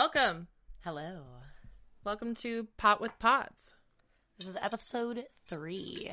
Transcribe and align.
Welcome. 0.00 0.48
Hello. 0.84 1.22
Welcome 2.04 2.34
to 2.34 2.68
Pot 2.76 3.00
with 3.00 3.18
Pots. 3.18 3.72
This 4.38 4.46
is 4.46 4.56
episode 4.60 5.24
three. 5.48 6.06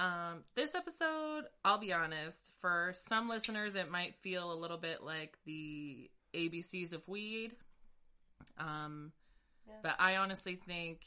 Um, 0.00 0.42
this 0.56 0.74
episode, 0.74 1.44
I'll 1.64 1.78
be 1.78 1.92
honest, 1.92 2.50
for 2.60 2.92
some 3.06 3.28
listeners, 3.28 3.76
it 3.76 3.92
might 3.92 4.16
feel 4.22 4.52
a 4.52 4.58
little 4.58 4.76
bit 4.76 5.04
like 5.04 5.38
the 5.46 6.10
ABCs 6.34 6.92
of 6.92 7.06
weed. 7.06 7.52
Um, 8.58 9.12
Yeah. 9.68 9.74
but 9.84 9.94
I 10.00 10.16
honestly 10.16 10.56
think, 10.56 11.02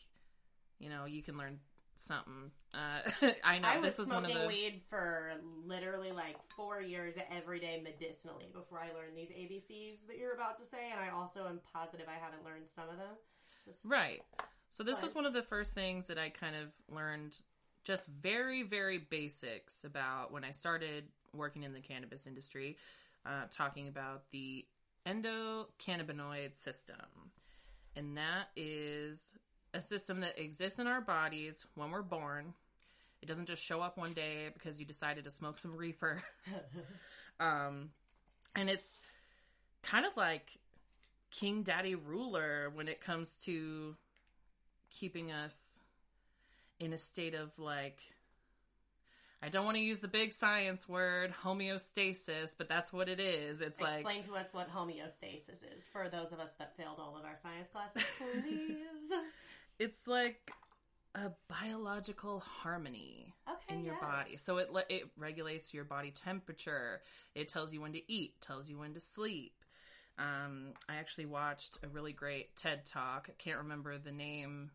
you 0.80 0.88
know, 0.88 1.04
you 1.04 1.22
can 1.22 1.38
learn 1.38 1.60
something. 1.96 2.52
Uh, 2.74 3.30
I 3.44 3.60
know 3.60 3.68
I 3.68 3.78
was, 3.78 3.96
this 3.96 3.98
was 4.00 4.08
one 4.10 4.24
smoking 4.24 4.38
of 4.38 4.42
the. 4.44 4.48
weed 4.48 4.82
for 4.90 5.34
literally 5.66 6.12
like 6.12 6.38
four 6.56 6.82
years 6.82 7.16
every 7.32 7.60
day 7.60 7.82
medicinally 7.84 8.50
before 8.54 8.80
I 8.80 8.94
learned 8.96 9.16
these 9.16 9.30
ABCs 9.30 10.08
that 10.08 10.18
you're 10.18 10.34
about 10.34 10.60
to 10.60 10.66
say, 10.66 10.92
and 10.92 11.00
I 11.00 11.10
also 11.16 11.48
am 11.48 11.60
positive 11.74 12.08
I 12.08 12.24
haven't 12.24 12.44
learned 12.46 12.66
some 12.68 12.90
of 12.90 12.98
them. 12.98 13.16
Just, 13.66 13.80
Right. 13.86 14.22
So 14.70 14.84
this 14.84 15.02
was 15.02 15.14
one 15.14 15.28
of 15.28 15.34
the 15.34 15.44
first 15.44 15.74
things 15.74 16.08
that 16.08 16.18
I 16.18 16.30
kind 16.30 16.56
of 16.56 16.70
learned 16.94 17.38
just 17.84 18.08
very, 18.08 18.64
very 18.64 18.98
basics 18.98 19.84
about 19.84 20.32
when 20.32 20.44
I 20.44 20.52
started 20.52 21.04
working 21.36 21.64
in 21.64 21.74
the 21.74 21.80
cannabis 21.80 22.26
industry, 22.26 22.78
uh, 23.26 23.44
talking 23.52 23.88
about 23.88 24.24
the 24.32 24.66
endocannabinoid 25.06 26.58
system. 26.58 26.96
And 27.96 28.18
that 28.18 28.48
is 28.56 29.20
a 29.74 29.82
system 29.82 30.20
that 30.22 30.40
exists 30.40 30.80
in 30.80 30.88
our 30.88 31.02
bodies 31.02 31.66
when 31.76 31.92
we're 31.92 32.02
born. 32.02 32.54
It 33.22 33.28
doesn't 33.28 33.48
just 33.48 33.64
show 33.64 33.82
up 33.82 33.98
one 33.98 34.14
day 34.14 34.50
because 34.54 34.80
you 34.80 34.86
decided 34.86 35.24
to 35.24 35.32
smoke 35.32 35.58
some 35.58 35.76
reefer. 35.76 36.22
Um, 37.40 37.90
and 38.56 38.70
it's 38.70 39.00
kind 39.82 40.06
of 40.06 40.16
like 40.16 40.60
king 41.32 41.64
daddy 41.64 41.96
ruler 41.96 42.72
when 42.74 42.88
it 42.88 43.02
comes 43.02 43.36
to 43.44 43.96
keeping 44.92 45.32
us 45.32 45.58
in 46.80 46.94
a 46.94 46.98
state 46.98 47.34
of 47.34 47.58
like 47.58 47.98
I 49.42 49.50
don't 49.50 49.66
want 49.66 49.76
to 49.76 49.84
use 49.84 50.00
the 50.00 50.08
big 50.08 50.32
science 50.32 50.88
word 50.88 51.34
homeostasis, 51.44 52.56
but 52.58 52.70
that's 52.70 52.94
what 52.94 53.10
it 53.10 53.20
is. 53.20 53.60
It's 53.60 53.82
like 53.82 53.96
Explain 53.96 54.24
to 54.26 54.36
us 54.36 54.48
what 54.54 54.74
homeostasis 54.74 55.60
is 55.76 55.84
for 55.92 56.08
those 56.08 56.32
of 56.32 56.40
us 56.40 56.56
that 56.60 56.78
failed 56.78 56.98
all 56.98 57.18
of 57.18 57.26
our 57.26 57.36
science 57.42 57.68
classes, 57.68 58.04
please. 58.18 59.12
It's 59.80 60.08
like 60.08 60.52
a 61.16 61.32
biological 61.48 62.40
harmony 62.40 63.34
Okay, 63.48 63.76
in 63.76 63.86
your 63.86 63.96
yes. 63.96 64.02
body. 64.04 64.38
So 64.38 64.58
it 64.58 64.72
le- 64.72 64.84
it 64.90 65.04
regulates 65.18 65.74
your 65.74 65.84
body 65.84 66.12
temperature. 66.12 67.02
It 67.36 67.48
tells 67.50 67.74
you 67.74 67.82
when 67.82 67.94
to 67.94 68.12
eat, 68.12 68.42
tells 68.42 68.70
you 68.70 68.80
when 68.80 68.94
to 68.94 69.00
sleep. 69.00 69.54
Um, 70.18 70.74
I 70.90 70.96
actually 70.96 71.26
watched 71.26 71.80
a 71.84 71.88
really 71.88 72.14
great 72.14 72.56
TED 72.56 72.86
talk. 72.86 73.30
I 73.30 73.34
can't 73.38 73.60
remember 73.60 73.98
the 73.98 74.12
name 74.12 74.72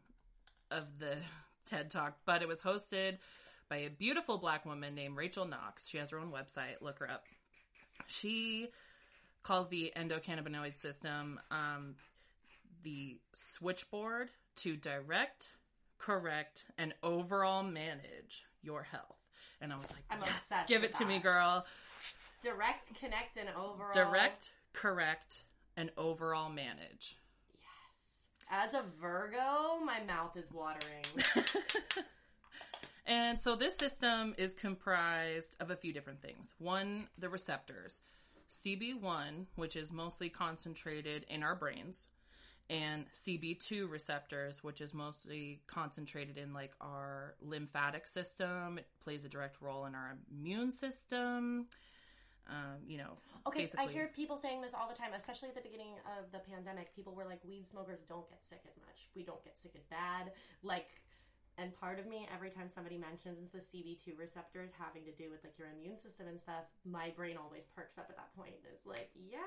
of 0.71 0.85
the 0.99 1.17
TED 1.65 1.91
talk, 1.91 2.19
but 2.25 2.43
it 2.43 2.49
was 2.49 2.59
hosted 2.59 3.19
by 3.69 3.79
a 3.79 3.91
beautiful 3.91 4.39
black 4.39 4.65
woman 4.65 4.95
named 4.95 5.17
Rachel 5.17 5.45
Knox. 5.45 5.87
She 5.87 5.99
has 5.99 6.11
her 6.11 6.19
own 6.19 6.31
website. 6.33 6.81
Look 6.81 6.99
her 7.01 7.11
up. 7.11 7.25
She 8.07 8.69
calls 9.43 9.69
the 9.69 9.93
endocannabinoid 9.97 10.79
system 10.79 11.41
um, 11.51 11.95
the 12.83 13.19
switchboard 13.33 14.31
to 14.59 14.77
direct, 14.77 15.51
correct, 15.99 16.67
and 16.77 16.95
overall 17.03 17.63
manage 17.63 18.45
your 18.63 18.83
health. 18.83 19.17
And 19.61 19.73
I 19.73 19.77
was 19.77 19.87
like, 19.91 20.03
I'm 20.11 20.19
yes, 20.21 20.31
obsessed 20.41 20.69
give 20.69 20.85
it 20.85 20.93
to 20.93 21.05
me, 21.05 21.19
girl. 21.19 21.65
Direct, 22.43 22.95
connect, 22.99 23.37
and 23.37 23.49
overall. 23.51 23.93
Direct, 23.93 24.53
correct, 24.73 25.43
and 25.77 25.91
overall 25.97 26.49
manage. 26.49 27.17
Yes. 27.51 28.47
As 28.51 28.75
a 28.75 28.85
Virgo, 29.01 29.79
my 29.85 30.01
mouth 30.07 30.37
is 30.37 30.51
watering. 30.53 31.05
and 33.07 33.41
so 33.41 33.57
this 33.57 33.77
system 33.77 34.35
is 34.39 34.55
comprised 34.55 35.57
of 35.61 35.71
a 35.71 35.77
few 35.77 35.93
different 35.93 36.23
things. 36.23 36.55
One, 36.59 37.09
the 37.19 37.29
receptors. 37.29 38.01
CB1, 38.49 39.47
which 39.57 39.77
is 39.77 39.93
mostly 39.93 40.29
concentrated 40.29 41.27
in 41.29 41.43
our 41.43 41.55
brains, 41.55 42.07
and 42.71 43.07
CB2 43.13 43.91
receptors, 43.91 44.63
which 44.63 44.81
is 44.81 44.93
mostly 44.93 45.61
concentrated 45.67 46.37
in 46.37 46.53
like 46.53 46.73
our 46.81 47.35
lymphatic 47.41 48.07
system. 48.07 48.79
It 48.79 48.87
plays 49.03 49.25
a 49.25 49.29
direct 49.29 49.63
role 49.63 49.87
in 49.87 49.95
our 49.95 50.19
immune 50.31 50.71
system. 50.71 51.67
Um, 52.49 52.81
you 52.87 52.97
know, 52.97 53.19
Okay, 53.47 53.61
basically. 53.61 53.87
I 53.87 53.89
hear 53.89 54.09
people 54.09 54.37
saying 54.37 54.61
this 54.61 54.73
all 54.75 54.89
the 54.89 54.95
time, 54.95 55.11
especially 55.17 55.49
at 55.49 55.55
the 55.55 55.61
beginning 55.61 55.95
of 56.19 56.31
the 56.33 56.39
pandemic. 56.39 56.95
People 56.95 57.15
were 57.15 57.25
like, 57.25 57.41
weed 57.47 57.67
smokers 57.71 58.01
don't 58.09 58.29
get 58.29 58.45
sick 58.45 58.61
as 58.69 58.77
much. 58.77 59.09
We 59.15 59.23
don't 59.23 59.43
get 59.45 59.59
sick 59.59 59.73
as 59.77 59.85
bad. 59.85 60.33
Like, 60.63 60.89
and 61.59 61.79
part 61.79 61.99
of 61.99 62.07
me, 62.07 62.29
every 62.33 62.51
time 62.51 62.69
somebody 62.73 62.97
mentions 62.97 63.51
the 63.51 63.59
CB2 63.59 64.17
receptors 64.17 64.71
having 64.79 65.05
to 65.05 65.13
do 65.13 65.29
with 65.29 65.43
like 65.43 65.59
your 65.59 65.69
immune 65.77 65.99
system 66.01 66.29
and 66.29 66.41
stuff, 66.41 66.65
my 66.85 67.13
brain 67.17 67.37
always 67.37 67.65
perks 67.75 67.99
up 67.99 68.07
at 68.09 68.17
that 68.17 68.35
point. 68.37 68.55
Is 68.73 68.87
like, 68.87 69.11
yeah. 69.29 69.39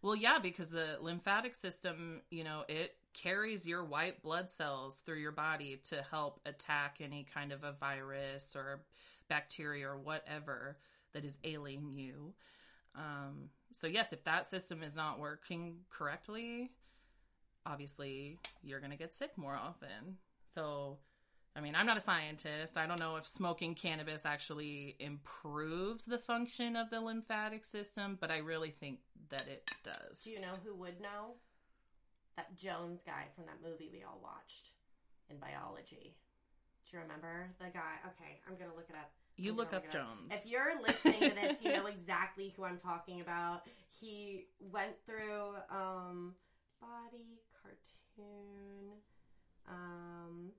Well, 0.00 0.16
yeah, 0.16 0.38
because 0.42 0.70
the 0.70 0.96
lymphatic 1.00 1.56
system, 1.56 2.22
you 2.30 2.42
know, 2.42 2.64
it 2.68 2.94
carries 3.12 3.66
your 3.66 3.84
white 3.84 4.22
blood 4.22 4.50
cells 4.50 5.02
through 5.04 5.18
your 5.18 5.32
body 5.32 5.80
to 5.90 6.02
help 6.10 6.40
attack 6.46 6.98
any 7.00 7.26
kind 7.32 7.52
of 7.52 7.64
a 7.64 7.72
virus 7.72 8.54
or 8.56 8.80
bacteria 9.28 9.88
or 9.88 9.98
whatever 9.98 10.78
that 11.12 11.24
is 11.24 11.36
ailing 11.44 11.92
you. 11.94 12.32
Um, 12.96 13.50
so, 13.74 13.86
yes, 13.86 14.12
if 14.12 14.24
that 14.24 14.48
system 14.48 14.82
is 14.82 14.94
not 14.94 15.18
working 15.18 15.80
correctly, 15.90 16.70
obviously 17.66 18.38
you're 18.62 18.80
going 18.80 18.92
to 18.92 18.96
get 18.96 19.12
sick 19.12 19.36
more 19.36 19.54
often. 19.54 20.18
So, 20.54 20.98
I 21.56 21.60
mean, 21.60 21.74
I'm 21.74 21.86
not 21.86 21.96
a 21.96 22.00
scientist. 22.00 22.76
I 22.76 22.86
don't 22.86 23.00
know 23.00 23.16
if 23.16 23.26
smoking 23.26 23.74
cannabis 23.74 24.22
actually 24.24 24.96
improves 25.00 26.04
the 26.04 26.18
function 26.18 26.76
of 26.76 26.90
the 26.90 27.00
lymphatic 27.00 27.64
system, 27.64 28.16
but 28.20 28.30
I 28.30 28.38
really 28.38 28.70
think 28.70 29.00
that 29.30 29.48
it 29.48 29.68
does. 29.82 30.20
Do 30.22 30.30
you 30.30 30.40
know 30.40 30.54
who 30.64 30.74
would 30.76 31.00
know? 31.00 31.34
That 32.36 32.56
Jones 32.56 33.02
guy 33.06 33.26
from 33.36 33.44
that 33.46 33.58
movie 33.62 33.90
we 33.92 34.02
all 34.02 34.18
watched 34.22 34.70
in 35.30 35.36
biology. 35.38 36.16
Do 36.90 36.96
you 36.96 37.02
remember 37.02 37.50
the 37.58 37.66
guy? 37.66 38.02
Okay, 38.06 38.40
I'm 38.48 38.56
gonna 38.56 38.74
look 38.74 38.86
it 38.88 38.96
up. 38.96 39.12
You 39.36 39.52
I'm 39.52 39.56
look 39.56 39.72
up 39.72 39.90
Jones. 39.90 40.30
If 40.30 40.44
you're 40.44 40.80
listening 40.82 41.30
to 41.30 41.34
this, 41.34 41.62
you 41.62 41.72
know 41.72 41.86
exactly 42.00 42.52
who 42.56 42.64
I'm 42.64 42.78
talking 42.78 43.20
about. 43.20 43.62
He 44.00 44.46
went 44.58 44.94
through 45.06 45.54
um, 45.70 46.34
body 46.80 47.40
cartoon. 47.62 48.98
Um, 49.68 50.50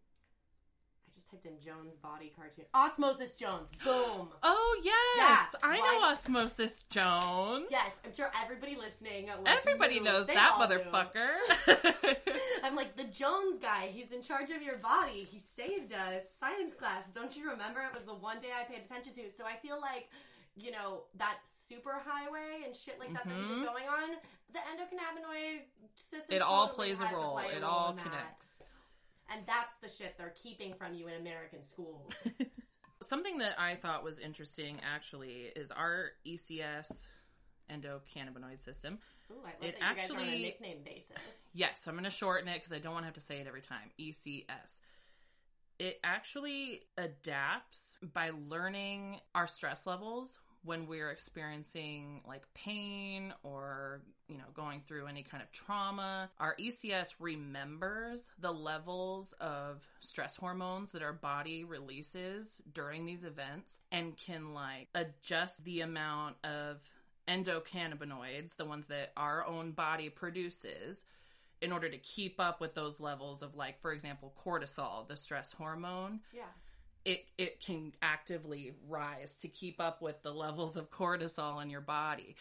I 1.07 1.11
just 1.15 1.29
typed 1.29 1.45
in 1.45 1.59
Jones 1.63 1.95
body 2.01 2.31
cartoon. 2.35 2.65
Osmosis 2.73 3.35
Jones. 3.35 3.69
Boom. 3.83 4.29
Oh 4.43 4.81
yes, 4.83 5.55
I 5.63 5.77
know 5.77 6.03
Osmosis 6.09 6.83
Jones. 6.89 7.67
Yes, 7.71 7.91
I'm 8.03 8.13
sure 8.13 8.29
everybody 8.43 8.75
listening. 8.75 9.27
Like, 9.27 9.57
Everybody 9.59 9.99
knows 9.99 10.27
that 10.27 10.53
motherfucker. 10.59 11.31
I'm 12.63 12.75
like 12.75 12.95
the 12.97 13.05
Jones 13.05 13.59
guy. 13.59 13.89
He's 13.93 14.11
in 14.11 14.21
charge 14.21 14.49
of 14.51 14.61
your 14.61 14.77
body. 14.77 15.23
He 15.29 15.39
saved 15.39 15.93
us. 15.93 16.23
Science 16.39 16.73
class. 16.73 17.05
Don't 17.13 17.35
you 17.35 17.49
remember? 17.49 17.81
It 17.81 17.93
was 17.93 18.03
the 18.03 18.13
one 18.13 18.39
day 18.41 18.49
I 18.59 18.63
paid 18.65 18.83
attention 18.85 19.13
to. 19.13 19.31
So 19.31 19.45
I 19.45 19.55
feel 19.55 19.79
like, 19.79 20.09
you 20.57 20.71
know, 20.71 21.03
that 21.17 21.37
super 21.69 22.01
highway 22.05 22.63
and 22.65 22.75
shit 22.75 22.99
like 22.99 23.13
that 23.13 23.23
that 23.25 23.33
he 23.35 23.41
was 23.53 23.63
going 23.63 23.87
on. 23.87 24.17
The 24.53 24.59
endocannabinoid 24.59 25.61
system. 25.95 26.35
it 26.35 26.41
all 26.41 26.67
plays 26.69 27.01
a 27.01 27.09
role. 27.13 27.37
a 27.37 27.47
It 27.47 27.63
all 27.63 27.93
connects. 27.93 28.47
that. 28.59 28.65
Connects. 29.27 29.37
And 29.37 29.47
that's 29.47 29.75
the 29.75 29.89
shit 29.89 30.17
they're 30.17 30.33
keeping 30.41 30.73
from 30.73 30.93
you 30.93 31.07
in 31.07 31.15
American 31.15 31.63
schools. 31.63 32.11
Something 33.03 33.37
that 33.39 33.59
I 33.59 33.75
thought 33.75 34.03
was 34.03 34.19
interesting 34.19 34.79
actually 34.83 35.51
is 35.55 35.71
our 35.71 36.11
ECS 36.25 37.07
endocannabinoid 37.71 38.61
system. 38.61 38.99
Ooh, 39.31 39.35
I 39.43 39.47
love 39.47 39.55
It 39.61 39.79
that 39.79 39.89
you 39.89 40.01
guys 40.01 40.09
are 40.11 40.17
on 40.17 40.27
a 40.27 40.39
nickname 40.39 40.77
basis. 40.83 41.17
Yes, 41.53 41.81
I'm 41.87 41.93
going 41.93 42.03
to 42.03 42.09
shorten 42.09 42.47
it 42.47 42.55
because 42.55 42.73
I 42.73 42.79
don't 42.79 42.93
want 42.93 43.03
to 43.03 43.07
have 43.07 43.15
to 43.15 43.21
say 43.21 43.39
it 43.39 43.47
every 43.47 43.61
time. 43.61 43.91
ECS. 43.99 44.79
It 45.77 45.99
actually 46.03 46.81
adapts 46.97 47.95
by 48.01 48.31
learning 48.47 49.19
our 49.33 49.47
stress 49.47 49.85
levels 49.85 50.39
when 50.65 50.87
we're 50.87 51.11
experiencing 51.11 52.21
like 52.27 52.43
pain 52.53 53.33
or, 53.43 54.01
you 54.27 54.37
know, 54.37 54.45
going 54.53 54.81
through 54.87 55.05
any 55.07 55.23
kind 55.23 55.41
of 55.43 55.51
trauma. 55.51 56.29
Our 56.39 56.55
ECS 56.59 57.13
remembers 57.19 58.23
the 58.39 58.51
levels 58.51 59.33
of 59.39 59.87
stress 59.99 60.35
hormones 60.35 60.91
that 60.91 61.03
our 61.03 61.13
body 61.13 61.63
releases 61.63 62.61
during 62.73 63.05
these 63.05 63.23
events 63.23 63.79
and 63.91 64.17
can 64.17 64.53
like 64.53 64.89
adjust 64.95 65.63
the 65.63 65.81
amount 65.81 66.37
of 66.43 66.81
endocannabinoids, 67.27 68.55
the 68.57 68.65
ones 68.65 68.87
that 68.87 69.11
our 69.17 69.45
own 69.45 69.71
body 69.71 70.09
produces, 70.09 71.05
in 71.61 71.71
order 71.71 71.89
to 71.89 71.97
keep 71.97 72.39
up 72.39 72.59
with 72.59 72.75
those 72.75 72.99
levels 72.99 73.41
of 73.41 73.55
like 73.55 73.81
for 73.81 73.93
example 73.93 74.33
cortisol 74.45 75.07
the 75.07 75.15
stress 75.15 75.53
hormone 75.53 76.19
Yeah. 76.33 76.43
It 77.05 77.25
it 77.37 77.59
can 77.59 77.93
actively 78.01 78.73
rise 78.89 79.35
to 79.41 79.47
keep 79.47 79.79
up 79.79 80.01
with 80.01 80.21
the 80.23 80.31
levels 80.33 80.75
of 80.75 80.89
cortisol 80.91 81.61
in 81.61 81.69
your 81.69 81.81
body 81.81 82.35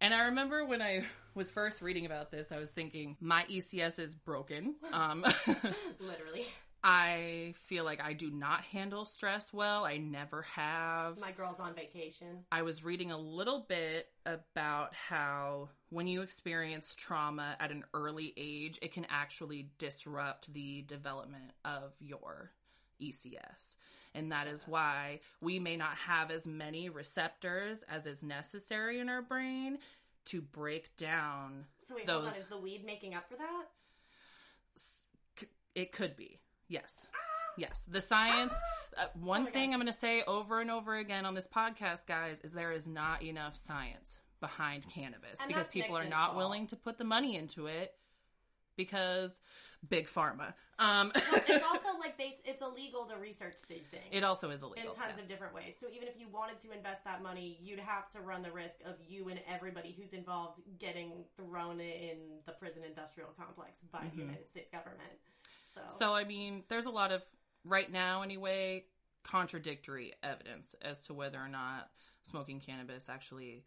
And 0.00 0.12
I 0.12 0.24
remember 0.24 0.64
when 0.66 0.82
I 0.82 1.04
was 1.34 1.50
first 1.50 1.80
reading 1.82 2.04
about 2.06 2.30
this, 2.30 2.52
I 2.52 2.58
was 2.58 2.68
thinking 2.70 3.16
my 3.20 3.44
ECS 3.44 3.98
is 3.98 4.14
broken. 4.14 4.74
Um, 4.92 5.24
Literally. 5.98 6.46
I 6.86 7.54
feel 7.66 7.84
like 7.84 8.02
I 8.02 8.12
do 8.12 8.30
not 8.30 8.60
handle 8.62 9.06
stress 9.06 9.54
well. 9.54 9.86
I 9.86 9.96
never 9.96 10.42
have. 10.42 11.18
My 11.18 11.32
girl's 11.32 11.58
on 11.58 11.74
vacation. 11.74 12.44
I 12.52 12.60
was 12.60 12.84
reading 12.84 13.10
a 13.10 13.16
little 13.16 13.64
bit 13.66 14.08
about 14.26 14.92
how 14.94 15.70
when 15.88 16.06
you 16.06 16.20
experience 16.20 16.94
trauma 16.94 17.56
at 17.58 17.70
an 17.70 17.84
early 17.94 18.34
age, 18.36 18.78
it 18.82 18.92
can 18.92 19.06
actually 19.08 19.70
disrupt 19.78 20.52
the 20.52 20.82
development 20.82 21.52
of 21.64 21.94
your 22.00 22.50
ECS. 23.00 23.76
And 24.14 24.30
that 24.30 24.46
is 24.46 24.66
why 24.68 25.20
we 25.40 25.58
may 25.58 25.76
not 25.76 25.96
have 25.96 26.30
as 26.30 26.46
many 26.46 26.88
receptors 26.88 27.82
as 27.88 28.06
is 28.06 28.22
necessary 28.22 29.00
in 29.00 29.08
our 29.08 29.22
brain 29.22 29.78
to 30.26 30.40
break 30.40 30.96
down. 30.96 31.64
So 31.86 31.96
wait, 31.96 32.08
hold 32.08 32.24
on. 32.26 32.30
Those- 32.30 32.40
Is 32.42 32.46
the 32.48 32.56
weed 32.58 32.84
making 32.86 33.14
up 33.14 33.28
for 33.28 33.36
that? 33.36 33.64
It 35.74 35.90
could 35.92 36.16
be. 36.16 36.38
Yes. 36.68 37.06
Yes. 37.56 37.80
The 37.88 38.00
science. 38.00 38.52
Uh, 38.96 39.06
one 39.20 39.42
Oh 39.48 39.50
thing 39.50 39.70
God. 39.70 39.74
I'm 39.74 39.80
going 39.80 39.92
to 39.92 39.98
say 39.98 40.22
over 40.22 40.60
and 40.60 40.70
over 40.70 40.94
again 40.96 41.26
on 41.26 41.34
this 41.34 41.48
podcast, 41.48 42.06
guys, 42.06 42.40
is 42.44 42.52
there 42.52 42.70
is 42.70 42.86
not 42.86 43.22
enough 43.24 43.56
science 43.56 44.18
behind 44.40 44.88
cannabis 44.88 45.40
And 45.40 45.48
because 45.48 45.66
people 45.66 45.96
are 45.96 46.04
not 46.04 46.26
fault. 46.28 46.36
willing 46.36 46.66
to 46.68 46.76
put 46.76 46.98
the 46.98 47.04
money 47.04 47.36
into 47.36 47.66
it 47.66 47.94
because 48.76 49.40
big 49.88 50.06
pharma. 50.06 50.54
Um, 50.78 51.12
it's 51.14 51.64
also 51.72 51.98
like 52.00 52.16
they, 52.18 52.36
it's 52.44 52.62
illegal 52.62 53.04
to 53.06 53.16
research 53.16 53.54
these 53.68 53.86
things. 53.90 54.04
it 54.10 54.24
also 54.24 54.50
is 54.50 54.62
illegal 54.62 54.90
in 54.92 54.96
tons 54.96 55.12
yes. 55.14 55.22
of 55.22 55.28
different 55.28 55.54
ways. 55.54 55.74
So 55.78 55.86
even 55.94 56.08
if 56.08 56.14
you 56.18 56.26
wanted 56.32 56.60
to 56.62 56.72
invest 56.72 57.04
that 57.04 57.22
money, 57.22 57.58
you'd 57.62 57.78
have 57.80 58.10
to 58.12 58.20
run 58.20 58.42
the 58.42 58.50
risk 58.50 58.76
of 58.86 58.94
you 59.06 59.28
and 59.28 59.40
everybody 59.48 59.94
who's 59.98 60.12
involved 60.12 60.60
getting 60.78 61.24
thrown 61.36 61.80
in 61.80 62.16
the 62.46 62.52
prison 62.52 62.82
industrial 62.86 63.30
complex 63.38 63.80
by 63.92 64.00
the 64.14 64.16
Mhm. 64.16 64.26
United 64.26 64.48
States 64.48 64.70
government. 64.70 65.12
So, 65.74 65.80
So 65.90 66.14
I 66.14 66.24
mean, 66.24 66.64
there's 66.68 66.86
a 66.86 66.90
lot 66.90 67.12
of 67.12 67.22
right 67.64 67.90
now 67.90 68.22
anyway 68.22 68.84
contradictory 69.22 70.12
evidence 70.22 70.74
as 70.82 71.00
to 71.02 71.14
whether 71.14 71.38
or 71.38 71.48
not 71.48 71.90
smoking 72.22 72.60
cannabis 72.60 73.08
actually 73.08 73.64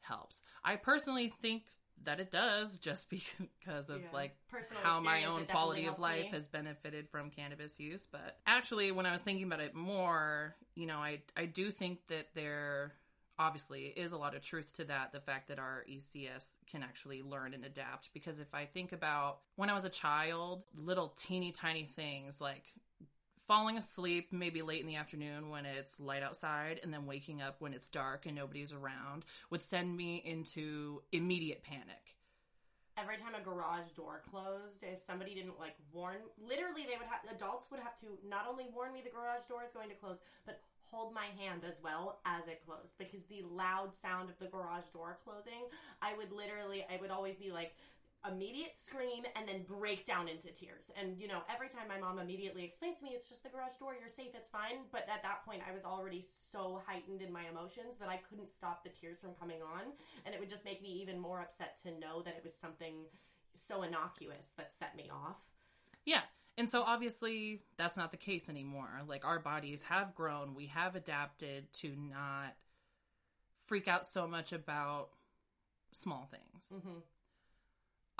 helps. 0.00 0.40
I 0.64 0.76
personally 0.76 1.32
think 1.42 1.64
that 2.04 2.20
it 2.20 2.30
does 2.30 2.78
just 2.78 3.10
because 3.10 3.88
of 3.90 4.00
Yeah. 4.00 4.06
like 4.12 4.36
Personal 4.50 4.82
how 4.82 5.00
my 5.00 5.24
own 5.24 5.46
quality 5.46 5.86
of 5.86 5.98
life 5.98 6.24
me. 6.26 6.30
has 6.30 6.48
benefited 6.48 7.08
from 7.08 7.30
cannabis 7.30 7.78
use 7.78 8.06
but 8.10 8.38
actually 8.46 8.90
when 8.92 9.06
i 9.06 9.12
was 9.12 9.20
thinking 9.20 9.44
about 9.46 9.60
it 9.60 9.74
more 9.74 10.56
you 10.74 10.86
know 10.86 10.98
i 10.98 11.20
i 11.36 11.44
do 11.44 11.70
think 11.70 11.98
that 12.08 12.28
there 12.34 12.92
obviously 13.38 13.86
is 13.86 14.12
a 14.12 14.16
lot 14.18 14.34
of 14.34 14.42
truth 14.42 14.72
to 14.74 14.84
that 14.84 15.12
the 15.12 15.20
fact 15.20 15.48
that 15.48 15.58
our 15.58 15.84
ecs 15.90 16.44
can 16.70 16.82
actually 16.82 17.22
learn 17.22 17.54
and 17.54 17.64
adapt 17.64 18.12
because 18.12 18.38
if 18.40 18.54
i 18.54 18.64
think 18.64 18.92
about 18.92 19.38
when 19.56 19.70
i 19.70 19.74
was 19.74 19.84
a 19.84 19.90
child 19.90 20.62
little 20.74 21.08
teeny 21.16 21.50
tiny 21.52 21.84
things 21.84 22.40
like 22.40 22.64
falling 23.50 23.76
asleep 23.76 24.28
maybe 24.30 24.62
late 24.62 24.80
in 24.80 24.86
the 24.86 24.94
afternoon 24.94 25.50
when 25.50 25.66
it's 25.66 25.98
light 25.98 26.22
outside 26.22 26.78
and 26.84 26.94
then 26.94 27.04
waking 27.04 27.42
up 27.42 27.56
when 27.58 27.74
it's 27.74 27.88
dark 27.88 28.24
and 28.24 28.36
nobody's 28.36 28.72
around 28.72 29.24
would 29.50 29.60
send 29.60 29.96
me 29.96 30.22
into 30.24 31.02
immediate 31.10 31.60
panic. 31.64 32.14
Every 32.96 33.16
time 33.16 33.34
a 33.34 33.42
garage 33.42 33.90
door 33.96 34.22
closed, 34.30 34.84
if 34.84 35.00
somebody 35.00 35.34
didn't 35.34 35.58
like 35.58 35.74
warn, 35.92 36.18
literally 36.40 36.82
they 36.82 36.94
would 36.96 37.10
have 37.10 37.26
adults 37.34 37.66
would 37.72 37.80
have 37.80 37.98
to 37.98 38.06
not 38.28 38.46
only 38.48 38.66
warn 38.72 38.92
me 38.92 39.00
the 39.02 39.10
garage 39.10 39.48
door 39.48 39.64
is 39.66 39.72
going 39.72 39.88
to 39.88 39.96
close, 39.96 40.18
but 40.46 40.60
hold 40.84 41.12
my 41.12 41.26
hand 41.36 41.62
as 41.68 41.74
well 41.82 42.20
as 42.26 42.46
it 42.46 42.62
closed 42.64 42.94
because 42.98 43.24
the 43.28 43.42
loud 43.50 43.90
sound 43.92 44.30
of 44.30 44.38
the 44.38 44.46
garage 44.46 44.86
door 44.92 45.18
closing, 45.24 45.66
I 46.00 46.14
would 46.16 46.30
literally 46.30 46.86
I 46.86 47.00
would 47.00 47.10
always 47.10 47.34
be 47.34 47.50
like 47.50 47.74
immediate 48.28 48.76
scream 48.76 49.24
and 49.34 49.48
then 49.48 49.64
break 49.64 50.04
down 50.04 50.28
into 50.28 50.48
tears. 50.52 50.90
And 50.98 51.16
you 51.18 51.26
know, 51.26 51.40
every 51.52 51.68
time 51.68 51.88
my 51.88 51.98
mom 51.98 52.18
immediately 52.18 52.64
explains 52.64 52.98
to 52.98 53.04
me 53.04 53.12
it's 53.14 53.28
just 53.28 53.42
the 53.42 53.48
garage 53.48 53.76
door, 53.78 53.96
you're 53.98 54.10
safe, 54.10 54.34
it's 54.34 54.48
fine, 54.48 54.84
but 54.92 55.06
at 55.08 55.22
that 55.22 55.44
point 55.44 55.62
I 55.66 55.72
was 55.72 55.84
already 55.84 56.26
so 56.52 56.82
heightened 56.86 57.22
in 57.22 57.32
my 57.32 57.44
emotions 57.50 57.96
that 57.98 58.08
I 58.08 58.20
couldn't 58.28 58.50
stop 58.50 58.84
the 58.84 58.90
tears 58.90 59.18
from 59.20 59.30
coming 59.40 59.62
on 59.62 59.92
and 60.26 60.34
it 60.34 60.40
would 60.40 60.50
just 60.50 60.64
make 60.64 60.82
me 60.82 60.88
even 61.00 61.18
more 61.18 61.40
upset 61.40 61.80
to 61.82 61.98
know 61.98 62.20
that 62.22 62.34
it 62.36 62.44
was 62.44 62.54
something 62.54 63.06
so 63.54 63.82
innocuous 63.82 64.52
that 64.56 64.72
set 64.78 64.96
me 64.96 65.10
off. 65.10 65.36
Yeah. 66.04 66.22
And 66.58 66.68
so 66.68 66.82
obviously 66.82 67.62
that's 67.78 67.96
not 67.96 68.10
the 68.10 68.18
case 68.18 68.50
anymore. 68.50 68.90
Like 69.06 69.24
our 69.24 69.38
bodies 69.38 69.82
have 69.88 70.14
grown, 70.14 70.54
we 70.54 70.66
have 70.66 70.94
adapted 70.94 71.72
to 71.74 71.96
not 71.96 72.54
freak 73.64 73.88
out 73.88 74.06
so 74.06 74.26
much 74.26 74.52
about 74.52 75.08
small 75.92 76.28
things. 76.30 76.64
Mm-hmm. 76.74 76.98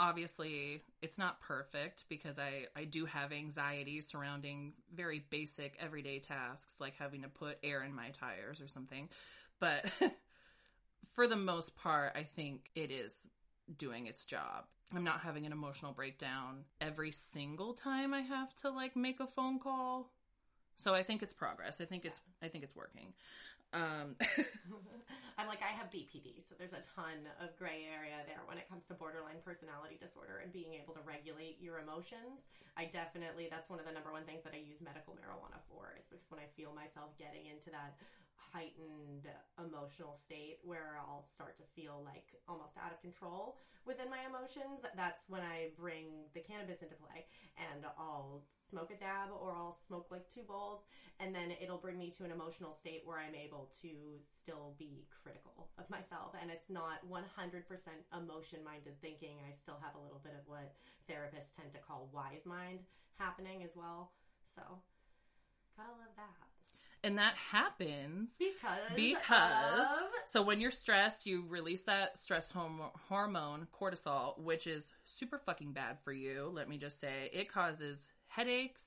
Obviously, 0.00 0.80
it's 1.02 1.18
not 1.18 1.42
perfect 1.42 2.04
because 2.08 2.38
I 2.38 2.68
I 2.74 2.84
do 2.84 3.04
have 3.04 3.32
anxiety 3.32 4.00
surrounding 4.00 4.72
very 4.94 5.26
basic 5.28 5.76
everyday 5.78 6.20
tasks 6.20 6.80
like 6.80 6.94
having 6.98 7.20
to 7.20 7.28
put 7.28 7.58
air 7.62 7.82
in 7.84 7.94
my 7.94 8.08
tires 8.08 8.62
or 8.62 8.66
something. 8.66 9.10
But 9.58 9.84
for 11.14 11.26
the 11.26 11.36
most 11.36 11.76
part, 11.76 12.14
I 12.16 12.22
think 12.22 12.70
it 12.74 12.90
is 12.90 13.26
doing 13.76 14.06
its 14.06 14.24
job. 14.24 14.64
I'm 14.94 15.04
not 15.04 15.20
having 15.20 15.44
an 15.44 15.52
emotional 15.52 15.92
breakdown 15.92 16.64
every 16.80 17.10
single 17.10 17.74
time 17.74 18.14
I 18.14 18.22
have 18.22 18.54
to 18.56 18.70
like 18.70 18.96
make 18.96 19.20
a 19.20 19.26
phone 19.26 19.58
call. 19.58 20.12
So 20.76 20.94
I 20.94 21.02
think 21.02 21.22
it's 21.22 21.34
progress. 21.34 21.82
I 21.82 21.84
think 21.84 22.06
it's 22.06 22.20
I 22.42 22.48
think 22.48 22.64
it's 22.64 22.74
working. 22.74 23.12
Um 23.72 24.16
I'm 25.40 25.48
like, 25.48 25.64
I 25.64 25.72
have 25.72 25.88
BPD, 25.88 26.44
so 26.44 26.52
there's 26.52 26.76
a 26.76 26.84
ton 26.92 27.24
of 27.40 27.56
gray 27.56 27.88
area 27.88 28.20
there 28.28 28.44
when 28.44 28.60
it 28.60 28.68
comes 28.68 28.84
to 28.92 28.94
borderline 28.94 29.40
personality 29.40 29.96
disorder 29.96 30.44
and 30.44 30.52
being 30.52 30.76
able 30.76 30.92
to 30.92 31.00
regulate 31.00 31.56
your 31.64 31.80
emotions. 31.80 32.52
I 32.76 32.92
definitely, 32.92 33.48
that's 33.48 33.72
one 33.72 33.80
of 33.80 33.88
the 33.88 33.94
number 33.96 34.12
one 34.12 34.28
things 34.28 34.44
that 34.44 34.52
I 34.52 34.60
use 34.60 34.84
medical 34.84 35.16
marijuana 35.16 35.56
for, 35.72 35.96
is 35.96 36.04
because 36.12 36.28
when 36.28 36.44
I 36.44 36.48
feel 36.60 36.76
myself 36.76 37.16
getting 37.16 37.48
into 37.48 37.72
that 37.72 37.96
heightened 38.52 39.26
emotional 39.58 40.14
state 40.14 40.56
where 40.62 40.98
I'll 40.98 41.22
start 41.22 41.56
to 41.58 41.64
feel 41.74 42.02
like 42.04 42.34
almost 42.48 42.76
out 42.76 42.92
of 42.92 43.00
control 43.00 43.56
within 43.84 44.10
my 44.10 44.20
emotions, 44.26 44.84
that's 44.94 45.24
when 45.28 45.42
I 45.42 45.68
bring 45.76 46.26
the 46.34 46.40
cannabis 46.40 46.82
into 46.82 46.94
play 46.94 47.24
and 47.56 47.84
I'll 47.96 48.42
smoke 48.58 48.90
a 48.90 48.94
dab 48.94 49.30
or 49.30 49.52
I'll 49.54 49.72
smoke 49.72 50.06
like 50.10 50.22
two 50.32 50.42
bowls 50.42 50.86
and 51.18 51.34
then 51.34 51.52
it'll 51.60 51.78
bring 51.78 51.98
me 51.98 52.10
to 52.18 52.24
an 52.24 52.30
emotional 52.30 52.72
state 52.72 53.00
where 53.04 53.18
I'm 53.18 53.34
able 53.34 53.68
to 53.82 54.20
still 54.28 54.74
be 54.78 55.04
critical 55.22 55.68
of 55.78 55.88
myself 55.88 56.32
and 56.40 56.50
it's 56.50 56.68
not 56.70 56.98
100% 57.08 57.22
emotion 58.16 58.62
minded 58.64 58.94
thinking. 59.00 59.38
I 59.46 59.52
still 59.52 59.78
have 59.80 59.94
a 59.94 59.98
little 59.98 60.20
bit 60.22 60.34
of 60.34 60.42
what 60.46 60.72
therapists 61.08 61.54
tend 61.56 61.72
to 61.72 61.78
call 61.78 62.08
wise 62.12 62.44
mind 62.44 62.80
happening 63.18 63.62
as 63.62 63.70
well. 63.74 64.10
So, 64.54 64.80
gotta 65.76 65.92
love 65.92 66.12
that. 66.16 66.49
And 67.02 67.18
that 67.18 67.34
happens 67.34 68.32
Because, 68.38 68.94
Because- 68.94 69.80
of- 69.80 70.10
So 70.26 70.42
when 70.42 70.60
you're 70.60 70.70
stressed, 70.70 71.26
you 71.26 71.44
release 71.48 71.82
that 71.82 72.18
stress 72.18 72.52
horm- 72.52 72.90
hormone, 73.08 73.66
cortisol, 73.78 74.38
which 74.38 74.66
is 74.66 74.92
super 75.04 75.38
fucking 75.38 75.72
bad 75.72 75.98
for 76.04 76.12
you. 76.12 76.50
Let 76.52 76.68
me 76.68 76.76
just 76.78 77.00
say, 77.00 77.30
it 77.32 77.48
causes 77.52 78.06
headaches, 78.28 78.84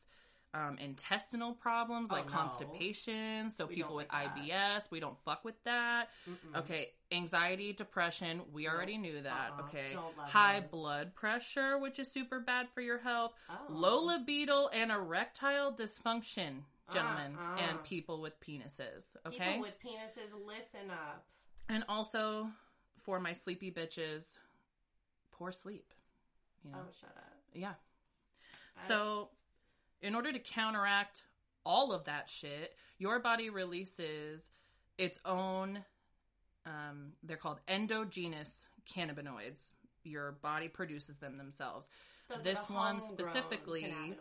um, 0.53 0.77
intestinal 0.77 1.53
problems 1.53 2.10
Oh, 2.12 2.13
like 2.13 2.27
no. 2.27 2.32
constipation. 2.32 3.50
So 3.50 3.65
We 3.65 3.75
people 3.75 3.96
with 3.96 4.08
like 4.13 4.36
that. 4.36 4.36
IBS, 4.38 4.91
we 4.91 5.00
don't 5.00 5.17
fuck 5.25 5.43
with 5.43 5.62
that. 5.63 6.10
Mm-mm. 6.29 6.60
Okay, 6.60 6.91
anxiety, 7.12 7.74
depression, 7.74 8.41
we 8.53 8.65
Nope. 8.65 8.74
already 8.74 8.98
knew 9.00 9.22
that. 9.24 9.51
Uh-uh. 9.58 9.63
Okay, 9.63 9.98
high 10.20 10.60
those. 10.60 10.70
blood 10.70 11.15
pressure, 11.15 11.77
which 11.79 11.98
is 11.98 12.12
super 12.12 12.39
bad 12.39 12.70
for 12.70 12.82
your 12.82 13.00
health. 13.00 13.34
Oh. 13.50 13.65
Low 13.70 14.00
libido 14.03 14.67
and 14.67 14.91
erectile 14.91 15.74
dysfunction, 15.74 16.62
gentlemen, 16.93 17.35
Uh-uh. 17.38 17.55
and 17.57 17.83
people 17.83 18.21
with 18.21 18.39
penises. 18.39 19.15
Okay, 19.25 19.38
People 19.38 19.62
with 19.62 19.79
penises, 19.79 20.33
listen 20.45 20.89
up. 20.91 21.25
and 21.69 21.83
also 21.89 22.50
for 23.01 23.19
my 23.19 23.33
sleepy 23.33 23.71
bitches, 23.71 24.38
poor 25.31 25.51
sleep. 25.51 25.93
You 26.63 26.71
know, 26.71 26.77
Oh, 26.88 26.91
shut 27.00 27.09
up. 27.17 27.33
yeah. 27.53 27.73
I- 28.77 28.81
So, 28.81 29.29
in 30.01 30.15
order 30.15 30.31
to 30.31 30.39
counteract 30.39 31.23
all 31.65 31.91
of 31.91 32.05
that 32.05 32.29
shit, 32.29 32.77
your 32.97 33.19
body 33.19 33.50
releases 33.50 34.50
its 34.97 35.19
own. 35.25 35.83
Um, 36.65 37.13
they're 37.23 37.38
called 37.38 37.59
endogenous 37.67 38.65
cannabinoids. 38.85 39.71
Your 40.03 40.33
body 40.33 40.67
produces 40.69 41.17
them 41.17 41.38
themselves. 41.38 41.89
Those 42.29 42.43
this 42.43 42.69
one 42.69 43.01
specifically- 43.01 44.17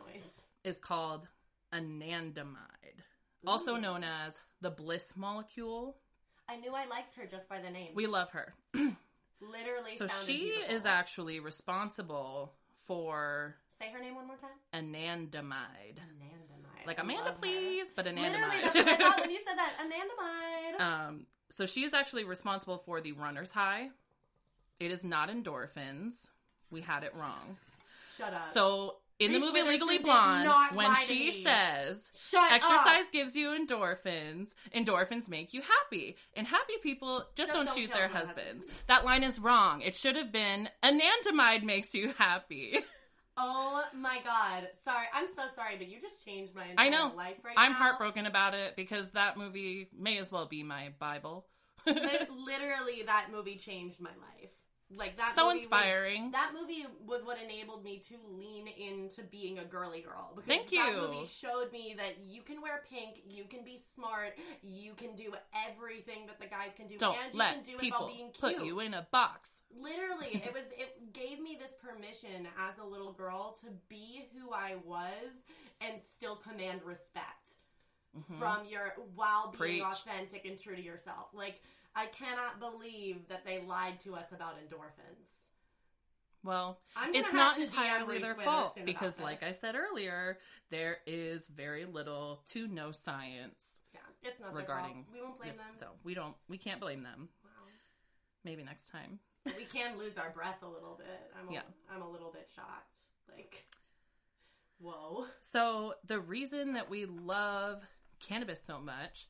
Is 0.65 0.79
called 0.79 1.29
anandamide, 1.73 3.03
also 3.47 3.77
known 3.77 4.05
as 4.05 4.35
the 4.61 4.71
bliss 4.71 5.15
molecule. 5.17 5.97
I 6.49 6.57
knew 6.57 6.73
I 6.75 6.87
liked 6.87 7.15
her 7.15 7.27
just 7.27 7.49
by 7.49 7.61
the 7.61 7.71
name. 7.71 7.91
We 7.95 8.07
love 8.07 8.31
her. 8.31 8.55
literally. 8.75 9.97
So 9.97 10.07
she 10.25 10.51
beautiful. 10.51 10.77
is 10.77 10.87
actually 10.87 11.41
responsible 11.41 12.53
for 12.87 13.57
Say 13.79 13.91
her 13.93 14.01
name 14.01 14.15
one 14.15 14.27
more 14.27 14.37
time. 14.37 14.51
anandamide. 14.75 15.99
Anandamide. 15.99 16.87
Like 16.87 17.01
Amanda, 17.01 17.25
love 17.25 17.35
her. 17.35 17.41
please, 17.41 17.87
but 17.95 18.05
Literally, 18.07 18.29
anandamide. 18.31 18.63
that's 18.63 18.75
what 18.75 18.89
I 18.89 18.97
thought 18.97 19.21
when 19.21 19.31
you 19.31 19.39
said 19.47 19.57
that. 19.57 20.79
Anandamide. 20.79 20.81
um, 20.81 21.27
so 21.51 21.67
she 21.67 21.85
is 21.85 21.95
actually 21.95 22.25
responsible 22.25 22.79
for 22.79 23.01
the 23.01 23.13
runner's 23.13 23.51
high. 23.51 23.89
It 24.81 24.91
is 24.91 25.05
not 25.05 25.31
endorphins. 25.31 26.27
We 26.71 26.81
had 26.81 27.05
it 27.05 27.15
wrong. 27.15 27.57
Shut 28.17 28.33
up. 28.35 28.47
So 28.53 28.97
in 29.25 29.33
the 29.33 29.39
movie 29.39 29.63
Legally 29.63 29.99
Blonde, 29.99 30.51
when 30.75 30.95
she 31.07 31.43
says 31.45 31.99
Shut 32.15 32.53
exercise 32.53 33.07
up. 33.07 33.13
gives 33.13 33.35
you 33.37 33.51
endorphins, 33.51 34.49
endorphins 34.75 35.29
make 35.29 35.53
you 35.53 35.61
happy, 35.63 36.17
and 36.35 36.47
happy 36.47 36.75
people 36.83 37.19
just, 37.35 37.51
Just 37.51 37.53
don't, 37.53 37.67
don't 37.67 37.77
shoot 37.77 37.93
their 37.93 38.09
husbands. 38.09 38.65
husbands. 38.65 38.85
That 38.89 39.05
line 39.05 39.23
is 39.23 39.39
wrong. 39.39 39.81
It 39.83 39.95
should 39.95 40.17
have 40.17 40.33
been 40.33 40.69
anandamide 40.83 41.63
makes 41.63 41.95
you 41.95 42.13
happy. 42.19 42.79
Oh 43.35 43.83
my 43.95 44.19
god. 44.25 44.69
Sorry. 44.85 45.07
I'm 45.15 45.27
so 45.31 45.45
sorry, 45.57 45.77
but 45.79 45.89
you 45.89 45.99
just 46.03 46.23
changed 46.23 46.55
my 46.55 46.67
entire 46.67 46.87
I 46.87 46.91
know. 46.91 47.13
life 47.17 47.37
right 47.43 47.57
now. 47.57 47.63
I'm 47.63 47.73
now. 47.73 47.79
heartbroken 47.79 48.27
about 48.27 48.53
it 48.53 48.77
because 48.77 49.11
that 49.13 49.39
movie 49.39 49.89
may 49.99 50.19
as 50.19 50.31
well 50.31 50.47
be 50.47 50.63
my 50.63 50.91
Bible. 50.99 51.47
Literally, 51.87 53.03
that 53.07 53.29
movie 53.33 53.57
changed 53.57 54.03
my 54.03 54.11
life. 54.11 54.51
Like 54.95 55.17
that. 55.17 55.35
so 55.35 55.45
movie 55.45 55.55
was- 55.55 55.63
inspiring. 55.65 56.31
that 56.33 56.53
movie 56.59 56.87
was 57.07 57.23
what 57.25 57.39
enabled 57.43 57.83
me 57.83 57.99
to 58.09 58.15
lean 58.37 58.67
into 58.69 59.23
being 59.23 59.59
a 59.59 59.65
girly 59.65 60.01
girl. 60.03 60.33
Because 60.35 60.49
Thank 60.49 60.71
That 60.71 60.95
movie 60.95 61.25
showed 61.27 61.73
me 61.73 61.95
that 61.97 62.19
you 62.23 62.43
can 62.43 62.61
wear 62.61 62.83
pink, 62.91 63.23
you 63.27 63.45
can 63.45 63.65
be 63.65 63.79
smart, 63.95 64.37
you 64.63 64.93
can 64.95 65.15
do 65.17 65.33
everything 65.69 66.27
that 66.27 66.39
the 66.41 66.47
guys 66.47 66.73
can 66.77 66.89
do, 66.89 66.99
Don't 66.99 67.17
and 67.17 67.33
you 67.33 67.39
let 67.39 67.55
can 67.55 67.63
do 67.65 67.73
it 67.73 67.81
people 67.81 68.01
while 68.01 68.09
being 68.09 68.31
cute. 68.33 68.59
put 68.59 68.65
you 68.67 68.81
in 68.81 68.95
a 68.95 69.07
box. 69.11 69.53
Literally, 69.75 70.43
it 70.45 70.53
was 70.53 70.71
it 70.77 71.13
gave 71.13 71.41
me 71.41 71.57
this 71.61 71.75
permission 71.83 72.47
as 72.59 72.77
a 72.79 72.85
little 72.85 73.13
girl 73.13 73.57
to 73.61 73.67
be 73.89 74.27
who 74.37 74.53
I 74.53 74.77
was 74.85 75.45
and 75.81 75.99
still 76.01 76.37
command 76.37 76.83
respect 76.85 77.49
Mhm. 78.15 78.39
from 78.39 78.67
your 78.67 78.95
while 79.15 79.53
being 79.53 79.59
Preach. 79.59 79.83
authentic 79.83 80.45
and 80.45 80.61
true 80.61 80.77
to 80.77 80.83
yourself. 80.83 81.29
Like 81.33 81.63
I 81.95 82.07
cannot 82.07 82.59
believe 82.59 83.29
that 83.29 83.45
they 83.45 83.63
lied 83.67 84.01
to 84.05 84.15
us 84.15 84.33
about 84.33 84.55
endorphins. 84.57 85.51
Well, 86.45 86.81
it's 87.13 87.33
not 87.33 87.59
entirely 87.59 88.19
their 88.19 88.35
fault 88.35 88.77
because, 88.85 89.19
like 89.21 89.43
I 89.45 89.53
said 89.53 89.77
earlier, 89.77 90.39
there 90.71 90.99
is 91.07 91.47
very 91.47 91.85
little 91.85 92.43
to 92.49 92.67
no 92.67 92.91
science 92.91 93.73
yeah, 93.95 94.29
it's 94.29 94.41
not 94.41 94.55
regarding. 94.55 95.05
We 95.13 95.21
won't 95.21 95.39
blame 95.39 95.53
this, 95.53 95.59
them. 95.59 95.67
so 95.79 95.87
we 96.05 96.15
don't 96.15 96.35
we 96.49 96.59
can't 96.59 96.81
blame 96.81 97.03
them. 97.03 97.29
Wow. 97.45 97.51
Maybe 98.45 98.63
next 98.63 98.91
time. 98.91 99.19
We 99.57 99.65
can 99.65 99.99
lose 99.99 100.19
our 100.19 100.31
breath 100.31 100.63
a 100.63 100.69
little 100.69 100.95
bit. 100.97 101.33
I'm 101.37 101.49
a, 101.49 101.53
Yeah. 101.53 101.63
I'm 101.93 102.03
a 102.03 102.09
little 102.09 102.31
bit 102.31 102.49
shocked. 102.55 103.03
Like, 103.29 103.65
whoa. 104.79 105.27
So 105.41 105.95
the 106.07 106.21
reason 106.21 106.75
that 106.75 106.89
we 106.89 107.07
love 107.07 107.83
cannabis 108.21 108.63
so 108.65 108.79
much 108.79 109.27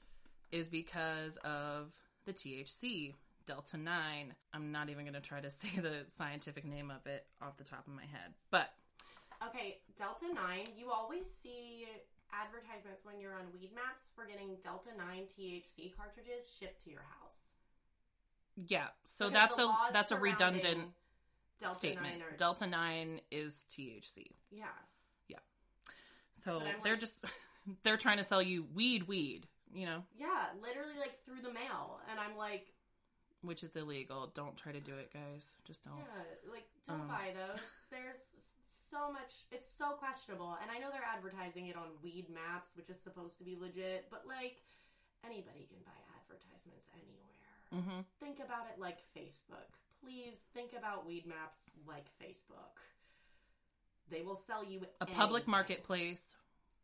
is 0.50 0.68
because 0.68 1.38
of 1.38 1.92
the 2.24 2.32
THC 2.32 3.14
delta 3.46 3.76
9. 3.76 4.34
I'm 4.54 4.72
not 4.72 4.88
even 4.88 5.04
going 5.04 5.14
to 5.14 5.20
try 5.20 5.40
to 5.40 5.50
say 5.60 5.68
the 5.76 6.04
scientific 6.16 6.64
name 6.64 6.90
of 6.90 7.06
it 7.06 7.26
off 7.40 7.56
the 7.56 7.64
top 7.64 7.86
of 7.86 7.92
my 7.94 8.02
head. 8.02 8.32
But 8.50 8.70
Okay, 9.48 9.78
Delta 9.98 10.26
9, 10.32 10.38
you 10.78 10.90
always 10.92 11.26
see 11.42 11.86
advertisements 12.32 13.04
when 13.04 13.18
you're 13.20 13.34
on 13.34 13.46
Weedmaps 13.56 14.14
for 14.14 14.24
getting 14.24 14.56
Delta 14.62 14.90
9 14.96 15.06
THC 15.36 15.92
cartridges 15.96 16.48
shipped 16.60 16.84
to 16.84 16.90
your 16.90 17.00
house. 17.20 17.38
yeah, 18.54 18.86
so 19.04 19.28
Because 19.28 19.48
that's 19.56 19.58
a 19.58 19.74
that's 19.92 20.12
a 20.12 20.16
redundant 20.16 20.90
Delta 21.60 21.74
statement. 21.76 22.18
9 22.20 22.22
are, 22.22 22.36
Delta 22.36 22.66
9 22.68 23.20
is 23.32 23.64
THC. 23.68 24.26
yeah. 24.52 24.66
Yeah. 25.26 25.38
So 26.40 26.60
they're 26.84 26.92
like- 26.92 27.00
just 27.00 27.14
they're 27.82 27.96
trying 27.96 28.18
to 28.18 28.24
sell 28.24 28.40
you 28.42 28.64
weed 28.74 29.08
weed, 29.08 29.46
you 29.72 29.86
know, 29.86 30.02
Yeah, 30.18 30.52
literally 30.60 30.98
like 30.98 31.24
through 31.24 31.40
the 31.42 31.52
mail. 31.52 32.00
And 32.10 32.20
I'm 32.20 32.36
like, 32.36 32.72
which 33.42 33.62
is 33.64 33.74
illegal. 33.74 34.30
Don't 34.34 34.56
try 34.56 34.70
to 34.72 34.80
do 34.80 34.94
it, 34.94 35.10
guys. 35.12 35.50
Just 35.64 35.82
don't. 35.82 35.98
yeah, 35.98 36.52
like 36.52 36.68
don't 36.86 37.02
Um. 37.02 37.08
buy 37.08 37.32
those. 37.34 37.58
There's 37.90 38.22
so 38.68 39.10
much, 39.10 39.48
it's 39.50 39.68
so 39.68 39.96
questionable. 39.98 40.56
And 40.62 40.70
I 40.70 40.78
know 40.78 40.90
they're 40.92 41.02
advertising 41.04 41.66
it 41.66 41.76
on 41.76 41.88
Weedmaps, 42.04 42.76
which 42.76 42.88
is 42.90 43.00
supposed 43.00 43.38
to 43.38 43.44
be 43.44 43.56
legit, 43.58 44.06
but 44.10 44.24
like 44.28 44.62
anybody 45.24 45.66
can 45.66 45.80
buy 45.84 45.98
advertisements 46.20 46.86
anywhere. 46.94 47.32
hmm 47.72 48.00
think 48.20 48.38
about 48.38 48.66
it 48.72 48.78
like 48.80 48.98
Facebook. 49.16 49.72
Please 50.04 50.36
think 50.54 50.72
about 50.76 51.08
Weedmaps 51.08 51.70
like 51.88 52.06
Facebook. 52.22 52.78
They 54.10 54.22
will 54.22 54.36
sell 54.36 54.62
you 54.64 54.82
A 55.00 55.06
public 55.06 55.46
marketplace 55.48 56.22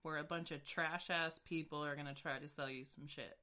where 0.02 0.18
a 0.18 0.24
bunch 0.24 0.50
of 0.50 0.64
trash 0.64 1.10
ass 1.10 1.40
people 1.44 1.84
are 1.84 1.96
gonna 1.96 2.14
try 2.14 2.38
to 2.38 2.48
sell 2.48 2.70
you 2.70 2.84
some 2.84 3.06
shit. 3.06 3.38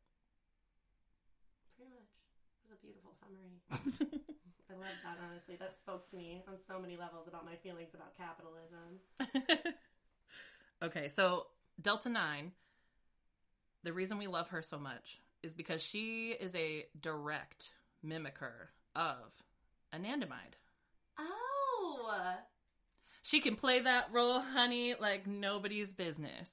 Pretty 1.75 1.91
much. 1.91 2.07
It 2.63 2.69
was 2.69 2.77
a 2.77 2.85
beautiful 2.85 3.13
summary. 3.19 3.61
I 4.69 4.73
love 4.73 4.95
that, 5.03 5.17
honestly. 5.23 5.55
That 5.59 5.75
spoke 5.75 6.09
to 6.09 6.15
me 6.15 6.43
on 6.47 6.57
so 6.57 6.79
many 6.79 6.97
levels 6.97 7.27
about 7.27 7.45
my 7.45 7.55
feelings 7.55 7.93
about 7.93 8.17
capitalism. 8.17 9.73
okay, 10.83 11.07
so 11.07 11.47
Delta 11.81 12.09
9, 12.09 12.51
the 13.83 13.93
reason 13.93 14.17
we 14.17 14.27
love 14.27 14.49
her 14.49 14.61
so 14.61 14.79
much 14.79 15.19
is 15.43 15.53
because 15.53 15.81
she 15.81 16.31
is 16.31 16.55
a 16.55 16.85
direct 16.99 17.71
mimicker 18.03 18.69
of 18.95 19.43
anandamide. 19.93 20.57
Oh! 21.19 22.37
She 23.25 23.39
can 23.39 23.55
play 23.55 23.79
that 23.79 24.09
role, 24.11 24.39
honey, 24.39 24.93
like 24.99 25.25
nobody's 25.25 25.93
business. 25.93 26.51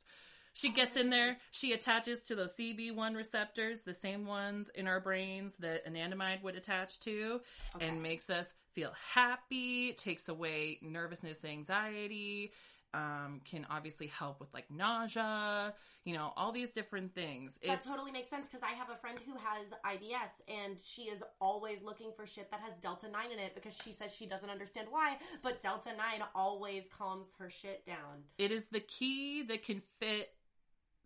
She 0.55 0.71
gets 0.71 0.97
in 0.97 1.11
there, 1.11 1.37
she 1.51 1.73
attaches 1.75 2.23
to 2.23 2.35
those 2.35 2.55
CB1 2.57 3.15
receptors, 3.15 3.83
the 3.83 3.93
same 3.93 4.25
ones 4.25 4.71
in 4.75 4.87
our 4.87 4.99
brains 5.01 5.57
that 5.59 5.87
anandamide 5.87 6.43
would 6.43 6.57
attach 6.57 6.99
to, 7.01 7.43
Okay. 7.77 7.87
and 7.89 8.03
makes 8.03 8.31
us 8.31 8.55
feel 8.73 8.93
happy, 9.15 9.93
takes 9.93 10.31
away 10.31 10.79
nervousness, 10.81 11.45
anxiety, 11.45 12.53
um, 12.95 13.41
can 13.45 13.67
obviously 13.71 14.07
help 14.07 14.41
with 14.41 14.53
like 14.53 14.71
nausea, 14.71 15.73
you 16.05 16.15
know, 16.15 16.33
all 16.37 16.53
these 16.53 16.71
different 16.71 17.15
things. 17.15 17.59
That 17.65 17.75
It's 17.75 17.87
totally 17.87 18.11
makes 18.11 18.29
sense 18.29 18.49
because 18.49 18.63
I 18.63 18.71
have 18.73 18.91
a 18.91 18.97
friend 18.97 19.19
who 19.25 19.33
has 19.33 19.73
IBS 19.85 20.43
and 20.49 20.77
she 20.83 21.03
is 21.03 21.23
always 21.41 21.83
looking 21.83 22.11
for 22.15 22.27
shit 22.27 22.51
that 22.51 22.61
has 22.61 22.77
Delta 22.77 23.09
9 23.11 23.31
in 23.33 23.39
it 23.39 23.55
because 23.55 23.75
she 23.83 23.93
says 23.93 24.13
she 24.13 24.27
doesn't 24.27 24.51
understand 24.51 24.89
why, 24.91 25.17
but 25.43 25.61
Delta 25.61 25.91
9 25.97 26.23
always 26.35 26.89
calms 26.97 27.35
her 27.39 27.49
shit 27.49 27.87
down. 27.87 28.25
it 28.39 28.51
is 28.53 28.67
the 28.67 28.81
key 28.81 29.43
that 29.43 29.63
can 29.65 29.83
fit 29.99 30.31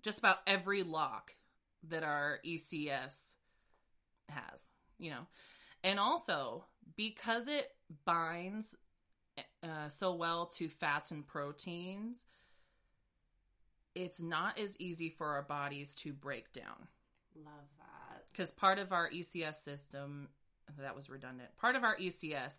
just 0.02 0.18
about 0.18 0.38
every 0.46 0.82
lock 0.82 1.34
that 1.88 2.02
our 2.02 2.40
ECS 2.44 3.16
has, 4.28 4.60
you 4.98 5.10
know. 5.10 5.26
And 5.84 6.00
also, 6.00 6.64
because 6.96 7.46
it 7.48 7.70
binds 8.04 8.74
uh, 9.66 9.88
so 9.88 10.14
well 10.14 10.46
to 10.46 10.68
fats 10.68 11.10
and 11.10 11.26
proteins, 11.26 12.18
it's 13.94 14.20
not 14.20 14.58
as 14.58 14.78
easy 14.78 15.08
for 15.08 15.26
our 15.28 15.42
bodies 15.42 15.94
to 15.96 16.12
break 16.12 16.52
down. 16.52 16.88
Love 17.34 17.68
that. 17.78 18.24
Because 18.30 18.50
part 18.50 18.78
of 18.78 18.92
our 18.92 19.10
ECS 19.10 19.62
system, 19.64 20.28
that 20.78 20.94
was 20.94 21.08
redundant, 21.08 21.56
part 21.56 21.76
of 21.76 21.84
our 21.84 21.96
ECS 21.96 22.58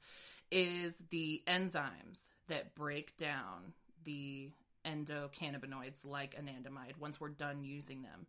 is 0.51 0.95
the 1.09 1.43
enzymes 1.47 2.29
that 2.47 2.73
break 2.75 3.15
down 3.17 3.73
the 4.03 4.51
endocannabinoids 4.85 6.05
like 6.05 6.35
anandamide 6.35 6.97
once 6.99 7.19
we're 7.19 7.29
done 7.29 7.63
using 7.63 8.01
them. 8.01 8.25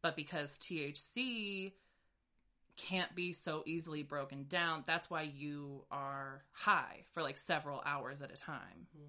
But 0.00 0.16
because 0.16 0.56
THC 0.58 1.72
can't 2.78 3.14
be 3.14 3.32
so 3.34 3.62
easily 3.66 4.02
broken 4.02 4.46
down, 4.48 4.84
that's 4.86 5.10
why 5.10 5.22
you 5.22 5.84
are 5.90 6.42
high 6.52 7.04
for 7.12 7.22
like 7.22 7.36
several 7.36 7.82
hours 7.84 8.22
at 8.22 8.32
a 8.32 8.36
time. 8.36 8.86
Hmm. 8.96 9.02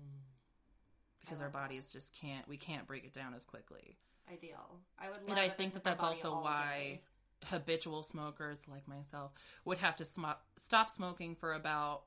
Because 1.22 1.40
our 1.40 1.46
love 1.46 1.54
that. 1.54 1.60
bodies 1.60 1.90
just 1.94 2.14
can't, 2.14 2.48
we 2.48 2.58
can't 2.58 2.88
break 2.88 3.06
it 3.06 3.14
down 3.14 3.34
as 3.34 3.46
quickly. 3.46 3.96
Ideal. 4.32 4.80
I 5.00 5.10
would 5.10 5.22
love 5.22 5.30
And 5.30 5.40
I 5.40 5.50
think 5.50 5.74
that 5.74 5.84
that's 5.84 6.04
also 6.04 6.34
why 6.42 7.00
day. 7.00 7.02
habitual 7.46 8.04
smokers 8.04 8.60
like 8.68 8.88
myself 8.88 9.32
would 9.66 9.78
have 9.78 9.96
to 9.98 10.06
sm- 10.06 10.26
stop 10.58 10.90
smoking 10.90 11.36
for 11.36 11.54
about 11.54 12.02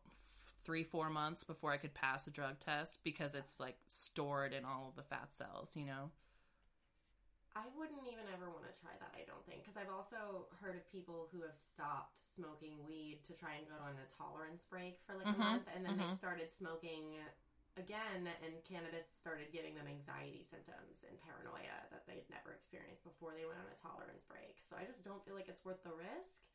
three, 0.64 0.84
four 0.84 1.10
months 1.10 1.44
before 1.44 1.72
I 1.72 1.76
could 1.76 1.94
pass 1.94 2.26
a 2.26 2.30
drug 2.30 2.58
test 2.60 2.98
because 3.04 3.34
it's 3.34 3.58
like 3.58 3.76
stored 3.88 4.52
in 4.52 4.64
all 4.64 4.88
of 4.88 4.96
the 4.96 5.02
fat 5.02 5.28
cells, 5.36 5.70
you 5.74 5.86
know? 5.86 6.10
I 7.52 7.68
wouldn't 7.76 8.08
even 8.08 8.24
ever 8.32 8.48
want 8.48 8.64
to 8.64 8.72
try 8.80 8.96
that, 8.96 9.12
I 9.12 9.28
don't 9.28 9.44
think. 9.44 9.60
Because 9.60 9.76
I've 9.76 9.92
also 9.92 10.48
heard 10.56 10.72
of 10.72 10.88
people 10.88 11.28
who 11.28 11.44
have 11.44 11.52
stopped 11.52 12.16
smoking 12.16 12.80
weed 12.88 13.20
to 13.28 13.36
try 13.36 13.60
and 13.60 13.68
go 13.68 13.76
on 13.76 13.92
a 14.00 14.08
tolerance 14.08 14.64
break 14.64 15.04
for 15.04 15.12
like 15.20 15.28
Mhm, 15.28 15.36
a 15.36 15.38
month, 15.38 15.68
and 15.68 15.84
then 15.84 16.00
they 16.00 16.08
mhm. 16.08 16.16
started 16.16 16.48
smoking 16.48 17.20
again, 17.76 18.24
and 18.44 18.64
cannabis 18.64 19.04
started 19.04 19.52
giving 19.52 19.76
them 19.76 19.84
anxiety 19.88 20.44
symptoms 20.44 21.04
and 21.04 21.20
paranoia 21.20 21.88
that 21.92 22.08
they'd 22.08 22.28
never 22.32 22.52
experienced 22.56 23.04
before 23.04 23.36
they 23.36 23.44
went 23.44 23.60
on 23.60 23.68
a 23.68 23.76
tolerance 23.84 24.24
break. 24.24 24.56
So 24.60 24.76
I 24.76 24.84
just 24.88 25.04
don't 25.04 25.20
feel 25.24 25.36
like 25.36 25.48
it's 25.48 25.64
worth 25.64 25.84
the 25.84 25.92
risk. 25.92 26.48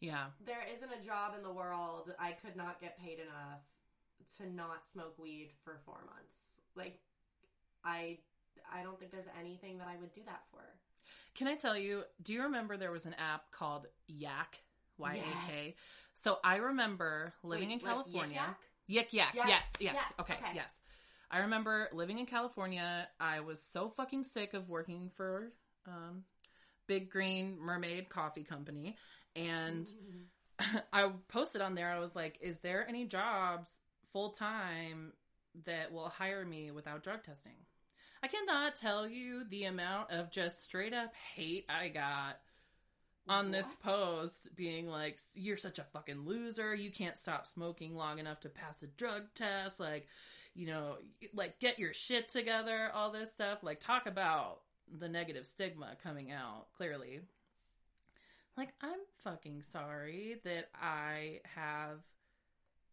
Yeah. 0.00 0.26
There 0.44 0.66
isn't 0.74 0.90
a 0.90 1.04
job 1.04 1.34
in 1.36 1.42
the 1.42 1.52
world 1.52 2.12
I 2.18 2.32
could 2.32 2.56
not 2.56 2.80
get 2.80 2.98
paid 2.98 3.18
enough 3.18 3.62
to 4.38 4.50
not 4.50 4.84
smoke 4.84 5.18
weed 5.18 5.50
for 5.64 5.78
four 5.84 6.02
months. 6.06 6.60
Like, 6.74 6.98
I 7.84 8.18
I 8.72 8.82
don't 8.82 8.98
think 8.98 9.10
there's 9.12 9.26
anything 9.38 9.78
that 9.78 9.88
I 9.88 9.96
would 10.00 10.12
do 10.14 10.20
that 10.26 10.42
for. 10.50 10.60
Can 11.34 11.46
I 11.48 11.56
tell 11.56 11.76
you, 11.76 12.02
do 12.22 12.32
you 12.32 12.42
remember 12.42 12.76
there 12.76 12.92
was 12.92 13.06
an 13.06 13.14
app 13.14 13.50
called 13.50 13.86
Yak? 14.08 14.60
Y 14.98 15.14
A 15.14 15.50
K? 15.50 15.64
Yes. 15.66 15.74
So 16.14 16.38
I 16.44 16.56
remember 16.56 17.32
living 17.42 17.68
Wait, 17.68 17.74
in 17.74 17.80
California. 17.80 18.56
Yik 18.88 19.08
Yik 19.08 19.12
yak. 19.12 19.32
Yes, 19.34 19.46
Yes, 19.48 19.72
yes. 19.80 19.94
yes, 19.94 20.12
Okay, 20.20 20.34
okay. 20.34 20.52
yes. 20.54 20.72
I 21.30 21.38
remember 21.38 21.88
living 21.92 22.18
in 22.18 22.26
California. 22.26 23.08
I 23.18 23.40
was 23.40 23.60
so 23.62 23.88
fucking 23.88 24.24
sick 24.24 24.52
of 24.54 24.68
working 24.68 25.10
for 25.16 25.52
um, 25.86 26.24
Big 26.86 27.10
Green 27.10 27.56
Mermaid 27.58 28.10
Coffee 28.10 28.44
Company. 28.44 28.96
And 29.34 29.90
I 30.92 31.10
posted 31.28 31.62
on 31.62 31.74
there, 31.74 31.88
I 31.88 31.98
was 31.98 32.14
like, 32.14 32.38
is 32.42 32.58
there 32.58 32.86
any 32.86 33.06
jobs 33.06 33.70
full 34.12 34.30
time 34.30 35.14
that 35.64 35.90
will 35.92 36.08
hire 36.08 36.44
me 36.44 36.70
without 36.70 37.02
drug 37.02 37.22
testing? 37.22 37.56
I 38.22 38.28
cannot 38.28 38.76
tell 38.76 39.08
you 39.08 39.44
the 39.48 39.64
amount 39.64 40.10
of 40.10 40.30
just 40.30 40.62
straight 40.62 40.94
up 40.94 41.12
hate 41.34 41.66
I 41.68 41.88
got 41.88 42.38
on 43.28 43.50
this 43.50 43.66
post 43.82 44.48
being 44.54 44.88
like 44.88 45.18
you're 45.34 45.56
such 45.56 45.78
a 45.78 45.84
fucking 45.84 46.24
loser. 46.24 46.74
You 46.74 46.90
can't 46.90 47.18
stop 47.18 47.46
smoking 47.46 47.96
long 47.96 48.18
enough 48.18 48.40
to 48.40 48.48
pass 48.48 48.82
a 48.82 48.86
drug 48.86 49.24
test. 49.34 49.80
Like 49.80 50.06
you 50.54 50.66
know 50.66 50.96
like 51.34 51.58
get 51.58 51.78
your 51.78 51.92
shit 51.92 52.28
together 52.28 52.90
all 52.94 53.10
this 53.10 53.32
stuff. 53.32 53.62
Like 53.62 53.80
talk 53.80 54.06
about 54.06 54.60
the 54.98 55.08
negative 55.08 55.46
stigma 55.46 55.96
coming 56.02 56.30
out 56.30 56.66
clearly. 56.76 57.20
Like 58.56 58.74
i'm 58.82 59.00
fucking 59.24 59.62
sorry 59.62 60.36
that 60.44 60.68
i 60.74 61.40
have 61.56 62.00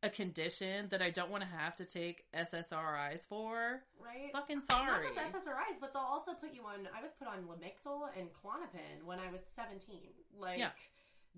a 0.02 0.10
condition 0.10 0.88
that 0.90 1.02
i 1.02 1.10
don't 1.10 1.30
want 1.30 1.44
to 1.44 1.50
have 1.50 1.76
to 1.76 1.86
take 1.86 2.24
ssris 2.34 3.20
for 3.28 3.82
right? 4.04 4.32
fucking 4.32 4.62
sorry 4.62 5.04
Not 5.04 5.16
just 5.16 5.48
SSRIs, 5.48 5.80
but 5.80 5.94
they'll 5.94 6.02
also 6.02 6.34
put 6.34 6.54
you 6.54 6.62
on. 6.64 6.88
I 6.98 7.02
was 7.02 7.12
put 7.18 7.28
on 7.28 7.44
Lamictal 7.44 8.10
and 8.18 8.28
Klonopin 8.34 9.06
when 9.06 9.20
I 9.20 9.32
was 9.32 9.42
17. 9.56 9.98
Like, 10.40 10.60
Yeah. 10.60 10.70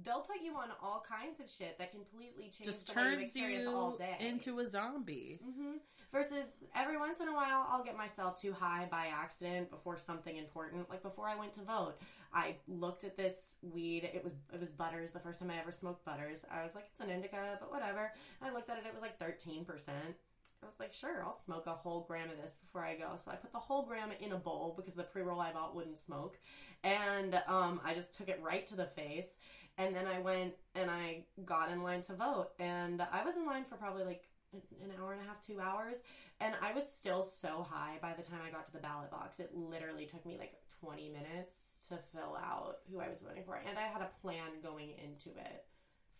They'll 0.03 0.21
put 0.21 0.37
you 0.43 0.53
on 0.55 0.69
all 0.81 1.03
kinds 1.07 1.39
of 1.39 1.49
shit 1.49 1.77
that 1.77 1.91
completely 1.91 2.51
changes 2.55 2.77
just 2.77 2.93
the 2.93 3.01
way 3.01 3.11
you 3.13 3.19
experience 3.19 3.67
all 3.67 3.97
day. 3.97 4.15
into 4.19 4.59
a 4.59 4.67
zombie 4.67 5.39
Mm-hmm. 5.43 5.77
Versus 6.11 6.59
every 6.75 6.97
once 6.97 7.21
in 7.21 7.29
a 7.29 7.33
while, 7.33 7.65
I'll 7.71 7.85
get 7.85 7.95
myself 7.95 8.39
too 8.39 8.51
high 8.51 8.85
by 8.91 9.05
accident 9.07 9.71
before 9.71 9.97
something 9.97 10.35
important. 10.35 10.89
Like 10.89 11.03
before 11.03 11.25
I 11.25 11.37
went 11.37 11.53
to 11.53 11.61
vote, 11.61 12.01
I 12.33 12.55
looked 12.67 13.05
at 13.05 13.15
this 13.15 13.55
weed. 13.61 14.03
It 14.03 14.21
was 14.21 14.33
it 14.53 14.59
was 14.59 14.71
Butters. 14.71 15.11
The 15.11 15.19
first 15.21 15.39
time 15.39 15.49
I 15.51 15.57
ever 15.61 15.71
smoked 15.71 16.03
Butters, 16.03 16.41
I 16.51 16.63
was 16.63 16.75
like, 16.75 16.87
it's 16.91 16.99
an 16.99 17.09
indica, 17.09 17.57
but 17.61 17.71
whatever. 17.71 18.11
And 18.41 18.49
I 18.49 18.53
looked 18.53 18.69
at 18.69 18.77
it. 18.77 18.83
It 18.85 18.93
was 18.93 19.01
like 19.01 19.19
thirteen 19.19 19.63
percent. 19.63 20.17
I 20.61 20.65
was 20.67 20.79
like, 20.81 20.91
sure, 20.93 21.23
I'll 21.23 21.33
smoke 21.33 21.65
a 21.65 21.71
whole 21.71 22.01
gram 22.01 22.29
of 22.29 22.37
this 22.43 22.55
before 22.63 22.83
I 22.83 22.95
go. 22.95 23.11
So 23.23 23.31
I 23.31 23.35
put 23.35 23.51
the 23.53 23.57
whole 23.59 23.83
gram 23.83 24.09
in 24.19 24.33
a 24.33 24.37
bowl 24.37 24.73
because 24.75 24.93
the 24.95 25.03
pre 25.03 25.21
roll 25.21 25.39
I 25.39 25.53
bought 25.53 25.75
wouldn't 25.75 25.97
smoke, 25.97 26.37
and 26.83 27.41
um, 27.47 27.79
I 27.85 27.93
just 27.93 28.17
took 28.17 28.27
it 28.27 28.39
right 28.43 28.67
to 28.67 28.75
the 28.75 28.85
face. 28.87 29.37
And 29.77 29.95
then 29.95 30.05
I 30.05 30.19
went 30.19 30.53
and 30.75 30.91
I 30.91 31.23
got 31.45 31.71
in 31.71 31.81
line 31.81 32.01
to 32.03 32.13
vote, 32.13 32.49
and 32.59 33.01
I 33.01 33.23
was 33.23 33.35
in 33.35 33.45
line 33.45 33.63
for 33.67 33.75
probably 33.75 34.03
like 34.03 34.25
an 34.53 34.91
hour 34.99 35.13
and 35.13 35.21
a 35.21 35.25
half, 35.25 35.45
two 35.45 35.59
hours, 35.59 35.97
and 36.39 36.53
I 36.61 36.73
was 36.73 36.83
still 36.85 37.23
so 37.23 37.65
high 37.69 37.97
by 38.01 38.13
the 38.13 38.23
time 38.23 38.39
I 38.45 38.51
got 38.51 38.65
to 38.67 38.73
the 38.73 38.79
ballot 38.79 39.09
box. 39.09 39.39
It 39.39 39.51
literally 39.55 40.05
took 40.05 40.25
me 40.25 40.37
like 40.37 40.53
20 40.81 41.09
minutes 41.09 41.85
to 41.89 41.97
fill 42.13 42.35
out 42.35 42.77
who 42.91 42.99
I 42.99 43.09
was 43.09 43.19
voting 43.21 43.43
for, 43.45 43.55
and 43.67 43.77
I 43.77 43.83
had 43.83 44.01
a 44.01 44.09
plan 44.21 44.59
going 44.61 44.89
into 45.03 45.29
it 45.39 45.65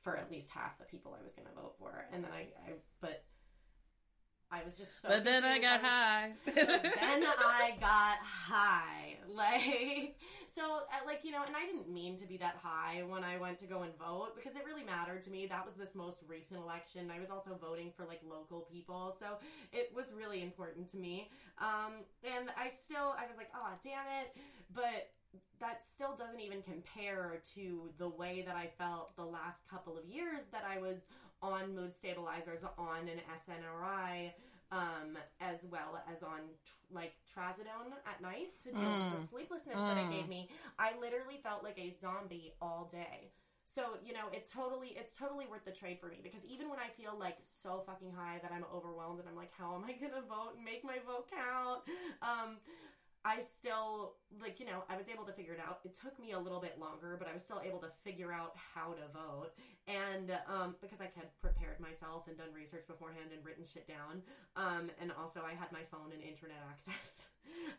for 0.02 0.18
at 0.18 0.32
least 0.32 0.50
half 0.50 0.80
the 0.80 0.86
people 0.86 1.16
I 1.20 1.24
was 1.24 1.36
going 1.36 1.48
to 1.48 1.54
vote 1.54 1.76
for, 1.78 2.06
and 2.14 2.24
then 2.24 2.32
I, 2.32 2.48
I 2.70 2.74
but 3.02 3.24
I 4.52 4.64
was 4.66 4.76
just 4.76 4.92
so. 5.02 5.08
but 5.10 5.24
then 5.24 5.46
i 5.46 5.60
got 5.60 5.82
was- 5.82 5.90
high 5.90 6.32
but 6.46 6.56
then 6.56 7.24
I 7.24 7.74
got 7.80 8.18
high. 8.24 9.18
Like, 9.34 10.18
so, 10.54 10.84
uh, 10.92 11.06
like, 11.06 11.22
you 11.24 11.32
know, 11.32 11.44
and 11.46 11.56
I 11.56 11.66
didn't 11.66 11.92
mean 11.92 12.18
to 12.20 12.26
be 12.26 12.38
that 12.38 12.58
high 12.62 13.04
when 13.08 13.24
I 13.24 13.38
went 13.38 13.60
to 13.60 13.66
go 13.66 13.84
and 13.84 13.98
vote 13.98 14.36
because 14.36 14.56
it 14.56 14.64
really 14.66 14.84
mattered 14.84 15.24
to 15.24 15.32
me. 15.32 15.48
That 15.48 15.66
was 15.66 15.76
this 15.76 15.96
most 15.96 16.20
recent 16.28 16.60
election. 16.60 17.10
I 17.10 17.20
was 17.20 17.30
also 17.30 17.58
voting 17.60 17.92
for, 17.96 18.06
like, 18.06 18.20
local 18.28 18.68
people. 18.72 19.16
So 19.18 19.38
it 19.72 19.92
was 19.96 20.08
really 20.16 20.42
important 20.42 20.92
to 20.92 20.98
me. 20.98 21.30
Um, 21.60 22.04
and 22.24 22.50
I 22.58 22.70
still, 22.70 23.16
I 23.18 23.28
was 23.28 23.38
like, 23.38 23.50
oh, 23.56 23.72
damn 23.84 24.06
it. 24.22 24.36
But 24.74 25.12
that 25.60 25.84
still 25.84 26.16
doesn't 26.16 26.42
even 26.42 26.62
compare 26.62 27.42
to 27.56 27.90
the 27.98 28.10
way 28.10 28.44
that 28.46 28.56
I 28.56 28.68
felt 28.78 29.16
the 29.16 29.24
last 29.24 29.68
couple 29.70 29.98
of 29.98 30.06
years 30.06 30.44
that 30.52 30.66
I 30.68 30.80
was 30.80 31.08
on 31.42 31.76
mood 31.76 31.96
stabilizers, 31.96 32.62
on 32.78 33.08
an 33.08 33.20
SNRI, 33.34 34.32
um, 34.72 35.18
as 35.40 35.64
well 35.70 36.02
as 36.12 36.24
on 36.24 36.42
tr- 36.66 36.74
like 36.94 37.14
trazodone 37.28 37.94
at 38.06 38.22
night 38.22 38.48
to 38.64 38.72
deal 38.72 38.92
with 38.92 39.10
the 39.10 39.18
Mm. 39.18 39.30
sleeplessness 39.30 39.82
that 39.84 39.98
it 39.98 40.08
Mm. 40.08 40.10
gave 40.10 40.28
me. 40.28 40.48
I 40.80 40.94
literally 41.00 41.38
felt 41.38 41.64
like 41.64 41.78
a 41.78 41.92
zombie 41.92 42.52
all 42.62 42.86
day. 42.86 43.32
So 43.66 43.98
you 44.04 44.14
know, 44.14 44.28
it's 44.32 44.50
totally 44.50 44.90
it's 44.90 45.14
totally 45.14 45.46
worth 45.46 45.64
the 45.66 45.72
trade 45.72 46.00
for 46.00 46.08
me 46.10 46.20
because 46.22 46.44
even 46.46 46.70
when 46.70 46.80
I 46.80 46.90
feel 46.90 47.16
like 47.18 47.38
so 47.44 47.82
fucking 47.86 48.12
high 48.12 48.40
that 48.42 48.52
I'm 48.52 48.66
overwhelmed 48.74 49.20
and 49.20 49.28
I'm 49.28 49.36
like, 49.36 49.52
how 49.58 49.76
am 49.76 49.84
I 49.86 49.94
gonna 49.94 50.22
vote 50.22 50.56
and 50.56 50.64
make 50.64 50.84
my 50.84 51.00
vote 51.00 51.28
count? 51.30 51.82
Um, 52.22 52.60
I 53.24 53.40
still 53.46 54.18
like 54.42 54.60
you 54.60 54.66
know 54.66 54.82
I 54.90 54.98
was 54.98 55.06
able 55.06 55.26
to 55.26 55.34
figure 55.34 55.54
it 55.54 55.62
out. 55.62 55.80
It 55.86 55.94
took 55.94 56.18
me 56.18 56.32
a 56.32 56.40
little 56.40 56.60
bit 56.60 56.80
longer, 56.80 57.16
but 57.20 57.28
I 57.30 57.34
was 57.34 57.44
still 57.44 57.62
able 57.64 57.78
to 57.80 57.92
figure 58.04 58.34
out 58.34 58.56
how 58.58 58.94
to 58.98 59.06
vote. 59.14 59.54
And 59.86 60.34
um, 60.50 60.76
because 60.82 61.02
I 61.02 61.10
had 61.14 61.30
prepared 61.40 61.80
myself 61.80 62.26
and 62.28 62.38
done 62.38 62.50
research 62.54 62.88
beforehand 62.88 63.30
and 63.30 63.46
written 63.46 63.64
shit 63.66 63.88
down, 63.88 64.26
um, 64.58 64.90
and 65.00 65.12
also 65.14 65.42
I 65.46 65.54
had 65.54 65.72
my 65.72 65.86
phone 65.94 66.10
and 66.10 66.22
internet 66.22 66.58
access, 66.74 67.30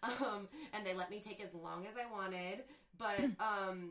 um, 0.02 0.46
and 0.72 0.86
they 0.86 0.94
let 0.94 1.10
me 1.10 1.18
take 1.18 1.42
as 1.42 1.50
long 1.54 1.86
as 1.90 1.98
I 1.98 2.06
wanted. 2.06 2.62
But 2.94 3.18
um, 3.42 3.90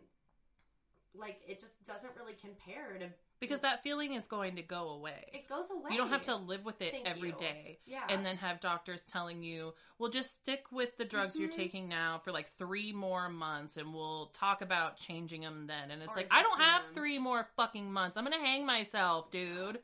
like 1.12 1.44
it 1.44 1.60
just 1.60 1.76
doesn't 1.84 2.16
really 2.16 2.40
compare 2.40 2.96
to 2.96 3.12
because 3.42 3.60
that 3.60 3.84
feeling 3.84 4.14
is 4.14 4.28
going 4.28 4.56
to 4.56 4.62
go 4.62 4.90
away. 4.90 5.26
it 5.34 5.50
goes 5.50 5.70
away. 5.70 5.90
You 5.92 5.98
don't 5.98 6.10
have 6.10 6.22
to 6.24 6.36
live 6.38 6.64
with 6.64 6.82
it 6.82 6.92
Thank 6.92 7.08
every 7.08 7.30
you. 7.30 7.36
day, 7.38 7.80
yeah, 7.86 8.04
and 8.08 8.26
then 8.26 8.38
have 8.38 8.62
doctors 8.62 9.04
telling 9.04 9.44
you, 9.44 9.74
"Well, 9.98 10.10
just 10.10 10.32
stick 10.36 10.72
with 10.72 10.96
the 10.98 11.04
drugs 11.04 11.38
you're 11.38 11.50
Mhm. 11.50 11.56
taking 11.56 11.90
now 11.90 12.20
for 12.20 12.32
like 12.32 12.48
3 12.48 12.94
more 12.94 13.28
months 13.28 13.76
and 13.76 13.94
we'll 13.94 14.28
talk 14.28 14.62
about 14.62 14.96
changing 14.96 15.42
them 15.42 15.68
then." 15.68 15.92
And 15.92 16.02
it's 16.02 16.14
Or 16.14 16.16
like, 16.16 16.28
"I 16.32 16.42
don't 16.42 16.54
adjusting 16.54 16.66
have 16.74 16.84
them. 16.86 16.94
3 16.94 17.20
more 17.20 17.44
fucking 17.58 17.92
months. 17.92 18.16
I'm 18.16 18.24
going 18.26 18.40
to 18.40 18.46
hang 18.46 18.66
myself, 18.66 19.30
dude." 19.32 19.84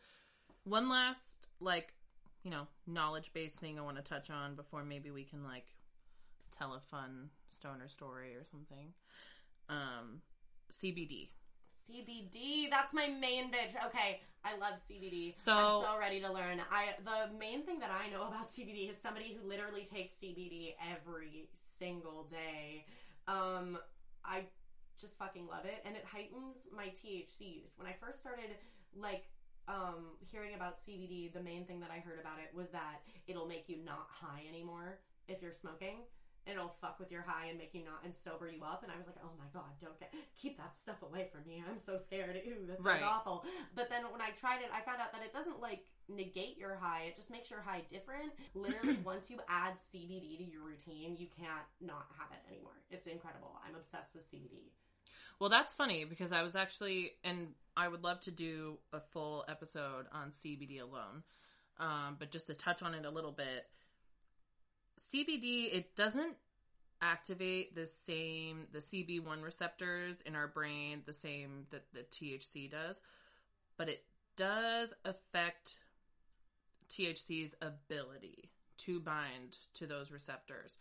One 0.63 0.87
last 0.89 1.47
like, 1.59 1.93
you 2.43 2.51
know, 2.51 2.67
knowledge-based 2.85 3.59
thing 3.59 3.77
I 3.79 3.81
want 3.81 3.97
to 3.97 4.03
touch 4.03 4.29
on 4.29 4.55
before 4.55 4.83
maybe 4.83 5.11
we 5.11 5.23
can 5.25 5.43
like 5.43 5.75
tell 6.51 6.73
a 6.75 6.79
fun 6.79 7.31
stoner 7.49 7.87
story 7.89 8.35
or 8.35 8.43
something. 8.45 8.93
Um 9.69 10.21
CBD. 10.69 11.29
CBD. 11.88 12.69
That's 12.69 12.93
my 12.93 13.08
main 13.08 13.52
bitch. 13.52 13.73
Okay, 13.88 14.21
I 14.43 14.58
love 14.58 14.80
CBD. 14.80 15.36
So- 15.38 15.54
I'm 15.54 15.84
so 15.84 16.00
ready 16.00 16.19
to 16.21 16.32
learn. 16.32 16.62
I 16.71 16.95
the 17.04 17.34
main 17.38 17.63
thing 17.63 17.80
that 17.80 17.91
I 17.91 18.10
know 18.10 18.28
about 18.28 18.50
CBD 18.50 18.89
is 18.89 18.97
somebody 18.97 19.38
who 19.39 19.47
literally 19.47 19.86
takes 19.86 20.13
CBD 20.21 20.76
every 20.93 21.50
single 21.80 22.28
day. 22.30 22.86
Um, 23.28 23.78
I 24.26 24.45
just 25.00 25.17
fucking 25.17 25.47
love 25.47 25.65
it, 25.65 25.84
and 25.86 25.95
it 25.95 26.04
heightens 26.06 26.58
my 26.76 26.86
THC 26.88 27.62
use. 27.62 27.71
When 27.78 27.88
I 27.88 27.95
first 28.00 28.19
started, 28.19 28.52
like. 28.95 29.26
Um, 29.69 30.15
hearing 30.32 30.56
about 30.56 30.78
CBD, 30.88 31.34
the 31.34 31.41
main 31.43 31.65
thing 31.65 31.82
that 31.82 31.91
I 31.91 32.00
heard 32.00 32.21
about 32.21 32.39
it 32.39 32.56
was 32.56 32.69
that 32.69 33.02
it'll 33.28 33.47
make 33.47 33.67
you 33.67 33.76
not 33.84 34.08
high 34.10 34.43
anymore 34.47 35.00
if 35.28 35.41
you're 35.41 35.52
smoking. 35.52 36.04
It'll 36.49 36.73
fuck 36.81 36.99
with 36.99 37.12
your 37.12 37.21
high 37.21 37.47
and 37.47 37.57
make 37.57 37.73
you 37.73 37.83
not 37.83 37.99
and 38.05 38.13
sober 38.15 38.47
you 38.47 38.63
up. 38.63 38.83
And 38.83 38.91
I 38.91 38.97
was 38.97 39.05
like, 39.05 39.17
oh 39.23 39.31
my 39.38 39.45
god, 39.53 39.69
don't 39.81 39.99
get 39.99 40.13
keep 40.36 40.57
that 40.57 40.73
stuff 40.75 41.01
away 41.03 41.27
from 41.31 41.41
me. 41.45 41.63
I'm 41.67 41.77
so 41.77 41.97
scared. 41.97 42.36
Ooh, 42.47 42.65
that 42.67 42.77
sounds 42.77 42.86
Right. 42.86 43.03
awful. 43.03 43.45
But 43.75 43.89
then 43.89 44.03
when 44.12 44.21
I 44.21 44.31
tried 44.31 44.62
it, 44.62 44.69
I 44.73 44.81
found 44.81 45.01
out 45.01 45.12
that 45.12 45.21
it 45.21 45.33
doesn't 45.33 45.60
like 45.60 45.83
negate 46.07 46.57
your 46.57 46.75
high. 46.75 47.03
It 47.10 47.15
just 47.15 47.29
makes 47.29 47.51
your 47.51 47.62
high 47.62 47.83
different. 47.91 48.31
Literally, 48.55 48.97
once 49.03 49.29
you 49.29 49.39
add 49.49 49.73
CBD 49.75 50.38
to 50.39 50.43
your 50.43 50.63
routine, 50.63 51.17
you 51.17 51.27
can't 51.38 51.67
not 51.81 52.07
have 52.17 52.31
it 52.31 52.39
anymore. 52.51 52.79
It's 52.89 53.07
incredible. 53.07 53.60
I'm 53.67 53.75
obsessed 53.75 54.15
with 54.15 54.23
CBD. 54.23 54.71
Well, 55.39 55.49
that's 55.49 55.73
funny 55.73 56.05
because 56.05 56.31
I 56.31 56.41
was 56.43 56.55
actually, 56.55 57.12
and 57.23 57.49
I 57.75 57.88
would 57.88 58.03
love 58.03 58.21
to 58.21 58.31
do 58.31 58.79
a 58.91 58.99
full 58.99 59.45
episode 59.47 60.05
on 60.12 60.31
CBD 60.31 60.81
alone. 60.81 61.23
Um, 61.79 62.15
but 62.17 62.31
just 62.31 62.47
to 62.47 62.55
touch 62.55 62.81
on 62.81 62.95
it 62.95 63.05
a 63.05 63.10
little 63.12 63.31
bit, 63.31 63.67
CBD 64.99 65.73
it 65.73 65.95
doesn't 65.95 66.36
activate 67.01 67.75
the 67.75 67.86
same 67.86 68.67
the 68.71 68.79
CB1 68.79 69.43
receptors 69.43 70.21
in 70.21 70.36
our 70.36 70.47
brain 70.47 71.03
the 71.05 71.13
same 71.13 71.65
that 71.69 71.86
the 71.93 72.01
THC 72.01 72.69
does, 72.69 73.01
but 73.77 73.89
it 73.89 74.03
does 74.36 74.93
affect 75.05 75.79
THC's 76.89 77.55
ability 77.62 78.49
to 78.77 78.99
bind 78.99 79.57
to 79.73 79.86
those 79.86 80.12
receptors. 80.12 80.79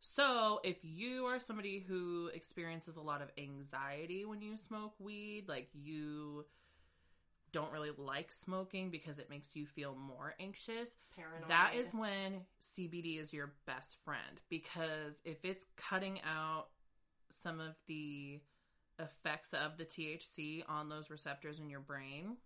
So, 0.00 0.60
if 0.64 0.76
you 0.82 1.24
are 1.24 1.40
somebody 1.40 1.78
who 1.86 2.30
experiences 2.34 2.96
a 2.96 3.00
lot 3.00 3.22
of 3.22 3.30
anxiety 3.38 4.26
when 4.26 4.42
you 4.42 4.56
smoke 4.58 4.92
weed, 4.98 5.44
like 5.48 5.68
you 5.72 6.44
don't 7.54 7.70
really 7.70 7.92
like 7.96 8.32
smoking 8.32 8.90
because 8.90 9.20
it 9.20 9.30
makes 9.30 9.54
you 9.54 9.64
feel 9.64 9.94
more 9.94 10.34
anxious, 10.40 10.96
Paranoid. 11.14 11.48
that 11.48 11.74
is 11.76 11.94
when 11.94 12.40
CBD 12.60 13.22
is 13.22 13.32
your 13.32 13.52
best 13.64 13.96
friend 14.04 14.40
because 14.50 15.22
if 15.24 15.44
it's 15.44 15.66
cutting 15.76 16.20
out 16.22 16.66
some 17.30 17.60
of 17.60 17.76
the 17.86 18.40
effects 18.98 19.54
of 19.54 19.76
the 19.78 19.84
THC 19.84 20.64
on 20.68 20.88
those 20.88 21.10
receptors 21.10 21.60
in 21.60 21.70
your 21.70 21.80
brain, 21.80 22.36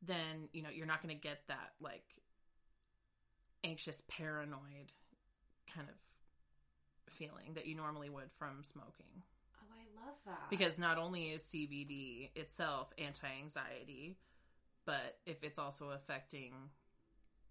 then 0.00 0.48
you 0.54 0.62
know 0.62 0.70
you're 0.70 0.86
not 0.86 1.02
going 1.02 1.14
to 1.14 1.20
get 1.20 1.42
that 1.48 1.72
like 1.82 2.04
anxious 3.62 4.02
paranoid 4.08 4.92
kind 5.74 5.86
of 5.88 7.12
feeling 7.12 7.52
that 7.54 7.66
you 7.66 7.74
normally 7.74 8.08
would 8.08 8.30
from 8.38 8.62
smoking 8.62 9.22
love 10.06 10.14
that. 10.26 10.50
because 10.50 10.78
not 10.78 10.98
only 10.98 11.30
is 11.30 11.42
CBD 11.42 12.30
itself 12.34 12.92
anti-anxiety 12.98 14.16
but 14.86 15.18
if 15.26 15.42
it's 15.42 15.58
also 15.58 15.90
affecting 15.90 16.52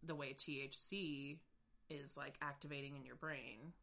the 0.04 0.16
way 0.16 0.34
THC 0.34 1.38
is 1.90 2.16
like 2.18 2.36
activating 2.42 2.96
in 2.96 3.06
your 3.06 3.16
brain 3.16 3.74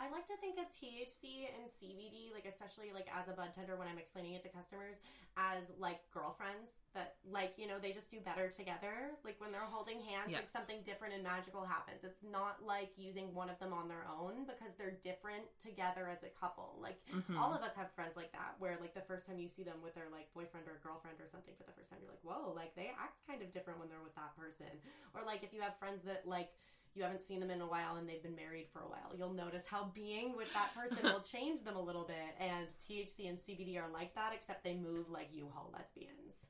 I 0.00 0.06
like 0.14 0.30
to 0.30 0.38
think 0.38 0.62
of 0.62 0.70
THC 0.70 1.50
and 1.50 1.66
CBD, 1.66 2.30
like 2.30 2.46
especially 2.46 2.94
like 2.94 3.10
as 3.10 3.26
a 3.26 3.34
bud 3.34 3.50
tender 3.50 3.74
when 3.74 3.90
I'm 3.90 3.98
explaining 3.98 4.34
it 4.38 4.46
to 4.46 4.48
customers, 4.48 5.02
as 5.34 5.66
like 5.74 6.06
girlfriends 6.14 6.78
that 6.94 7.18
like 7.26 7.58
you 7.58 7.66
know 7.66 7.82
they 7.82 7.90
just 7.90 8.06
do 8.10 8.22
better 8.22 8.46
together. 8.54 9.18
Like 9.26 9.42
when 9.42 9.50
they're 9.50 9.66
holding 9.66 9.98
hands, 9.98 10.30
like 10.38 10.48
something 10.48 10.86
different 10.86 11.14
and 11.18 11.22
magical 11.26 11.66
happens. 11.66 12.06
It's 12.06 12.22
not 12.22 12.62
like 12.62 12.94
using 12.94 13.34
one 13.34 13.50
of 13.50 13.58
them 13.58 13.74
on 13.74 13.90
their 13.90 14.06
own 14.06 14.46
because 14.46 14.78
they're 14.78 15.02
different 15.02 15.50
together 15.58 16.06
as 16.06 16.22
a 16.22 16.30
couple. 16.30 16.78
Like 16.78 17.02
Mhm. 17.10 17.34
all 17.34 17.50
of 17.52 17.62
us 17.66 17.74
have 17.74 17.90
friends 17.98 18.14
like 18.14 18.30
that 18.32 18.54
where 18.62 18.78
like 18.78 18.94
the 18.94 19.02
first 19.02 19.26
time 19.26 19.42
you 19.42 19.48
see 19.50 19.64
them 19.66 19.82
with 19.82 19.94
their 19.98 20.08
like 20.14 20.30
boyfriend 20.32 20.68
or 20.70 20.78
girlfriend 20.78 21.18
or 21.18 21.26
something 21.26 21.54
for 21.58 21.64
the 21.66 21.72
first 21.74 21.90
time, 21.90 21.98
you're 22.00 22.10
like, 22.14 22.22
whoa, 22.22 22.54
like 22.54 22.70
they 22.78 22.94
act 22.94 23.18
kind 23.26 23.42
of 23.42 23.50
different 23.52 23.82
when 23.82 23.88
they're 23.90 24.02
with 24.02 24.14
that 24.14 24.30
person. 24.38 24.70
Or 25.14 25.24
like 25.26 25.42
if 25.42 25.52
you 25.52 25.60
have 25.60 25.74
friends 25.82 26.04
that 26.06 26.22
like 26.22 26.50
you 26.98 27.04
haven't 27.04 27.22
seen 27.22 27.38
them 27.40 27.50
in 27.50 27.60
a 27.60 27.66
while 27.66 27.96
and 27.96 28.08
they've 28.08 28.22
been 28.22 28.34
married 28.34 28.66
for 28.72 28.80
a 28.80 28.88
while, 28.88 29.16
you'll 29.16 29.32
notice 29.32 29.62
how 29.64 29.90
being 29.94 30.36
with 30.36 30.48
that 30.52 30.74
person 30.74 30.98
will 31.04 31.20
change 31.32 31.62
them 31.64 31.76
a 31.76 31.80
little 31.80 32.04
bit. 32.04 32.16
And 32.40 32.66
THC 32.88 33.28
and 33.28 33.38
CBD 33.38 33.80
are 33.80 33.90
like 33.92 34.14
that, 34.16 34.32
except 34.34 34.64
they 34.64 34.74
move 34.74 35.08
like 35.08 35.28
U-Haul 35.32 35.72
lesbians. 35.72 36.46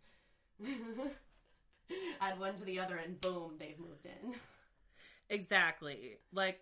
Add 2.20 2.38
one 2.40 2.54
to 2.56 2.64
the 2.64 2.80
other, 2.80 2.96
and 2.96 3.20
boom, 3.20 3.52
they've 3.58 3.78
moved 3.78 4.06
in. 4.06 4.34
Exactly. 5.30 6.18
Like 6.32 6.61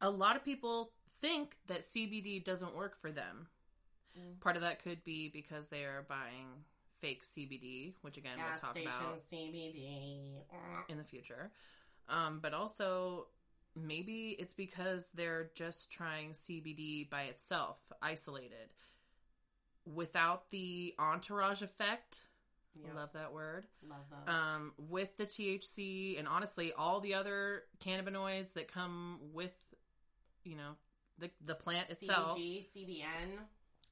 a 0.00 0.10
lot 0.10 0.36
of 0.36 0.44
people 0.44 0.92
think 1.20 1.56
that 1.66 1.90
CBD 1.90 2.42
doesn't 2.42 2.74
work 2.74 3.00
for 3.00 3.12
them. 3.12 3.48
Mm. 4.18 4.40
Part 4.40 4.56
of 4.56 4.62
that 4.62 4.82
could 4.82 5.04
be 5.04 5.28
because 5.28 5.66
they 5.68 5.84
are 5.84 6.06
buying 6.08 6.46
fake 7.00 7.24
CBD, 7.24 7.94
which 8.02 8.16
again 8.16 8.36
Gas 8.36 8.60
we'll 8.62 8.72
talk 8.72 8.80
about 8.80 9.20
CBD. 9.20 10.42
in 10.88 10.98
the 10.98 11.04
future. 11.04 11.50
Um, 12.08 12.40
but 12.40 12.54
also 12.54 13.26
maybe 13.76 14.36
it's 14.38 14.54
because 14.54 15.10
they're 15.14 15.50
just 15.54 15.90
trying 15.90 16.30
CBD 16.32 17.08
by 17.08 17.22
itself, 17.24 17.76
isolated, 18.02 18.72
without 19.84 20.50
the 20.50 20.94
entourage 20.98 21.62
effect. 21.62 22.20
Yeah, 22.74 22.94
Love 22.94 23.10
that 23.14 23.32
word. 23.32 23.64
love 23.88 24.04
them. 24.10 24.34
um, 24.34 24.72
with 24.78 25.16
the 25.16 25.26
THC 25.26 26.16
and 26.18 26.28
honestly 26.28 26.72
all 26.72 27.00
the 27.00 27.14
other 27.14 27.64
cannabinoids 27.84 28.52
that 28.52 28.72
come 28.72 29.18
with, 29.32 29.54
you 30.44 30.56
know, 30.56 30.72
the 31.18 31.30
the 31.44 31.54
plant 31.56 31.90
itself. 31.90 32.38
CBG, 32.38 32.64
CBN. 32.76 33.38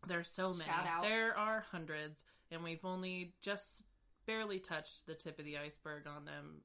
There's 0.06 0.28
so 0.28 0.52
many. 0.52 0.70
There 1.02 1.36
are 1.36 1.64
hundreds, 1.72 2.22
and 2.52 2.62
we've 2.62 2.84
only 2.84 3.34
just 3.42 3.82
barely 4.24 4.60
touched 4.60 5.06
the 5.06 5.14
tip 5.14 5.38
of 5.40 5.44
the 5.44 5.58
iceberg 5.58 6.06
on 6.06 6.24
them. 6.24 6.60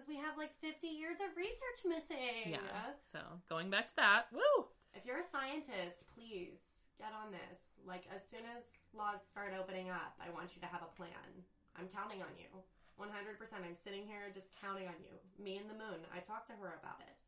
Because 0.00 0.16
we 0.16 0.24
have 0.24 0.40
like 0.40 0.56
50 0.64 0.88
years 0.88 1.20
of 1.20 1.36
research 1.36 1.84
missing. 1.84 2.56
Yeah. 2.56 2.96
So 3.12 3.20
going 3.52 3.68
back 3.68 3.84
to 3.92 3.96
that, 4.00 4.32
woo! 4.32 4.64
If 4.96 5.04
you're 5.04 5.20
a 5.20 5.28
scientist, 5.28 6.08
please 6.16 6.88
get 6.96 7.12
on 7.12 7.28
this. 7.28 7.76
Like, 7.84 8.08
as 8.08 8.24
soon 8.24 8.48
as 8.48 8.64
laws 8.96 9.20
start 9.28 9.52
opening 9.52 9.92
up, 9.92 10.16
I 10.16 10.32
want 10.32 10.56
you 10.56 10.64
to 10.64 10.72
have 10.72 10.80
a 10.80 10.88
plan. 10.96 11.44
I'm 11.76 11.92
counting 11.92 12.24
on 12.24 12.32
you. 12.40 12.48
100%. 12.96 13.12
I'm 13.60 13.76
sitting 13.76 14.08
here 14.08 14.32
just 14.32 14.48
counting 14.56 14.88
on 14.88 14.96
you. 15.04 15.12
Me 15.36 15.60
and 15.60 15.68
the 15.68 15.76
moon. 15.76 16.00
I 16.16 16.24
talked 16.24 16.48
to 16.48 16.56
her 16.56 16.80
about 16.80 17.04
it. 17.04 17.20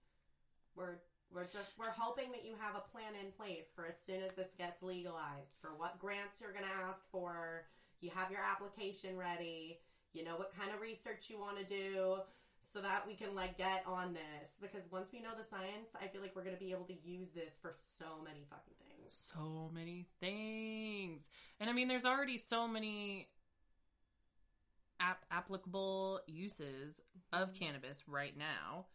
We're 0.72 1.04
we're 1.28 1.52
just 1.52 1.76
we're 1.76 1.92
hoping 1.92 2.32
that 2.32 2.48
you 2.48 2.56
have 2.56 2.72
a 2.72 2.88
plan 2.88 3.12
in 3.20 3.37
place 3.37 3.68
for 3.68 3.85
as 3.85 4.00
soon 4.00 4.24
as 4.24 4.32
this 4.32 4.56
gets 4.56 4.80
legalized 4.80 5.61
for 5.61 5.76
what 5.76 6.00
grants 6.00 6.40
you're 6.40 6.56
going 6.56 6.64
to 6.64 6.80
ask 6.88 7.04
for. 7.12 7.68
You 8.00 8.08
have 8.16 8.32
your 8.32 8.40
application 8.40 9.20
ready. 9.20 9.85
You 10.16 10.24
know 10.24 10.40
what 10.40 10.56
kind 10.56 10.72
of 10.72 10.80
research 10.80 11.28
you 11.28 11.37
want 11.37 11.61
to 11.61 11.68
do 11.68 12.24
so 12.62 12.81
that 12.81 13.07
we 13.07 13.14
can 13.14 13.35
like 13.35 13.59
get 13.59 13.85
on 13.87 14.14
this 14.14 14.57
because 14.61 14.83
once 14.90 15.09
we 15.12 15.20
know 15.20 15.31
the 15.37 15.44
science, 15.44 15.90
I 16.01 16.09
feel 16.09 16.20
like 16.22 16.35
we're 16.37 16.44
going 16.44 16.57
to 16.57 16.61
be 16.64 16.72
able 16.72 16.85
to 16.87 16.94
use 17.05 17.31
this 17.31 17.55
for 17.61 17.72
so 17.98 18.22
many 18.25 18.44
fucking 18.48 18.75
things. 18.87 19.31
So 19.35 19.70
many 19.75 20.07
things, 20.20 21.29
and 21.61 21.68
I 21.68 21.72
mean, 21.72 21.88
there's 21.88 22.05
already 22.05 22.38
so 22.38 22.66
many 22.68 23.29
ap- 25.01 25.25
applicable 25.31 26.20
uses 26.27 27.01
of 27.33 27.51
Mhm. 27.53 27.59
cannabis 27.59 28.07
right 28.09 28.37
now 28.37 28.87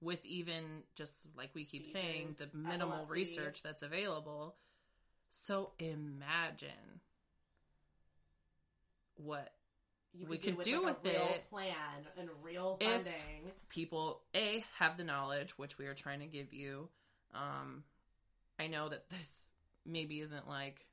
with 0.00 0.24
even 0.26 0.84
just 0.94 1.26
like 1.34 1.54
we 1.54 1.64
keep 1.64 1.86
saying 1.86 2.34
the 2.34 2.50
minimal 2.54 3.02
epilepsy. 3.04 3.12
research 3.14 3.62
that's 3.62 3.82
available 3.82 4.58
so 5.30 5.72
imagine 5.78 7.00
what 9.16 9.55
You 10.14 10.26
We 10.26 10.38
could 10.38 10.52
do 10.52 10.56
with, 10.56 10.64
do 10.66 10.82
like, 10.82 11.04
with 11.04 11.14
a 11.14 11.18
real 11.18 11.28
it 11.28 11.50
plan 11.50 11.74
and 12.18 12.28
real 12.42 12.76
if- 12.80 12.88
funding. 13.04 13.52
people 13.68 14.22
a 14.34 14.64
have 14.78 14.96
the 14.96 15.04
knowledge 15.04 15.58
which 15.58 15.76
we 15.78 15.86
are 15.86 15.94
trying 15.94 16.20
to 16.20 16.26
give 16.26 16.52
you 16.54 16.88
um 17.34 17.84
i 18.58 18.66
know 18.66 18.88
that 18.88 19.08
this 19.10 19.28
maybe 19.84 20.20
isn't 20.20 20.48
like 20.48 20.86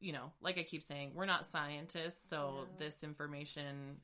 you 0.00 0.12
know 0.12 0.32
like 0.40 0.58
i 0.58 0.62
keep 0.62 0.82
saying 0.82 1.12
we're 1.14 1.26
not 1.26 1.46
scientists 1.46 2.28
so 2.28 2.66
Yeah. 2.80 2.86
this 2.86 3.02
information 3.04 4.00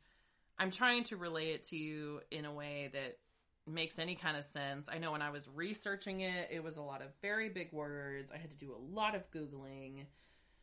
i'm 0.59 0.71
trying 0.71 1.05
to 1.05 1.17
relay 1.17 1.51
it 1.53 1.65
to 1.65 1.77
you 1.77 2.21
in 2.31 2.45
a 2.45 2.53
way 2.53 2.91
that 2.93 3.19
makes 3.67 3.99
any 3.99 4.15
kind 4.15 4.37
of 4.37 4.45
sense 4.45 4.89
i 4.93 4.99
know 4.99 5.13
when 5.13 5.23
i 5.23 5.31
was 5.31 5.49
researching 5.55 6.21
it 6.21 6.49
it 6.53 6.63
was 6.63 6.77
a 6.77 6.83
lot 6.83 7.03
of 7.03 7.09
very 7.21 7.49
big 7.49 7.73
words 7.73 8.31
i 8.33 8.37
had 8.39 8.51
to 8.51 8.57
do 8.57 8.73
a 8.75 8.95
lot 8.95 9.15
of 9.15 9.29
googling 9.31 10.05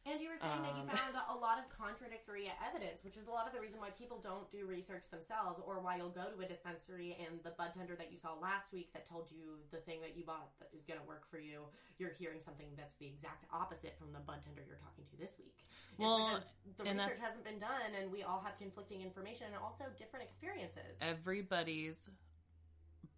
And 0.08 0.22
you 0.22 0.30
were 0.30 0.38
saying 0.38 0.62
that 0.62 0.76
you 0.78 0.84
Um, 0.84 0.90
found 0.90 1.16
a 1.30 1.34
lot 1.36 1.58
of 1.58 1.68
contradictory 1.70 2.52
evidence, 2.64 3.04
which 3.04 3.18
is 3.18 3.26
a 3.26 3.32
lot 3.32 3.48
of 3.48 3.54
the 3.54 3.60
reason 3.60 3.80
why 3.80 3.90
people 3.90 4.20
don't 4.20 4.50
do 4.52 4.68
research 4.68 5.10
themselves, 5.10 5.60
or 5.66 5.80
why 5.80 5.96
you'll 5.98 6.12
go 6.14 6.30
to 6.30 6.40
a 6.42 6.48
dispensary 6.48 7.16
and 7.20 7.42
the 7.44 7.50
bud 7.52 7.74
tender 7.74 7.96
that 7.96 8.12
you 8.12 8.18
saw 8.20 8.36
last 8.36 8.72
week 8.72 8.94
that 8.94 9.08
told 9.10 9.32
you 9.32 9.58
the 9.72 9.78
thing 9.78 10.02
that 10.02 10.16
you 10.16 10.24
bought 10.24 10.52
that 10.60 10.70
is 10.74 10.84
going 10.84 11.00
to 11.00 11.06
work 11.08 11.26
for 11.28 11.40
you, 11.40 11.66
you're 11.98 12.12
hearing 12.14 12.40
something 12.40 12.68
that's 12.78 12.96
the 12.98 13.08
exact 13.08 13.46
opposite 13.52 13.98
from 13.98 14.14
the 14.14 14.20
bud 14.20 14.44
tender 14.44 14.62
you're 14.68 14.78
talking 14.78 15.06
to 15.10 15.18
this 15.18 15.40
week. 15.40 15.66
Well, 15.98 16.28
because 16.30 16.54
the 16.78 16.84
research 16.84 16.98
that's- 16.98 17.22
hasn't 17.22 17.44
been 17.44 17.60
done, 17.60 17.96
and 17.96 18.12
we 18.12 18.22
all 18.22 18.42
have 18.42 18.58
conflicting 18.60 19.02
information 19.02 19.48
and 19.48 19.56
also 19.58 19.86
different 19.98 20.24
experiences. 20.26 20.98
everybody's 21.02 22.10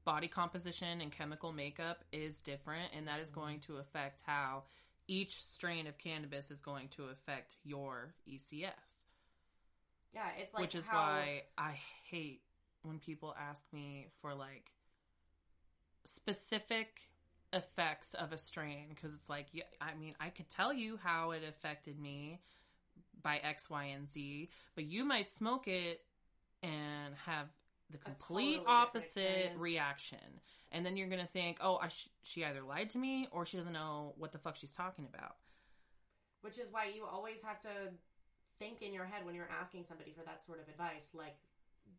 body 0.06 0.30
composition 0.30 1.02
and 1.02 1.12
chemical 1.12 1.52
makeup 1.52 2.06
is 2.14 2.40
different 2.40 2.94
and 2.94 3.06
that 3.10 3.20
is 3.20 3.30
Mm-hmm. 3.30 3.40
going 3.42 3.60
to 3.60 3.78
affect 3.78 4.22
how 4.22 4.64
each 5.08 5.42
strain 5.42 5.88
of 5.88 5.98
cannabis 5.98 6.52
is 6.52 6.60
going 6.60 6.88
to 6.90 7.06
affect 7.06 7.56
your 7.64 8.14
ECS 8.30 9.06
yeah, 10.18 10.30
it's 10.42 10.54
like 10.54 10.62
which 10.62 10.76
is 10.76 10.88
how, 10.88 10.98
why 10.98 11.44
I 11.58 11.76
hate 12.10 12.42
when 12.82 13.00
people 13.00 13.36
ask 13.40 13.64
me 13.72 14.08
for 14.22 14.34
like 14.34 14.72
specific 16.06 17.02
effects 17.54 18.14
of 18.14 18.34
a 18.34 18.38
strain 18.38 18.88
because 18.90 19.14
it's 19.14 19.30
like 19.30 19.48
yeah, 19.52 19.64
I 19.80 19.94
mean 19.96 20.16
I 20.20 20.30
could 20.30 20.50
tell 20.50 20.74
you 20.74 21.00
how 21.02 21.32
it 21.32 21.44
affected 21.48 22.00
me 22.00 22.40
by 23.22 23.38
X 23.38 23.70
Y 23.70 23.84
and 23.86 24.10
Z 24.10 24.50
but 24.76 24.86
you 24.86 25.06
might 25.06 25.30
smoke 25.30 25.68
it 25.68 26.02
and 26.64 27.14
have 27.26 27.48
the 27.92 27.98
complete 27.98 28.58
totally 28.58 28.76
opposite 28.76 29.52
reaction 29.58 30.42
and 30.72 30.86
then 30.86 30.98
you're 30.98 31.08
gonna 31.08 31.26
think 31.32 31.58
oh 31.62 31.78
I 31.78 31.88
sh- 31.88 32.10
she 32.24 32.44
either 32.44 32.62
lied 32.62 32.90
to 32.92 32.98
me 32.98 33.28
or 33.32 33.46
she 33.46 33.58
doesn't 33.58 33.72
know 33.74 34.14
what 34.18 34.32
the 34.32 34.38
fuck 34.38 34.56
she's 34.58 34.72
talking 34.72 35.06
about 35.06 35.36
Which 36.42 36.58
is 36.60 36.72
why 36.72 36.86
you 36.94 37.06
always 37.06 37.42
have 37.44 37.60
to 37.62 37.70
think 38.60 38.82
in 38.82 38.94
your 38.94 39.06
head 39.06 39.26
when 39.26 39.36
you're 39.36 39.50
asking 39.62 39.86
somebody 39.88 40.12
for 40.18 40.24
that 40.24 40.44
sort 40.44 40.60
of 40.60 40.68
advice. 40.68 41.10
Like, 41.14 41.38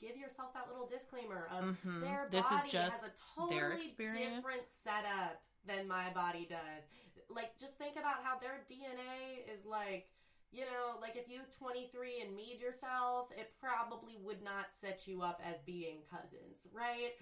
give 0.01 0.17
yourself 0.17 0.53
that 0.55 0.67
little 0.69 0.87
disclaimer 0.89 1.47
of 1.53 1.77
Mhm. 1.87 2.01
their 2.01 2.27
This 2.31 2.45
is 2.47 2.51
body 2.51 2.71
just 2.71 3.01
has 3.03 3.11
a 3.11 3.13
totally 3.35 3.55
their 3.57 3.73
experience. 3.73 4.35
different 4.37 4.67
setup 4.67 5.43
than 5.65 5.87
my 5.87 6.11
body 6.11 6.47
does. 6.47 6.85
Like, 7.29 7.57
just 7.59 7.79
think 7.79 7.97
about 7.97 8.25
how 8.25 8.39
their 8.39 8.65
DNA 8.69 9.45
is 9.53 9.65
like. 9.65 10.11
You 10.51 10.65
know, 10.65 10.97
like 11.01 11.17
if 11.17 11.29
you 11.29 11.41
23andMe'd 11.61 12.61
yourself, 12.61 13.29
it 13.37 13.53
probably 13.61 14.17
would 14.23 14.43
not 14.43 14.73
set 14.81 15.07
you 15.07 15.23
up 15.23 15.41
as 15.45 15.61
being 15.67 15.99
cousins, 16.11 16.67
right? 16.73 17.13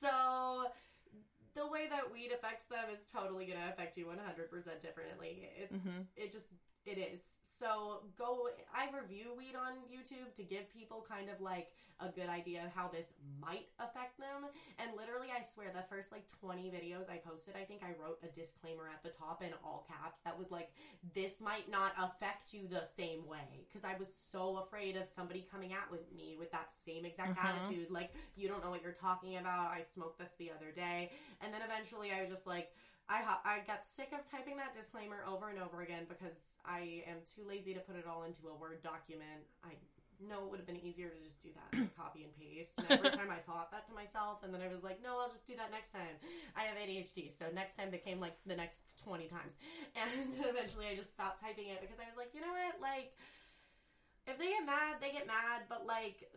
So 0.00 0.70
the 1.54 1.66
way 1.66 1.88
that 1.90 2.12
weed 2.12 2.30
affects 2.32 2.66
them 2.66 2.86
is 2.94 3.02
totally 3.12 3.46
going 3.46 3.58
to 3.58 3.68
affect 3.70 3.96
you 3.96 4.06
100% 4.06 4.82
differently. 4.82 5.48
It's 5.56 5.74
Mhm. 5.74 6.06
it 6.16 6.32
just 6.32 6.46
It 6.86 6.96
is. 6.96 7.37
So 7.58 8.02
go. 8.16 8.48
I 8.74 8.86
review 8.94 9.34
weed 9.36 9.56
on 9.56 9.74
YouTube 9.90 10.34
to 10.36 10.42
give 10.42 10.72
people 10.72 11.04
kind 11.08 11.28
of 11.28 11.40
like 11.40 11.72
a 12.00 12.08
good 12.08 12.28
idea 12.28 12.62
of 12.64 12.70
how 12.70 12.86
this 12.86 13.10
might 13.42 13.66
affect 13.80 14.18
them. 14.18 14.46
And 14.78 14.94
literally, 14.96 15.34
I 15.34 15.42
swear, 15.42 15.74
the 15.74 15.82
first 15.90 16.12
like 16.12 16.22
20 16.40 16.70
videos 16.70 17.10
I 17.10 17.16
posted, 17.18 17.56
I 17.58 17.64
think 17.64 17.82
I 17.82 17.90
wrote 18.00 18.22
a 18.22 18.30
disclaimer 18.38 18.86
at 18.86 19.02
the 19.02 19.10
top 19.10 19.42
in 19.42 19.50
all 19.64 19.84
caps 19.90 20.20
that 20.24 20.38
was 20.38 20.52
like, 20.52 20.70
this 21.14 21.40
might 21.40 21.68
not 21.68 21.92
affect 21.98 22.54
you 22.54 22.68
the 22.70 22.86
same 22.86 23.26
way. 23.26 23.66
Because 23.66 23.82
I 23.82 23.98
was 23.98 24.06
so 24.30 24.62
afraid 24.62 24.94
of 24.94 25.08
somebody 25.10 25.44
coming 25.50 25.72
at 25.72 25.90
with 25.90 26.06
me 26.14 26.36
with 26.38 26.52
that 26.52 26.70
same 26.72 27.04
exact 27.04 27.36
Mhm. 27.36 27.44
attitude. 27.44 27.90
Like, 27.90 28.14
you 28.36 28.46
don't 28.46 28.62
know 28.62 28.70
what 28.70 28.82
you're 28.82 28.92
talking 28.92 29.36
about. 29.36 29.72
I 29.72 29.82
smoked 29.82 30.18
this 30.18 30.34
the 30.38 30.52
other 30.52 30.70
day. 30.70 31.10
And 31.40 31.52
then 31.52 31.62
eventually, 31.62 32.12
I 32.12 32.20
was 32.20 32.30
just 32.30 32.46
like, 32.46 32.70
I 33.08 33.24
ho- 33.24 33.40
I 33.44 33.64
got 33.64 33.80
sick 33.82 34.12
of 34.12 34.20
typing 34.28 34.56
that 34.60 34.76
disclaimer 34.76 35.24
over 35.24 35.48
and 35.48 35.58
over 35.58 35.80
again 35.80 36.04
because 36.08 36.60
I 36.64 37.04
am 37.08 37.24
too 37.24 37.40
lazy 37.48 37.72
to 37.72 37.80
put 37.80 37.96
it 37.96 38.04
all 38.04 38.24
into 38.28 38.52
a 38.52 38.54
Word 38.54 38.84
document. 38.84 39.48
I 39.64 39.72
know 40.20 40.44
it 40.44 40.50
would 40.50 40.60
have 40.60 40.68
been 40.68 40.82
easier 40.84 41.08
to 41.08 41.20
just 41.24 41.40
do 41.40 41.48
that, 41.56 41.68
like, 41.72 41.96
copy 42.02 42.28
and 42.28 42.32
paste. 42.36 42.76
And 42.76 42.90
every 42.90 43.16
time 43.16 43.32
I 43.32 43.40
thought 43.48 43.70
that 43.72 43.88
to 43.88 43.94
myself, 43.94 44.44
and 44.44 44.52
then 44.52 44.60
I 44.60 44.68
was 44.68 44.82
like, 44.84 45.00
no, 45.00 45.16
I'll 45.16 45.32
just 45.32 45.46
do 45.48 45.56
that 45.56 45.72
next 45.72 45.94
time. 45.94 46.20
I 46.52 46.68
have 46.68 46.76
ADHD, 46.76 47.32
so 47.32 47.48
next 47.54 47.80
time 47.80 47.88
became 47.88 48.20
like 48.20 48.36
the 48.44 48.58
next 48.58 48.84
20 49.00 49.24
times. 49.30 49.56
And 49.96 50.34
eventually 50.52 50.92
I 50.92 50.94
just 50.98 51.14
stopped 51.14 51.40
typing 51.40 51.72
it 51.72 51.80
because 51.80 51.96
I 51.96 52.06
was 52.10 52.18
like, 52.18 52.34
you 52.36 52.44
know 52.44 52.52
what? 52.52 52.76
Like, 52.82 53.16
if 54.28 54.36
they 54.36 54.52
get 54.52 54.68
mad, 54.68 55.00
they 55.00 55.16
get 55.16 55.24
mad, 55.24 55.64
but 55.72 55.88
like, 55.88 56.28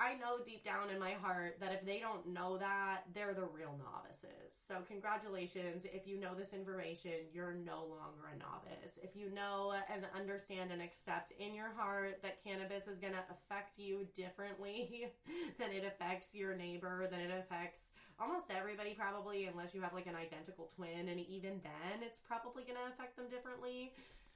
I 0.00 0.14
know 0.14 0.42
deep 0.42 0.64
down 0.64 0.88
in 0.88 0.98
my 0.98 1.12
heart 1.12 1.60
that 1.60 1.72
if 1.72 1.84
they 1.84 2.00
don't 2.00 2.32
know 2.32 2.56
that, 2.56 3.04
they're 3.14 3.34
the 3.34 3.44
real 3.44 3.76
novices. 3.76 4.56
So, 4.56 4.76
congratulations. 4.88 5.84
If 5.84 6.06
you 6.06 6.18
know 6.18 6.32
this 6.34 6.54
information, 6.54 7.28
you're 7.34 7.52
no 7.52 7.84
longer 7.84 8.32
a 8.32 8.38
novice. 8.38 8.98
If 9.02 9.14
you 9.14 9.30
know 9.30 9.74
and 9.92 10.06
understand 10.16 10.72
and 10.72 10.80
accept 10.80 11.32
in 11.38 11.52
your 11.52 11.68
heart 11.76 12.22
that 12.22 12.42
cannabis 12.42 12.88
is 12.88 12.98
going 12.98 13.12
to 13.12 13.24
affect 13.28 13.78
you 13.78 14.06
differently 14.16 15.12
than 15.58 15.70
it 15.70 15.84
affects 15.84 16.34
your 16.34 16.56
neighbor, 16.56 17.06
than 17.10 17.20
it 17.20 17.30
affects 17.30 17.92
almost 18.18 18.46
everybody, 18.48 18.94
probably, 18.96 19.44
unless 19.44 19.74
you 19.74 19.82
have 19.82 19.92
like 19.92 20.06
an 20.06 20.16
identical 20.16 20.70
twin. 20.74 21.10
And 21.10 21.20
even 21.20 21.60
then, 21.62 22.00
it's 22.00 22.20
probably 22.26 22.64
going 22.64 22.80
to 22.80 22.88
affect 22.88 23.16
them 23.16 23.28
differently. 23.28 23.92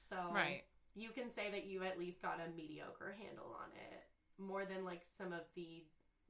So, 0.06 0.16
Right. 0.30 0.64
you 0.94 1.08
can 1.08 1.30
say 1.30 1.50
that 1.50 1.64
you 1.64 1.84
at 1.84 1.98
least 1.98 2.20
got 2.20 2.36
a 2.36 2.50
mediocre 2.54 3.16
handle 3.18 3.56
on 3.56 3.72
it 3.72 4.04
more 4.38 4.64
than 4.64 4.84
like 4.84 5.02
some 5.18 5.32
of 5.32 5.40
the 5.54 5.84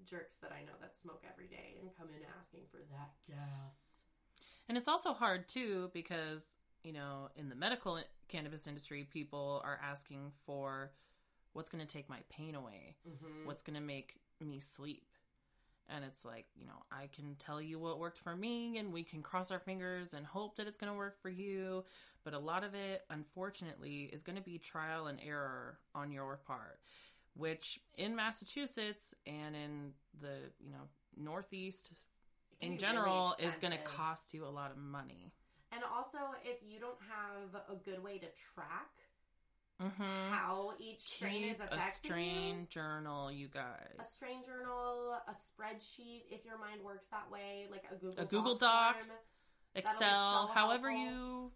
jerks 0.07 0.37
that 0.43 0.53
I 0.53 0.65
know 0.65 0.73
that 0.81 0.97
smoke 1.01 1.23
every 1.31 1.47
day 1.47 1.77
and 1.81 1.91
come 1.97 2.09
in 2.09 2.23
asking 2.39 2.61
for 2.71 2.79
that 2.93 3.13
gas. 3.27 3.77
And 4.69 4.77
it's 4.79 4.89
also 4.89 5.13
hard 5.13 5.49
too 5.49 5.91
because, 5.95 6.45
you 6.83 6.93
know, 6.93 7.29
in 7.37 7.49
the 7.49 7.55
medical 7.55 7.99
cannabis 8.29 8.67
industry, 8.67 9.07
people 9.11 9.61
are 9.65 9.79
asking 9.83 10.33
for 10.47 10.91
what's 11.53 11.71
going 11.71 11.85
to 11.87 11.91
take 11.93 12.09
my 12.09 12.19
pain 12.31 12.55
away, 12.55 12.97
Mm-hmm. 13.09 13.47
what's 13.47 13.63
going 13.63 13.77
to 13.77 13.83
make 13.83 14.21
me 14.41 14.59
sleep. 14.61 15.07
And 15.89 16.03
it's 16.03 16.25
like, 16.25 16.47
you 16.57 16.67
know, 16.67 16.83
I 16.91 17.09
can 17.15 17.37
tell 17.39 17.61
you 17.61 17.79
what 17.79 17.99
worked 17.99 18.19
for 18.19 18.35
me 18.35 18.79
and 18.79 18.91
we 18.93 19.03
can 19.05 19.23
cross 19.23 19.51
our 19.51 19.59
fingers 19.59 20.15
and 20.15 20.25
hope 20.25 20.57
that 20.57 20.67
it's 20.67 20.79
going 20.79 20.91
to 20.91 20.97
work 20.97 21.21
for 21.21 21.29
you. 21.29 21.85
But 22.25 22.33
a 22.33 22.39
lot 22.39 22.65
of 22.65 22.75
it, 22.75 23.03
unfortunately, 23.11 24.09
is 24.13 24.23
going 24.23 24.37
to 24.37 24.43
be 24.43 24.57
trial 24.59 25.09
and 25.09 25.21
error 25.25 25.79
on 25.95 26.11
your 26.11 26.39
part, 26.47 26.81
which 27.37 27.79
in 27.97 28.15
Massachusetts 28.17 29.15
and 29.27 29.55
in 29.57 29.93
the, 30.21 30.51
you 30.65 30.71
know, 30.71 30.89
Northeast 31.17 31.91
in 32.61 32.79
general 32.79 33.35
is 33.39 33.55
going 33.61 33.73
to 33.73 33.83
cost 33.85 34.33
you 34.35 34.47
a 34.47 34.49
lot 34.51 34.71
of 34.71 34.77
money. 34.77 35.33
And 35.73 35.83
also, 35.95 36.19
if 36.45 36.59
you 36.63 36.79
don't 36.79 36.99
have 37.09 37.61
a 37.69 37.75
good 37.75 38.03
way 38.03 38.19
to 38.19 38.27
track 38.55 38.91
Mm-hmm. 39.83 40.33
how 40.33 40.71
each 40.79 41.01
strain 41.01 41.43
Keep 41.43 41.51
is 41.55 41.57
affecting 41.61 41.81
a 41.81 41.85
you, 41.85 41.91
strain 41.91 42.67
journal, 42.71 43.33
you 43.33 43.49
guys, 43.49 43.97
a 43.99 44.05
strain 44.05 44.39
journal, 44.47 45.17
a 45.27 45.33
spreadsheet, 45.33 46.23
if 46.31 46.45
your 46.45 46.59
mind 46.59 46.81
works 46.85 47.09
that 47.11 47.29
way, 47.29 47.67
like 47.73 47.83
a 47.91 47.97
Google 47.97 48.23
A 48.23 48.25
Google 48.25 48.55
Doc 48.55 48.95
Doc. 48.95 49.05
form. 49.05 49.17
Excel, 49.75 49.99
so 49.99 50.55
however 50.55 50.93
helpful. 50.93 51.13
you, 51.13 51.53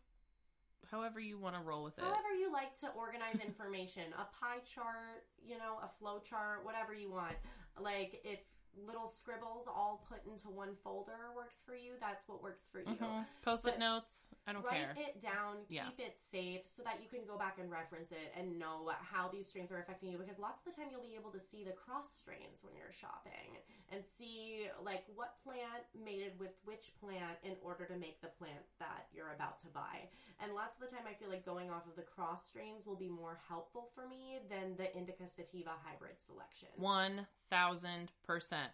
however 0.91 1.21
you 1.21 1.39
want 1.39 1.55
to 1.55 1.61
roll 1.61 1.85
with 1.85 1.99
it. 1.99 2.05
However 2.05 2.33
you 2.39 2.53
like 2.53 2.79
to 2.81 2.89
organize 2.97 3.39
information, 3.45 4.05
a 4.15 4.27
pie 4.39 4.61
chart, 4.65 5.27
you 5.45 5.59
know, 5.59 5.79
a 5.83 5.89
flow 5.99 6.21
chart, 6.21 6.65
whatever 6.65 6.95
you 6.95 7.11
want. 7.11 7.37
Like 7.81 8.21
if 8.25 8.41
little 8.87 9.07
scribbles 9.07 9.67
all 9.67 10.05
put 10.09 10.25
into 10.27 10.49
one 10.49 10.75
folder 10.83 11.33
works 11.35 11.63
for 11.65 11.75
you, 11.75 11.93
that's 12.01 12.29
what 12.29 12.43
works 12.43 12.69
for 12.71 12.81
you. 12.81 12.87
Mhm. 12.87 13.27
Post-it 13.43 13.79
notes. 13.79 14.29
I 14.47 14.53
don't 14.53 14.65
Write 14.65 14.73
care. 14.75 14.95
Write 14.97 15.09
it 15.09 15.21
down, 15.21 15.65
Yeah. 15.69 15.87
keep 15.87 16.01
it 16.01 16.19
safe 16.19 16.67
so 16.67 16.83
that 16.83 17.03
you 17.03 17.09
can 17.09 17.25
go 17.27 17.37
back 17.37 17.59
and 17.59 17.71
reference 17.71 18.13
it 18.13 18.33
and 18.35 18.59
know 18.59 18.89
how 19.01 19.29
these 19.29 19.49
strains 19.49 19.71
are 19.73 19.79
affecting 19.79 20.11
you 20.11 20.19
because 20.19 20.39
lots 20.39 20.67
of 20.67 20.73
the 20.75 20.81
time 20.81 20.91
you'll 20.91 21.03
be 21.03 21.15
able 21.15 21.31
to 21.33 21.41
see 21.41 21.65
the 21.65 21.73
cross 21.73 22.13
strains 22.17 22.63
when 22.63 22.75
you're 22.77 22.93
shopping 22.93 23.59
and 23.91 24.05
see 24.05 24.69
like 24.83 25.05
what 25.15 25.43
plant 25.43 25.85
mated 25.95 26.39
with 26.39 26.53
which 26.65 26.93
plant 27.01 27.39
in 27.43 27.57
order 27.63 27.85
to 27.87 27.97
make 27.97 28.21
the 28.21 28.29
plant 28.29 28.65
that 28.79 29.07
you're 29.13 29.33
about 29.33 29.59
to 29.61 29.67
buy. 29.69 30.09
And 30.41 30.55
lots 30.55 30.75
of 30.77 30.81
the 30.81 30.95
time 30.95 31.07
I 31.07 31.15
feel 31.15 31.29
like 31.29 31.45
going 31.45 31.71
off 31.71 31.87
of 31.87 31.97
the 31.97 32.03
cross 32.03 32.47
strains 32.47 32.87
will 32.87 32.97
be 32.97 33.09
more 33.09 33.39
helpful 33.49 33.91
for 33.95 34.07
me 34.07 34.39
than 34.49 34.77
the 34.77 34.95
indica 34.97 35.29
sativa 35.29 35.71
hybrid 35.85 36.19
selection. 36.21 36.69
One 36.77 37.27
thousand 37.51 38.13
percent. 38.25 38.68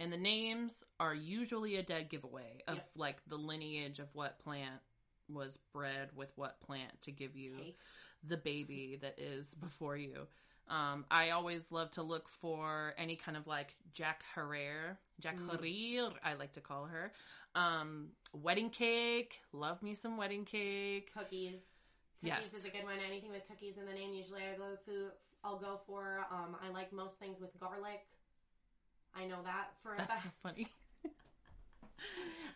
And 0.00 0.10
the 0.10 0.16
names 0.16 0.82
are 0.98 1.14
usually 1.14 1.76
a 1.76 1.82
dead 1.82 2.08
giveaway 2.08 2.62
of 2.66 2.76
Yep. 2.76 2.90
like 2.96 3.24
the 3.28 3.36
lineage 3.36 3.98
of 3.98 4.08
what 4.14 4.38
plant 4.38 4.80
was 5.28 5.58
bred 5.58 6.16
with 6.16 6.32
what 6.36 6.58
plant 6.60 7.02
to 7.02 7.12
give 7.12 7.36
you 7.36 7.54
Okay. 7.56 7.76
the 8.24 8.38
baby 8.38 8.96
that 8.96 9.18
is 9.18 9.54
before 9.56 9.98
you. 9.98 10.26
Um, 10.68 11.04
I 11.10 11.30
always 11.30 11.70
love 11.70 11.90
to 11.92 12.02
look 12.02 12.28
for 12.28 12.94
any 12.96 13.14
kind 13.14 13.36
of 13.36 13.46
like 13.46 13.76
Jack 13.92 14.22
Herrera, 14.34 14.96
Jack 15.18 15.36
Mm. 15.36 15.50
Herrera, 15.50 16.14
I 16.24 16.32
like 16.34 16.52
to 16.54 16.60
call 16.62 16.86
her. 16.86 17.12
Um, 17.54 18.12
wedding 18.32 18.70
cake, 18.70 19.42
love 19.52 19.82
me 19.82 19.94
some 19.94 20.16
wedding 20.16 20.44
cake. 20.46 21.12
Cookies. 21.12 21.60
Cookies 22.22 22.38
Yes. 22.38 22.54
is 22.54 22.64
a 22.64 22.70
good 22.70 22.84
one. 22.84 22.98
Anything 23.00 23.32
with 23.32 23.46
cookies 23.48 23.76
in 23.76 23.84
the 23.84 23.92
name, 23.92 24.14
usually 24.14 24.42
I 24.46 24.56
go 24.56 24.76
for. 24.78 25.14
I'll 25.44 25.58
go 25.58 25.78
for. 25.86 26.26
Um, 26.30 26.56
I 26.62 26.68
like 26.70 26.90
most 26.92 27.18
things 27.18 27.38
with 27.40 27.58
garlic. 27.58 28.06
I 29.14 29.26
know 29.26 29.42
that 29.44 29.72
for 29.82 29.94
a 29.94 29.98
That's 29.98 30.10
fact. 30.10 30.22
so 30.24 30.30
funny. 30.42 30.68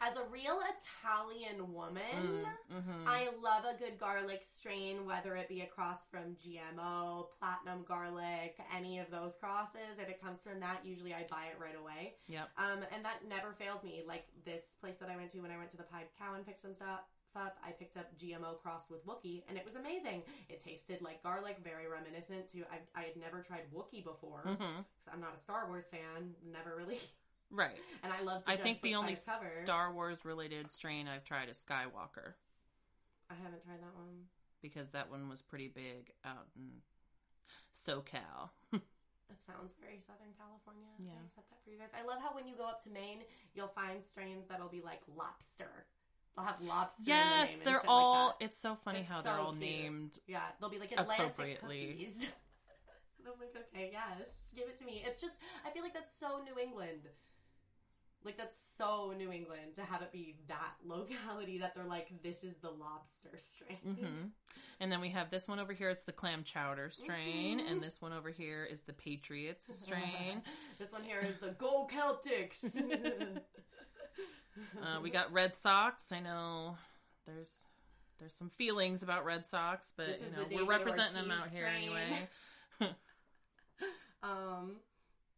As 0.01 0.17
a 0.17 0.25
real 0.31 0.61
Italian 0.61 1.73
woman, 1.73 2.45
hmm 2.71 3.07
I 3.07 3.29
love 3.43 3.65
a 3.65 3.79
good 3.79 3.99
garlic 3.99 4.43
strain, 4.45 5.07
whether 5.07 5.37
it 5.37 5.49
be 5.49 5.61
a 5.63 5.67
cross 5.67 6.01
from 6.11 6.37
GMO, 6.45 7.27
platinum 7.39 7.85
garlic, 7.87 8.59
any 8.75 8.99
of 8.99 9.11
those 9.11 9.37
crosses. 9.37 9.99
If 9.99 10.09
it 10.09 10.21
comes 10.21 10.41
from 10.41 10.61
that, 10.61 10.81
usually 10.85 11.15
I 11.15 11.27
buy 11.31 11.47
it 11.53 11.59
right 11.61 11.77
away. 11.79 12.15
Yep. 12.29 12.49
Um, 12.59 12.81
and 12.95 13.05
that 13.05 13.27
never 13.29 13.53
fails 13.53 13.83
me. 13.83 14.03
Like 14.07 14.27
this 14.45 14.75
place 14.81 14.97
that 14.99 15.09
I 15.11 15.17
went 15.17 15.33
to 15.33 15.39
when 15.41 15.51
I 15.51 15.57
went 15.59 15.71
to 15.71 15.77
the 15.77 15.85
Pied 15.85 16.07
Cow 16.19 16.35
and 16.35 16.45
picked 16.45 16.63
some 16.63 16.75
stuff 16.75 17.01
up, 17.37 17.59
I 17.67 17.71
picked 17.73 17.97
up 17.97 18.07
GMO 18.19 18.61
crossed 18.63 18.91
with 18.91 19.05
Wookie, 19.07 19.43
and 19.49 19.57
it 19.59 19.65
was 19.65 19.75
amazing. 19.77 20.23
It 20.49 20.63
tasted 20.63 21.03
like 21.03 21.23
garlic, 21.23 21.59
very 21.63 21.87
reminiscent 21.89 22.49
to. 22.53 22.61
I, 22.71 22.79
I 23.01 23.03
had 23.05 23.17
never 23.17 23.43
tried 23.43 23.63
Wookie 23.75 24.05
before 24.05 24.41
because 24.45 24.59
hmm 24.59 24.81
I'm 25.13 25.21
not 25.21 25.35
a 25.37 25.41
Star 25.41 25.67
Wars 25.69 25.85
fan, 25.91 26.35
never 26.53 26.77
really. 26.77 27.01
Right. 27.51 27.77
And 28.03 28.13
I 28.13 28.21
love. 28.23 28.45
To 28.45 28.51
I 28.51 28.57
think 28.57 28.83
the 28.83 28.95
only. 28.95 29.17
Star 29.17 29.93
Wars 29.93 30.25
related 30.25 30.73
strain 30.73 31.07
I've 31.09 31.25
tried 31.25 31.49
is 31.49 31.57
Skywalker 31.57 32.35
I 33.31 33.35
haven't 33.43 33.63
tried 33.65 33.81
that 33.81 33.95
one. 33.97 34.29
because 34.61 34.91
that 34.91 35.11
one 35.11 35.29
was 35.29 35.41
pretty 35.43 35.69
big 35.69 36.13
out 36.25 36.47
in 36.57 36.83
SoCal. 37.73 38.51
It 39.33 39.41
sounds 39.49 39.73
very 39.81 39.99
Southern 40.07 40.31
California. 40.39 40.93
Yeah. 41.01 41.17
I 41.17 41.25
accept 41.27 41.49
that 41.51 41.59
for 41.65 41.71
you 41.73 41.79
guys. 41.81 41.89
I 41.97 42.05
love 42.07 42.21
how 42.21 42.37
when 42.37 42.47
you 42.47 42.55
go 42.55 42.69
up 42.69 42.85
to 42.85 42.91
Maine, 42.93 43.25
you'll 43.57 43.73
find 43.73 44.05
strains 44.05 44.45
that'll 44.47 44.69
be 44.69 44.81
like 44.85 45.01
lobster. 45.17 45.89
They'll 46.37 46.45
have 46.47 46.61
lobster. 46.61 47.03
yes, 47.07 47.51
they're 47.65 47.83
all. 47.87 48.27
Like 48.29 48.35
it's 48.41 48.59
so 48.59 48.77
funny 48.85 49.01
It's 49.01 49.09
how 49.09 49.21
they're 49.23 49.35
all 49.35 49.53
cute. 49.53 49.61
named. 49.61 50.19
Yeah, 50.27 50.41
they'll 50.61 50.71
be 50.71 50.79
like 50.79 50.93
Atlantic 50.93 51.19
Appropriately. 51.33 51.87
cookies. 51.93 52.17
and 53.19 53.29
I'm 53.33 53.39
like, 53.41 53.55
okay, 53.73 53.91
yes, 53.93 54.31
give 54.57 54.69
it 54.69 54.79
to 54.81 54.85
me. 54.85 55.03
It's 55.07 55.21
just, 55.21 55.37
I 55.67 55.71
feel 55.71 55.83
like 55.83 55.95
that's 55.95 56.17
so 56.19 56.41
New 56.45 56.61
England. 56.61 57.03
Like 58.25 58.37
that's 58.39 58.57
so 58.77 59.13
New 59.17 59.31
England 59.31 59.75
to 59.77 59.83
have 59.83 60.01
it 60.01 60.11
be 60.11 60.37
that 60.49 60.73
locality 60.85 61.59
that 61.59 61.75
they're 61.75 61.85
like, 61.85 62.09
this 62.23 62.43
is 62.43 62.57
the 62.63 62.71
lobster 62.71 63.39
strain. 63.39 63.97
hmm 63.97 64.27
And 64.81 64.91
then 64.91 65.01
we 65.03 65.11
have 65.11 65.31
this 65.31 65.47
one 65.47 65.61
over 65.61 65.73
here. 65.75 65.91
It's 65.91 66.05
the 66.05 66.13
clam 66.13 66.43
chowder 66.43 66.91
strain, 66.91 67.61
Mhm. 67.61 67.71
and 67.71 67.83
this 67.83 68.01
one 68.01 68.13
over 68.15 68.31
here 68.31 68.65
is 68.65 68.81
the 68.81 68.95
Patriots 68.95 69.71
strain. 69.83 70.43
this 70.79 70.91
one 70.91 71.05
here 71.05 71.21
is 71.21 71.37
the 71.39 71.51
Go 71.59 71.87
Celtics. 71.93 72.75
Uh, 74.81 75.01
we 75.03 75.11
got 75.11 75.33
Red 75.33 75.57
Sox. 75.57 76.05
I 76.13 76.21
know 76.21 76.77
there's 77.27 77.53
there's 78.21 78.35
some 78.35 78.51
feelings 78.51 79.03
about 79.03 79.25
Red 79.25 79.45
Sox, 79.45 79.93
but 79.97 80.07
This 80.07 80.21
you 80.21 80.37
know 80.37 80.47
we're 80.65 80.69
representing 80.71 81.15
them 81.15 81.31
out 81.31 81.49
here 81.49 81.67
strain. 81.67 81.83
anyway. 81.83 82.29
Um, 84.23 84.77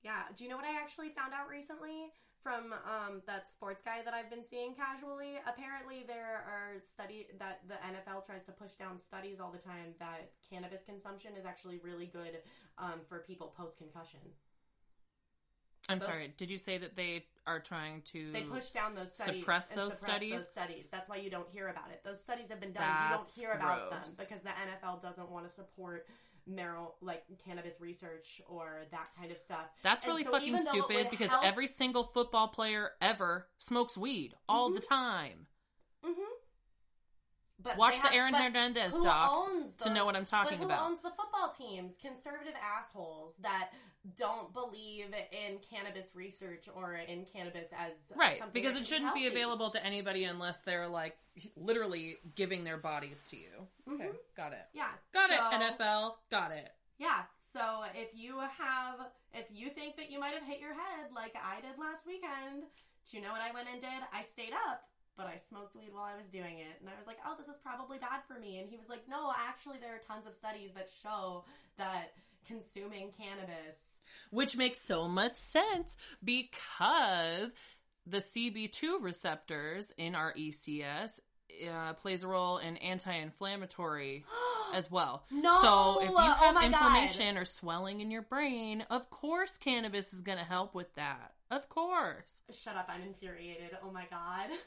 yeah. 0.05 0.31
Do 0.37 0.45
you 0.45 0.51
know 0.51 0.55
what 0.55 0.65
I 0.65 0.81
actually 0.81 1.09
found 1.09 1.33
out 1.35 1.49
recently? 1.51 2.13
from 2.47 2.73
um, 2.87 3.23
that 3.27 3.49
sports 3.49 3.83
guy 3.83 4.03
that 4.05 4.15
I've 4.15 4.31
been 4.31 4.45
seeing 4.45 4.73
casually. 4.73 5.35
Apparently, 5.51 6.05
there 6.07 6.47
are 6.47 6.79
study 6.79 7.27
that 7.41 7.59
the 7.67 7.75
NFL 7.75 8.25
tries 8.25 8.45
to 8.45 8.53
push 8.53 8.75
down 8.75 9.01
studies 9.01 9.41
all 9.41 9.51
the 9.51 9.59
time 9.59 9.99
that 9.99 10.31
cannabis 10.49 10.85
consumption 10.87 11.33
is 11.37 11.45
actually 11.45 11.81
really 11.83 12.07
good 12.07 12.39
um, 12.79 13.03
for 13.09 13.19
people 13.27 13.53
post 13.59 13.79
concussion. 13.79 14.21
I'm 15.89 15.99
Those- 15.99 16.09
sorry. 16.09 16.35
Did 16.37 16.51
you 16.51 16.59
say 16.59 16.79
that 16.79 16.97
they 16.97 17.25
are 17.47 17.61
trying 17.61 18.03
to 18.03 18.33
They 18.33 18.43
push 18.43 18.71
down 18.71 18.95
those 18.95 19.13
studies, 19.13 19.43
Suppress 19.43 19.69
those 19.69 19.93
suppress 19.93 20.11
studies? 20.15 20.33
Those 20.33 20.49
studies. 20.49 20.89
That's 20.91 21.09
why 21.09 21.17
you 21.17 21.31
don't 21.31 21.49
hear 21.49 21.69
about 21.69 21.91
it. 21.93 22.03
Those 22.05 22.21
studies 22.21 22.49
have 22.51 22.59
been 22.61 22.73
done. 22.73 22.83
That's 22.83 23.37
you 23.37 23.45
don't 23.45 23.51
hear 23.51 23.57
about 23.61 23.91
gross. 23.91 24.09
them 24.11 24.15
because 24.19 24.43
the 24.43 24.51
NFL 24.51 25.01
doesn't 25.03 25.31
want 25.31 25.49
to 25.49 25.55
support 25.55 26.07
marijuana, 26.51 26.91
like 27.01 27.25
cannabis 27.45 27.81
research 27.81 28.41
or 28.49 28.85
that 28.91 29.09
kind 29.19 29.31
of 29.31 29.39
stuff. 29.39 29.67
That's 29.83 30.05
And 30.05 30.11
really 30.13 30.25
so 30.25 30.33
fucking 30.33 30.49
even 30.49 30.65
though 30.65 30.71
it 30.71 30.85
stupid 30.85 31.11
because 31.11 31.31
help- 31.31 31.45
every 31.45 31.67
single 31.67 32.05
football 32.05 32.49
player 32.49 32.91
ever 33.01 33.49
smokes 33.59 33.97
weed 33.97 34.35
all 34.49 34.71
the 34.71 34.81
time. 34.81 35.47
Mm-hmm. 36.05 36.23
But 37.67 37.77
Watch 37.79 37.97
the 37.97 38.03
have- 38.03 38.13
Aaron 38.15 38.35
Hernandez 38.35 38.93
doc 38.93 39.49
to 39.81 39.91
know 39.91 40.07
what 40.07 40.15
I'm 40.15 40.25
talking 40.25 40.59
but 40.59 40.67
who 40.67 40.73
about. 40.73 40.89
owns 40.89 41.01
the 41.01 41.11
football 41.11 41.53
teams? 41.57 41.97
Conservative 42.01 42.55
assholes 42.63 43.35
that 43.43 43.71
don't 44.17 44.53
believe 44.53 45.07
in 45.33 45.59
cannabis 45.69 46.15
research 46.15 46.69
or 46.73 46.95
in 46.95 47.25
cannabis 47.25 47.69
as 47.77 48.13
Right, 48.15 48.41
because 48.53 48.77
it 48.77 48.87
shouldn't 48.87 49.15
be 49.15 49.27
available 49.27 49.71
to 49.71 49.85
anybody 49.85 50.25
unless 50.25 50.59
they're 50.59 50.87
like 50.87 51.19
literally 51.57 52.19
giving 52.37 52.63
their 52.63 52.77
bodies 52.77 53.25
to 53.31 53.37
you. 53.37 53.67
Mm-hmm. 53.89 53.95
Okay, 54.01 54.11
got 54.37 54.53
it. 54.53 54.67
Yeah, 54.73 54.91
Got 55.13 55.31
it, 55.31 55.41
NFL. 55.41 56.15
Got 56.31 56.53
it. 56.53 56.71
Yeah. 56.99 57.23
So 57.53 57.85
if 57.95 58.11
you 58.15 58.39
have, 58.39 59.09
if 59.35 59.47
you 59.51 59.71
think 59.71 59.97
that 59.97 60.11
you 60.11 60.21
might 60.21 60.35
have 60.35 60.45
hit 60.45 60.61
your 60.61 60.75
head 60.75 61.11
like 61.15 61.35
I 61.35 61.61
did 61.61 61.79
last 61.81 62.07
weekend, 62.07 62.65
do 63.11 63.17
you 63.17 63.23
know 63.23 63.33
what 63.33 63.41
I 63.41 63.51
went 63.53 63.69
and 63.73 63.81
did? 63.81 64.03
I 64.13 64.23
stayed 64.23 64.53
up, 64.69 64.85
but 65.17 65.27
I 65.27 65.37
smoked 65.49 65.75
weed 65.77 65.91
while 65.93 66.05
I 66.05 66.17
was 66.17 66.29
doing 66.29 66.59
it, 66.59 66.77
and 66.81 66.89
I 66.89 66.97
was 66.99 67.07
like, 67.07 67.19
oh, 67.27 67.35
this 67.39 67.49
is 67.49 67.57
probably 67.59 67.99
bad 67.99 68.21
for 68.29 68.39
me. 68.39 68.59
And 68.59 68.69
he 68.69 68.77
was 68.77 68.89
like, 68.89 69.09
no, 69.09 69.33
actually, 69.37 69.79
there 69.81 69.95
are 69.95 70.01
tons 70.07 70.27
of 70.27 70.35
studies 70.35 70.71
that 70.75 70.89
show 71.03 71.45
that 71.79 72.13
consuming 72.47 73.11
cannabis. 73.19 73.79
Which 74.31 74.57
makes 74.57 74.81
so 74.81 75.09
much 75.09 75.37
sense 75.37 75.97
because 76.23 77.51
the 78.07 78.19
CB2 78.19 79.03
receptors 79.03 79.93
in 79.99 80.15
our 80.15 80.33
ECS 80.35 81.19
uh, 81.69 81.93
plays 81.95 82.23
a 82.23 82.29
role 82.29 82.59
in 82.59 82.77
anti-inflammatory 82.77 84.25
as 84.75 84.91
well. 84.91 85.25
No! 85.31 85.59
So 85.61 86.03
if 86.03 86.11
you 86.11 86.17
Oh 86.17 86.21
have 86.21 86.55
God. 86.55 86.65
inflammation 86.65 87.37
or 87.37 87.45
swelling 87.45 88.01
in 88.01 88.11
your 88.11 88.23
brain, 88.23 88.85
of 88.91 89.11
course 89.11 89.57
cannabis 89.59 90.13
is 90.13 90.23
going 90.23 90.39
to 90.39 90.45
help 90.45 90.75
with 90.75 90.95
that. 90.95 91.33
Of 91.51 91.69
course. 91.69 92.43
Shut 92.53 92.77
up! 92.77 92.89
I'm 92.89 93.03
infuriated. 93.03 93.71
Oh 93.85 93.91
my 93.91 94.05
god. 94.11 94.51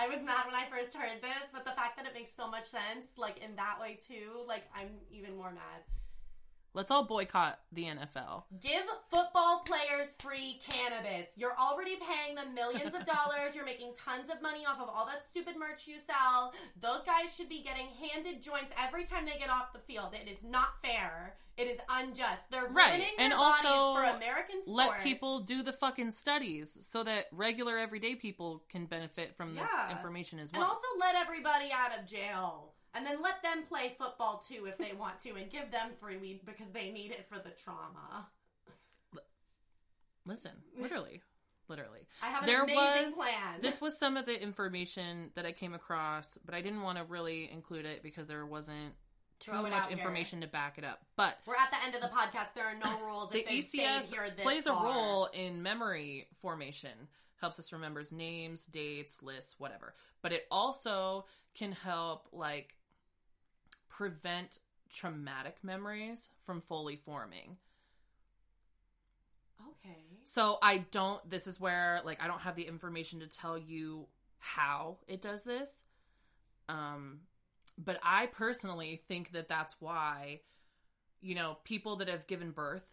I 0.00 0.08
was 0.08 0.24
mad 0.24 0.46
when 0.46 0.54
I 0.54 0.64
first 0.70 0.96
heard 0.96 1.20
this, 1.20 1.52
but 1.52 1.66
the 1.66 1.72
fact 1.72 1.98
that 1.98 2.06
it 2.06 2.14
makes 2.14 2.34
so 2.34 2.48
much 2.48 2.70
sense, 2.70 3.18
like 3.18 3.36
in 3.44 3.54
that 3.56 3.76
way 3.78 3.98
too, 4.08 4.40
like 4.48 4.62
I'm 4.74 4.88
even 5.10 5.36
more 5.36 5.50
mad. 5.50 5.84
Let's 6.72 6.90
all 6.90 7.04
boycott 7.04 7.58
the 7.72 7.84
NFL. 7.84 8.44
Give 8.62 8.84
football 9.10 9.62
players 9.66 10.14
free 10.18 10.60
cannabis. 10.66 11.28
You're 11.36 11.56
already 11.58 11.96
paying 11.96 12.36
them 12.36 12.54
millions 12.54 12.94
of 12.94 13.04
dollars. 13.04 13.54
You're 13.54 13.66
making 13.66 13.92
tons 14.02 14.30
of 14.30 14.40
money 14.40 14.64
off 14.64 14.80
of 14.80 14.88
all 14.88 15.04
that 15.04 15.22
stupid 15.22 15.56
merch 15.58 15.86
you 15.86 15.96
sell. 15.98 16.54
Those 16.80 17.02
guys 17.04 17.34
should 17.36 17.50
be 17.50 17.62
getting 17.62 17.88
handed 17.88 18.40
joints 18.40 18.72
every 18.82 19.04
time 19.04 19.26
they 19.26 19.38
get 19.38 19.50
off 19.50 19.74
the 19.74 19.80
field. 19.80 20.14
It 20.14 20.30
is 20.30 20.42
not 20.48 20.80
fair. 20.82 21.34
It 21.60 21.68
is 21.68 21.78
unjust. 21.90 22.50
They're 22.50 22.66
Right, 22.68 22.92
ruining 22.92 23.14
and 23.18 23.34
also 23.34 23.62
bodies 23.68 24.10
for 24.10 24.16
American 24.16 24.62
sports. 24.62 24.68
Let 24.76 25.00
people 25.02 25.40
do 25.40 25.62
the 25.62 25.74
fucking 25.74 26.12
studies 26.12 26.78
so 26.88 27.04
that 27.04 27.26
regular 27.32 27.76
everyday 27.76 28.14
people 28.14 28.64
can 28.70 28.86
benefit 28.86 29.34
from 29.36 29.54
this 29.54 29.68
Yeah. 29.70 29.90
information 29.90 30.38
as 30.38 30.50
well. 30.52 30.62
And 30.62 30.70
also 30.70 30.86
let 30.98 31.16
everybody 31.16 31.70
out 31.70 31.98
of 31.98 32.06
jail. 32.06 32.74
And 32.94 33.04
then 33.06 33.20
let 33.20 33.42
them 33.42 33.64
play 33.66 33.94
football 33.98 34.38
too 34.48 34.64
if 34.66 34.78
they 34.78 34.94
want 34.94 35.20
to 35.20 35.34
and 35.36 35.50
give 35.50 35.70
them 35.70 35.90
free 36.00 36.16
weed 36.16 36.46
because 36.46 36.70
they 36.72 36.90
need 36.90 37.10
it 37.12 37.28
for 37.28 37.38
the 37.38 37.50
trauma. 37.50 38.30
Listen, 40.24 40.52
literally, 40.76 41.22
literally. 41.68 42.06
I 42.22 42.26
have 42.28 42.42
an 42.42 42.46
There 42.48 42.62
amazing 42.62 43.04
was- 43.06 43.14
plan. 43.14 43.60
This 43.60 43.80
was 43.80 43.98
some 43.98 44.16
of 44.16 44.26
the 44.26 44.40
information 44.40 45.30
that 45.34 45.44
I 45.46 45.52
came 45.52 45.74
across, 45.74 46.38
but 46.44 46.54
I 46.54 46.60
didn't 46.62 46.82
want 46.82 46.98
to 46.98 47.04
really 47.04 47.50
include 47.50 47.84
it 47.86 48.02
because 48.02 48.28
there 48.28 48.46
wasn't 48.46 48.94
too 49.40 49.50
Throw 49.50 49.62
much 49.62 49.72
out 49.72 49.86
here. 49.88 49.96
information 49.98 50.40
to 50.42 50.46
back 50.46 50.78
it 50.78 50.84
up. 50.84 51.00
But 51.16 51.38
We're 51.46 51.56
at 51.56 51.70
the 51.70 51.82
end 51.84 51.94
of 51.96 52.00
the 52.02 52.08
podcast. 52.08 52.54
There 52.54 52.64
are 52.64 52.74
no 52.82 53.04
rules. 53.06 53.30
the 53.30 53.40
if 53.50 53.72
ECS 53.72 54.36
plays 54.42 54.66
a 54.66 54.72
role 54.72 55.26
in 55.32 55.62
memory 55.62 56.28
formation 56.40 56.90
helps 57.40 57.58
us 57.58 57.72
remember 57.72 58.02
names 58.12 58.66
dates 58.66 59.22
lists 59.22 59.54
whatever 59.58 59.94
but 60.20 60.30
it 60.30 60.46
also 60.50 61.24
can 61.54 61.72
help 61.72 62.28
like 62.32 62.74
prevent 63.88 64.58
traumatic 64.90 65.56
memories 65.62 66.28
from 66.44 66.60
fully 66.60 66.96
forming 66.96 67.56
Okay. 69.84 69.96
so 70.24 70.58
i 70.62 70.78
don't 70.90 71.28
this 71.30 71.46
is 71.46 71.58
where 71.60 72.00
like 72.04 72.22
i 72.22 72.26
don't 72.26 72.40
have 72.40 72.56
the 72.56 72.66
information 72.66 73.20
to 73.20 73.26
tell 73.26 73.56
you 73.56 74.06
how 74.38 74.96
it 75.08 75.22
does 75.22 75.42
this 75.44 75.84
um 76.68 77.20
but 77.82 77.98
i 78.02 78.26
personally 78.26 79.00
think 79.08 79.32
that 79.32 79.48
that's 79.48 79.76
why 79.80 80.40
you 81.20 81.34
know 81.34 81.56
people 81.64 81.96
that 81.96 82.08
have 82.08 82.26
given 82.26 82.50
birth 82.50 82.84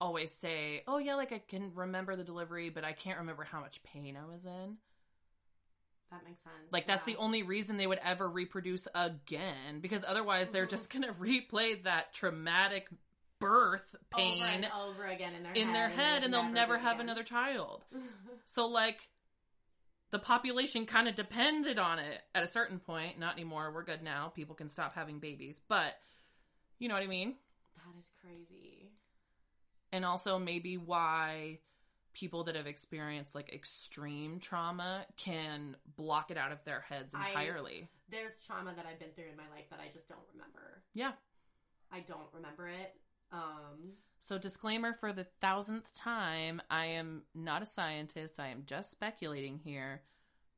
always 0.00 0.32
say 0.32 0.82
oh 0.86 0.98
yeah 0.98 1.14
like 1.14 1.32
i 1.32 1.38
can 1.38 1.72
remember 1.74 2.16
the 2.16 2.24
delivery 2.24 2.68
but 2.68 2.84
i 2.84 2.92
can't 2.92 3.18
remember 3.18 3.44
how 3.44 3.60
much 3.60 3.82
pain 3.82 4.16
i 4.16 4.24
was 4.30 4.44
in 4.44 4.76
That 6.10 6.22
makes 6.24 6.42
sense. 6.42 6.54
like 6.70 6.86
that's 6.86 7.06
yeah. 7.06 7.14
the 7.14 7.20
only 7.20 7.42
reason 7.42 7.76
they 7.78 7.86
would 7.86 8.00
ever 8.04 8.28
reproduce 8.28 8.86
again 8.94 9.80
because 9.80 10.04
otherwise 10.06 10.48
they're 10.48 10.66
just 10.66 10.90
gonna 10.92 11.12
replay 11.14 11.82
that 11.84 12.12
traumatic 12.12 12.88
birth 13.38 13.94
pain 14.14 14.42
over 14.42 14.50
and 14.50 14.66
over 14.82 15.04
again 15.04 15.34
in 15.34 15.42
their 15.42 15.52
in 15.52 15.66
head, 15.68 15.74
their 15.74 15.88
head 15.90 16.24
and 16.24 16.32
they'll 16.32 16.48
never 16.48 16.76
it 16.76 16.80
have 16.80 16.96
again. 16.96 17.06
another 17.06 17.22
child 17.22 17.84
so 18.46 18.66
like 18.66 19.08
the 20.16 20.22
population 20.24 20.86
kind 20.86 21.08
of 21.08 21.14
depended 21.14 21.78
on 21.78 21.98
it 21.98 22.22
at 22.34 22.42
a 22.42 22.46
certain 22.46 22.78
point. 22.78 23.18
Not 23.18 23.34
anymore. 23.34 23.70
We're 23.74 23.84
good 23.84 24.02
now. 24.02 24.32
People 24.34 24.54
can 24.54 24.66
stop 24.68 24.94
having 24.94 25.18
babies. 25.18 25.60
But 25.68 25.92
you 26.78 26.88
know 26.88 26.94
what 26.94 27.02
i 27.02 27.06
mean? 27.06 27.34
That 27.76 27.98
is 27.98 28.06
crazy. 28.22 28.92
and 29.92 30.04
also 30.06 30.38
maybe 30.38 30.78
why 30.78 31.58
people 32.14 32.44
that 32.44 32.56
have 32.56 32.66
experienced 32.66 33.34
like 33.34 33.52
extreme 33.52 34.40
trauma 34.40 35.04
can 35.18 35.76
block 35.96 36.30
it 36.30 36.38
out 36.38 36.50
of 36.50 36.64
their 36.64 36.80
heads 36.80 37.14
I- 37.14 37.28
entirely. 37.28 37.88
There's 38.10 38.40
trauma 38.46 38.72
that 38.74 38.86
I've 38.86 38.98
been 38.98 39.10
through 39.14 39.30
in 39.30 39.36
my 39.36 39.48
life 39.54 39.68
that 39.70 39.80
I 39.80 39.88
just 39.92 40.08
don't 40.08 40.20
remember. 40.32 40.82
yeah. 40.94 41.12
I 41.92 42.00
don't 42.00 42.28
remember 42.32 42.68
it. 42.68 42.94
Um, 43.32 43.92
So, 44.18 44.38
disclaimer 44.38 44.92
for 44.92 45.12
the 45.12 45.26
thousandth 45.40 45.92
time 45.94 46.60
I 46.70 46.86
am 46.86 47.22
not 47.34 47.62
a 47.62 47.66
scientist. 47.66 48.40
I 48.40 48.48
am 48.48 48.62
just 48.66 48.90
speculating 48.90 49.60
here. 49.62 50.02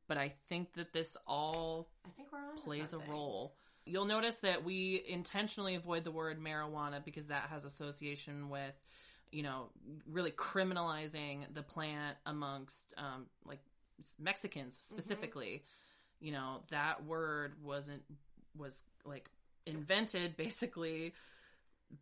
But 0.07 0.17
I 0.17 0.33
think 0.49 0.73
that 0.75 0.93
this 0.93 1.17
all 1.27 1.91
I 2.07 2.09
think 2.17 2.33
we're 2.33 2.39
on 2.39 2.57
plays 2.57 2.95
a 2.95 2.99
role. 2.99 3.55
You'll 3.85 4.07
notice 4.07 4.37
that 4.37 4.65
we 4.65 5.05
intentionally 5.07 5.75
avoid 5.75 6.05
the 6.05 6.11
word 6.11 6.41
marijuana 6.43 7.05
because 7.05 7.27
that 7.27 7.49
has 7.51 7.65
association 7.65 8.49
with, 8.49 8.75
you 9.31 9.43
know, 9.43 9.67
really 10.11 10.31
criminalizing 10.31 11.53
the 11.55 11.63
plant 11.63 12.17
amongst, 12.27 12.95
um, 12.97 13.27
like, 13.47 13.61
Mexicans 14.19 14.79
specifically. 14.81 15.63
You 16.21 16.33
know, 16.33 16.63
that 16.71 17.05
word 17.05 17.55
wasn't, 17.63 18.03
was 18.57 18.83
like 19.05 19.31
invented 19.67 20.37
basically 20.37 21.13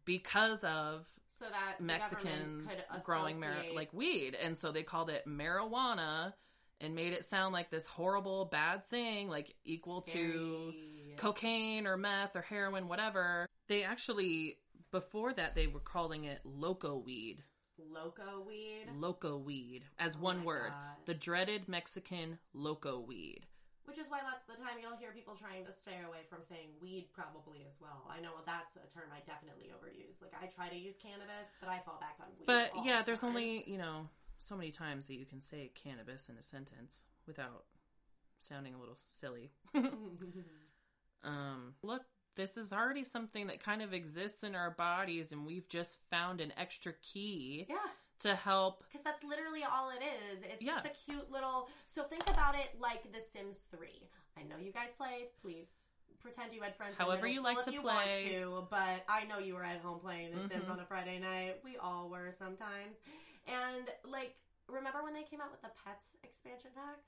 because 0.04 0.62
of 0.64 1.06
So 1.38 1.44
that 1.50 1.80
Mexicans 1.80 2.66
growing 3.04 3.38
mar- 3.40 3.64
like 3.74 3.92
weed, 3.92 4.34
and 4.42 4.56
so 4.58 4.72
they 4.72 4.82
called 4.82 5.10
it 5.10 5.24
marijuana 5.26 6.32
and 6.80 6.94
made 6.94 7.12
it 7.12 7.28
sound 7.28 7.52
like 7.52 7.70
this 7.70 7.86
horrible 7.86 8.46
bad 8.46 8.88
thing, 8.88 9.28
like 9.28 9.54
equal 9.64 10.02
to 10.02 10.72
cocaine 11.16 11.86
or 11.86 11.96
meth 11.96 12.36
or 12.36 12.42
heroin, 12.42 12.88
whatever. 12.88 13.46
They 13.68 13.82
actually 13.82 14.58
before 14.92 15.32
that 15.34 15.54
they 15.54 15.66
were 15.66 15.80
calling 15.80 16.24
it 16.24 16.40
loco 16.44 16.96
weed, 16.96 17.42
loco 17.78 18.42
weed, 18.46 18.86
loco 18.96 19.36
weed 19.36 19.82
as 19.98 20.16
Oh 20.16 20.20
one 20.24 20.44
word, 20.44 20.70
God. 20.70 20.96
the 21.06 21.14
dreaded 21.14 21.68
Mexican 21.68 22.38
loco 22.54 22.98
weed. 23.00 23.46
Which 23.86 23.98
is 23.98 24.10
why 24.10 24.20
that's 24.22 24.44
the 24.44 24.58
time 24.58 24.82
you'll 24.82 24.98
hear 24.98 25.14
people 25.14 25.34
trying 25.38 25.64
to 25.64 25.72
stay 25.72 26.02
away 26.02 26.26
from 26.28 26.42
saying 26.42 26.74
weed 26.82 27.08
probably 27.14 27.64
as 27.66 27.78
well. 27.80 28.04
I 28.10 28.20
know 28.20 28.34
that's 28.44 28.76
a 28.76 28.86
term 28.92 29.08
I 29.14 29.22
definitely 29.24 29.70
overuse. 29.70 30.20
Like 30.20 30.34
I 30.34 30.46
try 30.46 30.68
to 30.68 30.76
use 30.76 30.98
cannabis, 30.98 31.54
but 31.58 31.70
I 31.70 31.80
fall 31.86 31.98
back 32.02 32.18
on 32.20 32.28
weed. 32.38 32.46
But 32.46 32.74
yeah, 32.84 33.00
the 33.00 33.06
there's 33.06 33.24
only, 33.24 33.64
you 33.66 33.78
know, 33.78 34.10
so 34.38 34.56
many 34.56 34.70
times 34.70 35.06
that 35.06 35.16
you 35.16 35.24
can 35.24 35.40
say 35.40 35.70
cannabis 35.74 36.28
in 36.28 36.36
a 36.36 36.42
sentence 36.42 37.06
without 37.26 37.64
sounding 38.40 38.74
a 38.74 38.78
little 38.78 38.98
silly. 39.18 39.50
um, 41.24 41.74
look, 41.82 42.02
this 42.36 42.56
is 42.56 42.72
already 42.72 43.04
something 43.04 43.46
that 43.46 43.62
kind 43.62 43.82
of 43.82 43.92
exists 43.92 44.42
in 44.42 44.54
our 44.54 44.70
bodies, 44.70 45.32
and 45.32 45.46
we've 45.46 45.68
just 45.68 45.96
found 46.10 46.40
an 46.40 46.52
extra 46.56 46.92
key 47.02 47.66
yeah. 47.68 47.76
To 48.20 48.34
help. 48.34 48.84
Because 48.88 49.02
that's 49.04 49.22
literally 49.24 49.62
all 49.64 49.90
it 49.90 50.02
is. 50.32 50.42
It's 50.42 50.62
Yeah. 50.64 50.74
just 50.74 50.86
a 50.86 50.90
cute 51.10 51.30
little. 51.30 51.68
So 51.86 52.04
think 52.04 52.28
about 52.28 52.54
it 52.54 52.78
like 52.80 53.12
The 53.12 53.20
Sims 53.20 53.64
3. 53.70 54.08
I 54.36 54.42
know 54.42 54.56
you 54.56 54.72
guys 54.72 54.92
played. 54.96 55.28
Please 55.40 55.68
pretend 56.20 56.52
you 56.52 56.60
had 56.62 56.74
friends. 56.76 56.96
However 56.98 57.26
you 57.26 57.40
like 57.40 57.62
to 57.64 57.72
you 57.72 57.82
play. 57.82 58.40
Want 58.42 58.66
to, 58.66 58.66
but 58.70 59.04
I 59.08 59.24
know 59.24 59.38
you 59.38 59.54
were 59.54 59.64
at 59.64 59.80
home 59.80 60.00
playing 60.00 60.34
The 60.34 60.48
Sims 60.48 60.64
Mhm. 60.66 60.70
on 60.72 60.80
a 60.80 60.84
Friday 60.86 61.18
night. 61.18 61.60
We 61.62 61.76
all 61.76 62.08
were 62.08 62.32
sometimes. 62.32 62.96
And 63.46 63.90
like, 64.04 64.36
remember 64.66 65.02
when 65.02 65.14
they 65.14 65.22
came 65.22 65.40
out 65.40 65.50
with 65.50 65.62
the 65.62 65.70
Pets 65.84 66.16
expansion 66.24 66.70
pack? 66.74 66.98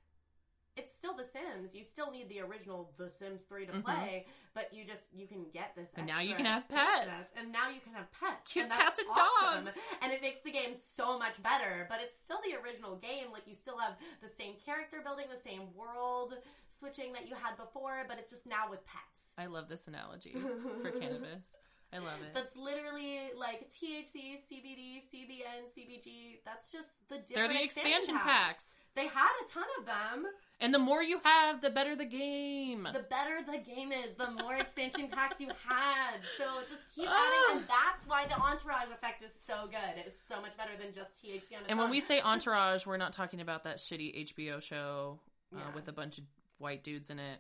It's 0.79 0.95
still 0.95 1.15
The 1.17 1.25
Sims. 1.25 1.75
You 1.75 1.83
still 1.85 2.11
need 2.13 2.29
the 2.29 2.41
original 2.41 2.93
The 2.97 3.11
Sims 3.11 3.43
3 3.45 3.67
to 3.67 3.73
Mhm. 3.73 3.85
play, 3.85 4.27
but 4.55 4.73
you 4.73 4.85
just 4.85 5.13
you 5.13 5.27
can 5.27 5.51
get 5.51 5.75
this. 5.75 5.93
And 5.97 6.07
now 6.07 6.21
you 6.21 6.35
can 6.37 6.47
have 6.47 6.69
pets. 6.69 7.31
and 7.37 7.51
now 7.51 7.69
you 7.69 7.81
can 7.81 7.93
have 7.95 8.11
pets. 8.13 8.53
Cute 8.53 8.63
and 8.65 8.71
that's 8.73 8.83
cats 8.83 8.99
and 9.01 9.09
awesome. 9.11 9.65
dogs. 9.67 9.79
and 10.03 10.13
it 10.13 10.23
makes 10.23 10.41
the 10.43 10.53
game 10.53 10.75
so 10.75 11.19
much 11.19 11.43
better. 11.43 11.87
But 11.89 12.01
it's 12.01 12.17
still 12.19 12.41
the 12.45 12.55
original 12.63 12.97
game. 12.97 13.33
Like 13.33 13.47
you 13.47 13.55
still 13.57 13.77
have 13.79 13.97
the 14.23 14.29
same 14.29 14.55
character 14.65 15.01
building, 15.03 15.27
the 15.29 15.37
same 15.41 15.75
world 15.75 16.35
switching 16.79 17.13
that 17.13 17.27
you 17.29 17.35
had 17.35 17.57
before, 17.57 18.05
but 18.07 18.19
it's 18.19 18.31
just 18.31 18.47
now 18.47 18.71
with 18.71 18.85
pets. 18.87 19.33
I 19.37 19.47
love 19.47 19.69
this 19.69 19.89
analogy 19.89 20.33
for 20.83 20.93
cannabis. 20.93 21.45
I 21.93 21.99
love 21.99 22.21
it. 22.23 22.35
That's 22.35 22.55
literally 22.55 23.31
like 23.35 23.69
THC, 23.71 24.37
CBD, 24.39 25.01
CBN, 25.11 25.67
CBG. 25.75 26.41
That's 26.45 26.71
just 26.71 27.09
the 27.09 27.17
different 27.19 27.35
They're 27.35 27.59
the 27.59 27.65
expansion 27.65 28.17
packs. 28.19 28.75
They 28.95 29.07
had 29.07 29.31
a 29.45 29.49
ton 29.51 29.65
of 29.81 29.87
them. 29.87 30.27
And 30.61 30.75
the 30.75 30.79
more 30.81 31.03
you 31.05 31.21
have, 31.23 31.61
the 31.61 31.71
better 31.71 31.95
the 31.95 32.05
game. 32.05 32.89
The 32.93 33.05
better 33.09 33.39
the 33.47 33.59
game 33.59 33.93
is, 33.93 34.15
the 34.15 34.31
more 34.43 34.55
expansion 34.61 35.07
packs 35.09 35.41
you 35.41 35.49
had. 35.49 36.17
So 36.37 36.45
just 36.69 36.83
keep 36.95 37.07
Ah. 37.09 37.47
adding, 37.51 37.61
and 37.61 37.69
that's 37.69 38.09
why 38.09 38.27
the 38.27 38.35
entourage 38.37 38.91
effect 38.93 39.23
is 39.23 39.31
so 39.47 39.69
good. 39.71 40.05
It's 40.05 40.19
so 40.27 40.41
much 40.41 40.57
better 40.57 40.73
than 40.77 40.93
just 40.93 41.17
THC 41.23 41.55
on 41.55 41.63
its 41.63 41.69
and 41.69 41.79
when 41.79 41.87
own. 41.87 41.91
we 41.93 42.01
say 42.01 42.21
entourage, 42.25 42.87
we're 42.87 42.97
not 42.97 43.13
talking 43.13 43.41
about 43.41 43.63
that 43.65 43.77
shitty 43.77 44.35
HBO 44.35 44.61
show 44.61 45.21
uh, 45.55 45.59
Yeah. 45.59 45.75
with 45.77 45.87
a 45.87 45.93
bunch 45.93 46.19
of 46.19 46.25
white 46.59 46.83
dudes 46.83 47.09
in 47.11 47.21
it. 47.21 47.39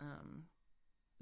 Um, 0.00 0.44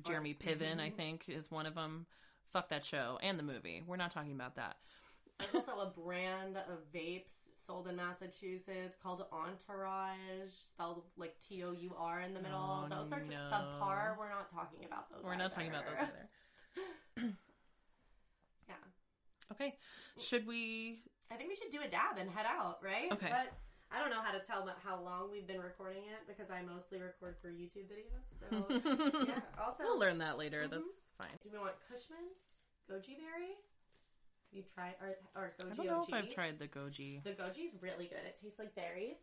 Jeremy 0.07 0.35
Piven, 0.35 0.79
I 0.81 0.91
mhm. 0.91 0.97
think, 0.97 1.29
is 1.29 1.51
one 1.51 1.64
of 1.64 1.75
them. 1.75 2.05
Fuck 2.51 2.68
that 2.68 2.85
show 2.85 3.18
and 3.22 3.39
the 3.39 3.43
movie. 3.43 3.83
We're 3.87 3.97
not 3.97 4.11
talking 4.11 4.33
about 4.33 4.57
that. 4.57 4.77
There's 5.39 5.55
also 5.55 5.81
a 5.81 5.87
brand 5.99 6.57
of 6.57 6.79
vapes 6.95 7.33
sold 7.67 7.89
in 7.89 7.97
Massachusetts 7.97 8.97
called 9.03 9.25
Entourage, 9.33 10.51
spelled 10.71 11.03
like 11.17 11.35
T 11.49 11.62
O 11.65 11.73
U 11.73 11.95
R 11.99 12.21
in 12.23 12.35
the 12.35 12.41
middle. 12.41 12.59
Oh, 12.59 12.87
those 12.89 13.12
are 13.12 13.21
just 13.21 13.31
no. 13.31 13.51
subpar. 13.51 14.19
We're 14.19 14.29
not 14.29 14.51
talking 14.53 14.85
about 14.85 15.11
those. 15.11 15.23
We're 15.25 15.37
not 15.37 15.51
talking 15.53 15.69
about 15.71 15.85
those 15.87 15.95
either. 15.99 16.29
either. 17.19 17.33
Yeah. 18.69 18.75
Okay. 19.53 19.75
Should 20.19 20.47
we? 20.47 21.03
I 21.31 21.37
think 21.37 21.49
we 21.51 21.55
should 21.57 21.71
do 21.73 21.81
a 21.87 21.91
dab 21.91 22.19
and 22.19 22.31
head 22.31 22.47
out, 22.49 22.79
right? 22.83 23.12
Okay. 23.12 23.29
But 23.29 23.53
I 23.93 24.01
don't 24.01 24.11
know 24.11 24.23
how 24.23 24.33
to 24.33 24.41
tell 24.45 24.62
about 24.62 24.79
how 24.83 25.01
long 25.03 25.31
we've 25.31 25.47
been 25.47 25.61
recording 25.61 26.03
it 26.09 26.27
because 26.27 26.51
I 26.51 26.62
mostly 26.62 26.99
record 27.01 27.37
for 27.41 27.49
YouTube 27.49 27.87
videos. 27.93 28.27
So 28.41 28.47
yeah. 29.29 29.41
Also, 29.62 29.85
we'll 29.85 29.99
learn 29.99 30.19
that 30.19 30.39
later. 30.39 30.65
Mhm. 30.65 30.71
That's 30.71 31.05
fine. 31.19 31.37
do 31.43 31.51
we 31.53 31.59
want 31.59 31.75
Cushman's 31.89 32.41
goji 32.91 33.17
berry? 33.21 33.55
You 34.55 34.63
try 34.73 34.95
or 35.03 35.19
or 35.35 35.53
goji 35.61 35.73
I 35.73 35.75
don't 35.75 35.87
know 35.87 36.01
OG? 36.03 36.09
if 36.09 36.15
I've 36.15 36.31
tried 36.31 36.59
the 36.61 36.69
goji. 36.69 37.23
The 37.25 37.31
goji 37.31 37.67
is 37.67 37.75
really 37.83 38.07
good. 38.07 38.23
It 38.25 38.39
tastes 38.41 38.59
like 38.59 38.75
berries. 38.75 39.19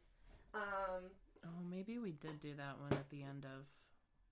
Um, 0.53 1.07
Oh, 1.43 1.63
maybe 1.67 1.97
we 1.97 2.11
did 2.11 2.39
do 2.39 2.53
that 2.55 2.77
one 2.79 2.91
at 2.93 3.09
the 3.09 3.23
end 3.23 3.45
of. 3.45 3.65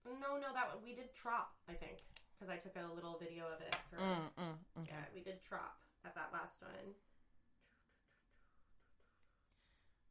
no, 0.06 0.36
no, 0.38 0.54
that 0.54 0.68
one 0.76 0.84
we 0.84 0.94
did 0.94 1.16
trop. 1.16 1.50
I 1.68 1.74
think 1.74 1.98
because 2.38 2.52
I 2.54 2.58
took 2.58 2.76
a 2.76 2.94
little 2.94 3.18
video 3.18 3.46
of 3.46 3.62
it. 3.62 3.74
For, 3.90 3.96
Mm, 3.98 4.30
mm, 4.38 4.56
okay. 4.84 4.92
Yeah, 4.94 5.06
we 5.16 5.22
did 5.22 5.42
trop 5.42 5.78
at 6.06 6.14
that 6.16 6.30
last 6.34 6.62
one. 6.62 6.94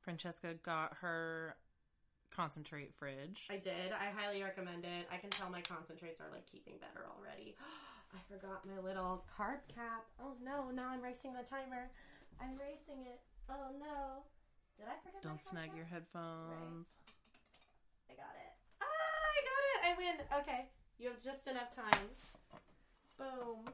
Francesca 0.00 0.54
got 0.64 0.94
her 1.02 1.56
concentrate 2.34 2.94
fridge. 2.94 3.46
I 3.50 3.56
did. 3.58 3.92
I 3.92 4.10
highly 4.10 4.42
recommend 4.42 4.84
it. 4.84 5.06
I 5.12 5.18
can 5.18 5.30
tell 5.30 5.50
my 5.50 5.60
concentrates 5.60 6.20
are 6.20 6.30
like 6.32 6.46
keeping 6.50 6.74
better 6.80 7.06
already. 7.16 7.54
I 8.14 8.18
forgot 8.28 8.64
my 8.66 8.80
little 8.82 9.24
carb 9.36 9.60
cap. 9.74 10.04
Oh 10.20 10.34
no, 10.42 10.70
now 10.70 10.88
I'm 10.90 11.02
racing 11.02 11.32
the 11.34 11.42
timer. 11.48 11.90
I'm 12.40 12.56
racing 12.58 13.04
it. 13.06 13.20
Oh 13.48 13.72
no. 13.78 14.24
Did 14.78 14.86
I 14.86 14.96
forget 15.04 15.22
my 15.24 15.28
Don't 15.30 15.40
snag 15.40 15.68
cap? 15.68 15.76
your 15.76 15.86
headphones. 15.86 16.96
I 18.10 18.14
got 18.14 18.34
it. 18.38 18.54
Ah, 18.80 18.84
I 18.86 19.38
got 19.44 19.62
it. 19.68 19.78
I 19.84 19.90
win. 19.98 20.16
Okay. 20.42 20.68
You 20.98 21.08
have 21.10 21.20
just 21.22 21.46
enough 21.46 21.74
time. 21.74 22.08
Boom. 23.18 23.72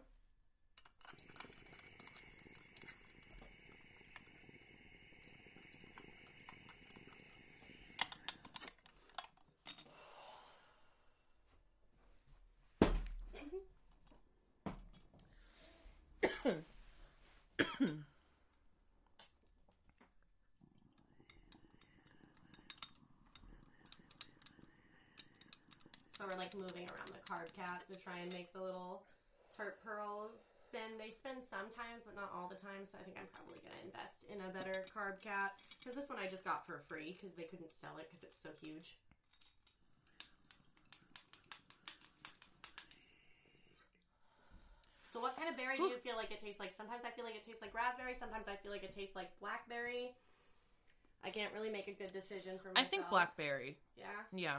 So 26.17 26.25
we're 26.29 26.37
like 26.55 26.63
moving 26.63 26.87
around 26.87 27.11
the 27.11 27.23
carb 27.27 27.51
cap 27.59 27.87
to 27.91 27.99
try 27.99 28.23
and 28.23 28.31
make 28.33 28.53
the 28.53 28.63
little 28.63 29.03
terp 29.51 29.83
pearls 29.83 30.31
spin. 30.71 30.99
They 30.99 31.11
spin 31.11 31.43
sometimes, 31.43 32.07
but 32.07 32.15
not 32.15 32.31
all 32.31 32.47
the 32.47 32.59
time. 32.59 32.87
So 32.87 32.99
I 32.99 33.03
think 33.03 33.19
I'm 33.19 33.31
probably 33.35 33.59
going 33.63 33.75
to 33.75 33.83
invest 33.83 34.23
in 34.31 34.39
a 34.39 34.51
better 34.55 34.87
carb 34.95 35.19
cap 35.19 35.59
because 35.83 35.99
this 35.99 36.07
one 36.07 36.19
I 36.23 36.31
just 36.31 36.47
got 36.47 36.67
for 36.67 36.83
free 36.87 37.19
because 37.19 37.35
they 37.35 37.51
couldn't 37.51 37.75
sell 37.75 37.99
it 37.99 38.07
because 38.11 38.23
it's 38.23 38.39
so 38.39 38.55
huge. 38.63 38.99
So 45.15 45.23
what 45.23 45.39
kind 45.39 45.47
of 45.47 45.55
berry 45.55 45.79
do 45.79 45.87
you 45.87 46.03
feel 46.03 46.19
like 46.19 46.35
it 46.35 46.43
tastes 46.43 46.59
like? 46.59 46.75
Sometimes 46.75 47.07
I 47.07 47.11
feel 47.15 47.23
like 47.23 47.39
it 47.39 47.47
tastes 47.47 47.63
like 47.63 47.71
raspberry. 47.71 48.19
Sometimes 48.19 48.51
I 48.51 48.59
feel 48.59 48.75
like 48.75 48.83
it 48.83 48.91
tastes 48.91 49.15
like 49.15 49.31
blackberry. 49.39 50.11
I 51.23 51.31
can't 51.31 51.55
really 51.55 51.71
make 51.71 51.87
a 51.87 51.95
good 51.95 52.13
decision 52.13 52.59
for 52.59 52.75
myself. 52.75 52.87
I 52.87 52.91
think 52.91 53.09
blackberry. 53.09 53.79
Yeah. 53.97 54.11
Yeah. 54.35 54.59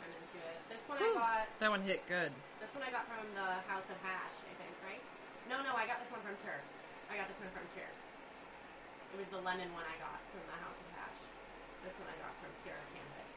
I'm 0.00 0.12
into 0.14 0.38
it. 0.38 0.62
This 0.70 0.86
one 0.86 0.98
I 0.98 1.12
got. 1.14 1.48
That 1.58 1.63
one 1.74 1.82
hit 1.82 2.06
good. 2.06 2.30
This 2.62 2.70
one 2.70 2.86
I 2.86 2.90
got 2.94 3.02
from 3.10 3.26
the 3.34 3.50
House 3.66 3.82
of 3.90 3.98
Hash, 4.06 4.36
I 4.46 4.54
think, 4.62 4.70
right? 4.86 5.02
No, 5.50 5.58
no, 5.66 5.74
I 5.74 5.90
got 5.90 5.98
this 5.98 6.06
one 6.14 6.22
from 6.22 6.38
Cure. 6.46 6.62
I 7.10 7.18
got 7.18 7.26
this 7.26 7.42
one 7.42 7.50
from 7.50 7.66
Cure. 7.74 7.90
It 9.10 9.18
was 9.18 9.26
the 9.34 9.42
lemon 9.42 9.66
one 9.74 9.82
I 9.82 9.98
got 9.98 10.22
from 10.30 10.46
the 10.46 10.54
House 10.62 10.78
of 10.78 10.88
Hash. 10.94 11.18
This 11.82 11.98
one 11.98 12.06
I 12.06 12.14
got 12.22 12.30
from 12.38 12.54
Cure 12.62 12.78
Cannabis. 12.94 13.34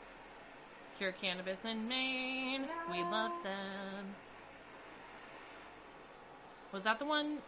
Cure 1.02 1.14
Cannabis 1.18 1.66
in 1.66 1.90
Maine. 1.90 2.70
We 2.94 3.02
love 3.10 3.34
them. 3.42 4.14
Was 6.70 6.86
that 6.86 7.02
the 7.02 7.10
one 7.10 7.42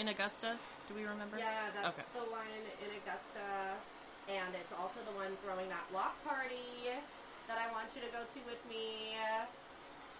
in 0.00 0.08
Augusta? 0.08 0.56
Do 0.88 0.96
we 0.96 1.04
remember? 1.04 1.36
Yeah, 1.36 1.68
that's 1.76 2.00
Okay. 2.00 2.08
the 2.16 2.24
one 2.32 2.48
in 2.80 2.96
Augusta. 2.96 3.76
And 4.24 4.56
it's 4.56 4.72
also 4.72 5.04
the 5.04 5.12
one 5.12 5.36
throwing 5.44 5.68
that 5.68 5.84
block 5.92 6.16
party 6.24 6.96
that 7.44 7.60
I 7.60 7.68
want 7.76 7.92
you 7.92 8.00
to 8.00 8.08
go 8.08 8.24
to 8.24 8.40
with 8.48 8.64
me. 8.72 9.20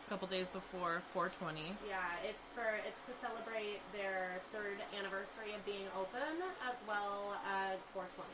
Couple 0.09 0.27
days 0.27 0.49
before 0.49 1.03
420. 1.13 1.77
Yeah, 1.85 2.01
it's 2.25 2.49
for 2.57 2.65
it's 2.81 3.05
to 3.05 3.13
celebrate 3.21 3.77
their 3.93 4.41
third 4.57 4.81
anniversary 4.97 5.53
of 5.53 5.61
being 5.69 5.85
open 5.93 6.41
as 6.65 6.81
well 6.89 7.37
as 7.45 7.77
420. 7.93 8.25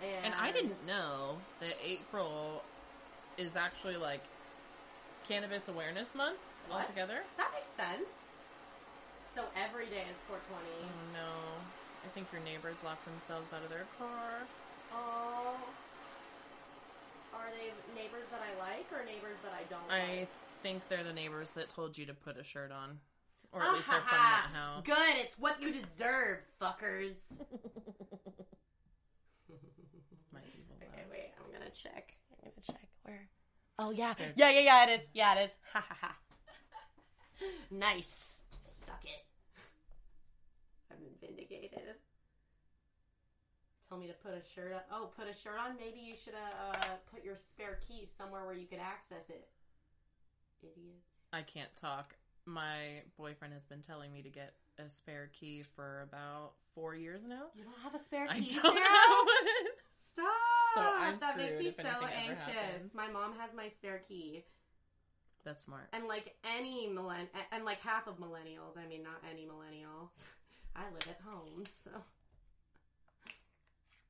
And, 0.00 0.32
And 0.32 0.34
I 0.34 0.48
didn't 0.48 0.80
know 0.88 1.36
that 1.60 1.76
April 1.84 2.64
is 3.36 3.52
actually 3.54 4.00
like 4.00 4.24
Cannabis 5.28 5.68
Awareness 5.68 6.08
Month 6.16 6.40
What? 6.72 6.88
altogether. 6.88 7.20
That 7.36 7.52
makes 7.52 7.68
sense. 7.76 8.32
So 9.28 9.44
every 9.60 9.92
day 9.92 10.08
is 10.08 10.16
420. 10.24 10.40
Oh 10.56 10.88
no. 11.12 11.30
I 12.00 12.08
think 12.16 12.32
your 12.32 12.40
neighbors 12.40 12.80
locked 12.80 13.04
themselves 13.04 13.52
out 13.52 13.60
of 13.60 13.68
their 13.68 13.84
car. 14.00 14.40
Oh. 14.96 15.52
Are 17.36 17.52
they 17.52 17.76
neighbors 17.92 18.24
that 18.32 18.40
I 18.40 18.56
like 18.56 18.88
or 18.88 19.04
neighbors 19.04 19.36
that 19.44 19.52
I 19.52 19.68
don't 19.68 19.84
I 19.92 20.24
like? 20.24 20.32
Think 20.62 20.88
they're 20.88 21.04
the 21.04 21.12
neighbors 21.12 21.50
that 21.50 21.68
told 21.68 21.96
you 21.98 22.06
to 22.06 22.14
put 22.14 22.38
a 22.38 22.44
shirt 22.44 22.70
on. 22.72 22.98
Or 23.52 23.62
Ah, 23.62 23.68
at 23.70 23.74
least 23.74 23.86
they're 23.90 24.00
from 24.00 24.08
that 24.10 24.46
house. 24.52 24.82
Good, 24.84 25.16
it's 25.24 25.38
what 25.38 25.60
you 25.62 25.72
deserve, 25.72 26.38
fuckers. 26.60 27.16
My 30.32 30.40
evil 30.52 30.76
okay, 30.76 30.88
laugh. 30.92 31.06
wait, 31.10 31.32
I'm 31.38 31.50
gonna 31.52 31.70
check. 31.70 32.12
I'm 32.30 32.38
gonna 32.50 32.62
check. 32.66 32.88
Where? 33.04 33.28
Oh 33.78 33.90
yeah, 33.90 34.12
There. 34.18 34.32
yeah, 34.36 34.50
yeah, 34.50 34.60
yeah. 34.60 34.84
It 34.90 35.00
is. 35.00 35.08
Yeah, 35.14 35.34
it 35.40 35.44
is. 35.46 35.50
Ha 35.72 35.84
ha 35.88 35.96
ha. 36.00 36.16
Nice. 37.70 38.40
Suck 38.66 39.04
it. 39.04 39.24
I've 40.90 40.98
been 40.98 41.14
vindicated. 41.28 41.94
Tell 43.88 43.96
me 43.98 44.08
to 44.08 44.12
put 44.14 44.32
a 44.32 44.42
shirt 44.54 44.72
on. 44.74 44.80
Oh, 44.92 45.10
put 45.16 45.28
a 45.28 45.32
shirt 45.34 45.54
on. 45.58 45.76
Maybe 45.78 46.00
you 46.00 46.12
should 46.12 46.34
have 46.34 46.74
uh, 46.82 46.96
put 47.14 47.24
your 47.24 47.36
spare 47.36 47.78
key 47.86 48.08
somewhere 48.18 48.44
where 48.44 48.54
you 48.56 48.66
could 48.66 48.80
access 48.80 49.30
it. 49.30 49.48
Idiots. 50.62 51.06
I 51.32 51.42
can't 51.42 51.74
talk. 51.76 52.14
My 52.46 53.02
boyfriend 53.16 53.52
has 53.54 53.64
been 53.64 53.82
telling 53.82 54.12
me 54.12 54.22
to 54.22 54.30
get 54.30 54.54
a 54.78 54.90
spare 54.90 55.30
key 55.38 55.62
for 55.76 56.02
about 56.02 56.52
four 56.74 56.94
years 56.94 57.20
now. 57.28 57.46
You 57.54 57.64
don't 57.64 57.80
have 57.82 57.94
a 57.94 58.02
spare 58.02 58.26
key. 58.28 58.56
I 58.58 58.62
don't 58.62 58.74
know. 58.74 59.32
Stop! 60.12 60.74
So 60.74 60.80
I'm 60.82 61.18
that 61.18 61.36
makes 61.36 61.58
me 61.58 61.70
so 61.70 62.06
anxious. 62.06 62.94
My 62.94 63.08
mom 63.08 63.32
has 63.38 63.50
my 63.56 63.68
spare 63.68 64.00
key, 64.08 64.44
That's 65.44 65.64
smart. 65.64 65.88
and 65.92 66.06
like 66.06 66.34
any 66.44 66.88
millenn, 66.88 67.26
and 67.52 67.64
like 67.64 67.80
half 67.80 68.06
of 68.06 68.18
millennials. 68.18 68.76
I 68.76 68.86
mean, 68.88 69.02
not 69.02 69.22
any 69.30 69.46
millennial. 69.46 70.10
I 70.76 70.84
live 70.92 71.08
at 71.08 71.20
home, 71.24 71.64
so 71.70 71.90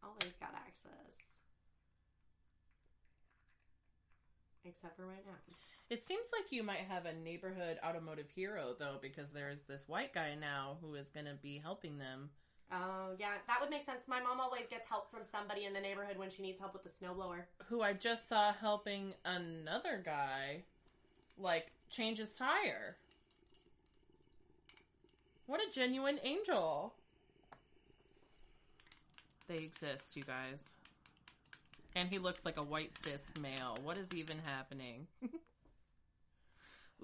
always 0.03 0.33
got 0.41 0.51
access. 0.55 1.43
Except 4.65 4.97
for 4.97 5.07
right 5.07 5.25
now. 5.27 5.33
It 5.91 6.07
seems 6.07 6.27
like 6.33 6.53
you 6.53 6.63
might 6.63 6.87
have 6.89 7.07
a 7.07 7.15
neighborhood 7.15 7.79
automotive 7.87 8.29
hero 8.29 8.75
though, 8.79 8.97
because 9.01 9.31
there's 9.31 9.63
this 9.63 9.89
white 9.89 10.13
guy 10.13 10.35
now 10.39 10.77
who 10.83 10.95
is 10.95 11.09
going 11.09 11.27
to 11.27 11.35
be 11.43 11.59
helping 11.63 11.99
them. 11.99 12.31
Oh 12.71 13.15
yeah, 13.19 13.33
that 13.47 13.59
would 13.61 13.71
make 13.71 13.85
sense. 13.85 14.03
My 14.07 14.21
mom 14.21 14.41
always 14.41 14.67
gets 14.69 14.87
help 14.87 15.11
from 15.11 15.21
somebody 15.25 15.65
in 15.65 15.73
the 15.73 15.81
neighborhood 15.81 16.19
when 16.19 16.29
she 16.29 16.43
needs 16.43 16.59
help 16.59 16.75
with 16.75 16.85
the 16.85 16.91
snowblower. 16.91 17.45
Who 17.69 17.81
I 17.81 17.95
just 17.95 18.29
saw 18.29 18.53
helping 18.53 19.15
another 19.25 20.03
guy, 20.05 20.65
like 21.39 21.73
change 21.89 22.19
his 22.19 22.35
tire. 22.35 22.97
What 25.47 25.61
a 25.67 25.73
genuine 25.73 26.19
angel! 26.23 26.93
They 29.49 29.57
exist, 29.57 30.15
you 30.15 30.25
guys. 30.25 30.63
And 31.97 32.11
he 32.11 32.19
looks 32.19 32.45
like 32.45 32.59
a 32.59 32.63
white 32.63 32.93
cis 33.03 33.33
male. 33.41 33.79
What 33.83 33.97
is 33.97 34.13
even 34.13 34.37
happening? 34.45 35.07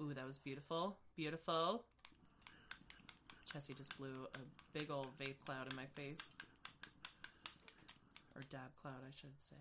Ooh, 0.01 0.13
that 0.13 0.25
was 0.25 0.37
beautiful. 0.39 0.97
Beautiful. 1.15 1.85
Chessie 3.53 3.75
just 3.75 3.97
blew 3.97 4.27
a 4.35 4.77
big 4.77 4.91
old 4.91 5.07
vape 5.17 5.35
cloud 5.45 5.67
in 5.69 5.75
my 5.75 5.85
face. 5.95 6.17
Or 8.35 8.41
dab 8.49 8.75
cloud, 8.81 9.01
I 9.01 9.11
should 9.15 9.29
say. 9.49 9.55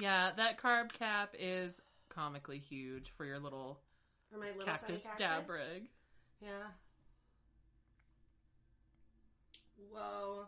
Yeah, 0.00 0.30
that 0.36 0.58
carb 0.58 0.92
cap 0.92 1.34
is 1.38 1.80
comically 2.08 2.58
huge 2.58 3.12
for 3.16 3.24
your 3.24 3.38
little 3.38 3.80
For 4.32 4.38
my 4.38 4.46
little 4.46 4.64
cactus, 4.64 5.02
tiny 5.02 5.16
dab 5.16 5.48
rig. 5.48 5.88
Yeah. 6.40 6.48
Whoa. 9.90 10.46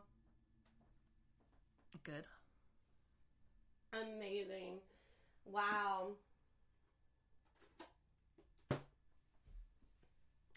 Good. 2.03 2.25
Amazing. 3.93 4.81
Wow. 5.45 6.17